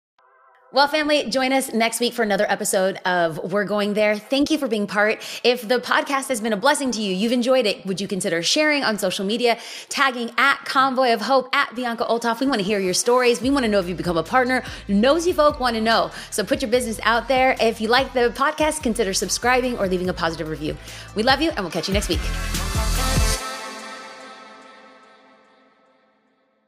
Well, 0.75 0.89
family, 0.89 1.29
join 1.29 1.53
us 1.53 1.71
next 1.71 2.01
week 2.01 2.11
for 2.11 2.21
another 2.21 2.45
episode 2.49 2.97
of 3.05 3.53
We're 3.53 3.63
Going 3.63 3.93
There. 3.93 4.17
Thank 4.17 4.51
you 4.51 4.57
for 4.57 4.67
being 4.67 4.87
part. 4.87 5.23
If 5.41 5.65
the 5.65 5.79
podcast 5.79 6.27
has 6.27 6.41
been 6.41 6.51
a 6.51 6.57
blessing 6.57 6.91
to 6.91 7.01
you, 7.01 7.15
you've 7.15 7.31
enjoyed 7.31 7.65
it, 7.65 7.85
would 7.85 8.01
you 8.01 8.09
consider 8.09 8.43
sharing 8.43 8.83
on 8.83 8.99
social 8.99 9.25
media, 9.25 9.57
tagging 9.87 10.31
at 10.37 10.65
Convoy 10.65 11.13
of 11.13 11.21
Hope, 11.21 11.47
at 11.55 11.73
Bianca 11.75 12.03
Olthoff? 12.03 12.41
We 12.41 12.47
want 12.47 12.59
to 12.59 12.65
hear 12.65 12.79
your 12.79 12.93
stories. 12.93 13.39
We 13.39 13.49
want 13.49 13.63
to 13.63 13.71
know 13.71 13.79
if 13.79 13.87
you 13.87 13.95
become 13.95 14.17
a 14.17 14.23
partner. 14.23 14.65
Nosy 14.89 15.31
folk 15.31 15.61
want 15.61 15.77
to 15.77 15.81
know. 15.81 16.11
So 16.29 16.43
put 16.43 16.61
your 16.61 16.69
business 16.69 16.99
out 17.03 17.29
there. 17.29 17.55
If 17.61 17.79
you 17.79 17.87
like 17.87 18.11
the 18.11 18.33
podcast, 18.35 18.83
consider 18.83 19.13
subscribing 19.13 19.77
or 19.77 19.87
leaving 19.87 20.09
a 20.09 20.13
positive 20.13 20.49
review. 20.49 20.75
We 21.15 21.23
love 21.23 21.41
you, 21.41 21.51
and 21.51 21.59
we'll 21.61 21.71
catch 21.71 21.87
you 21.87 21.93
next 21.93 22.09
week. 22.09 22.19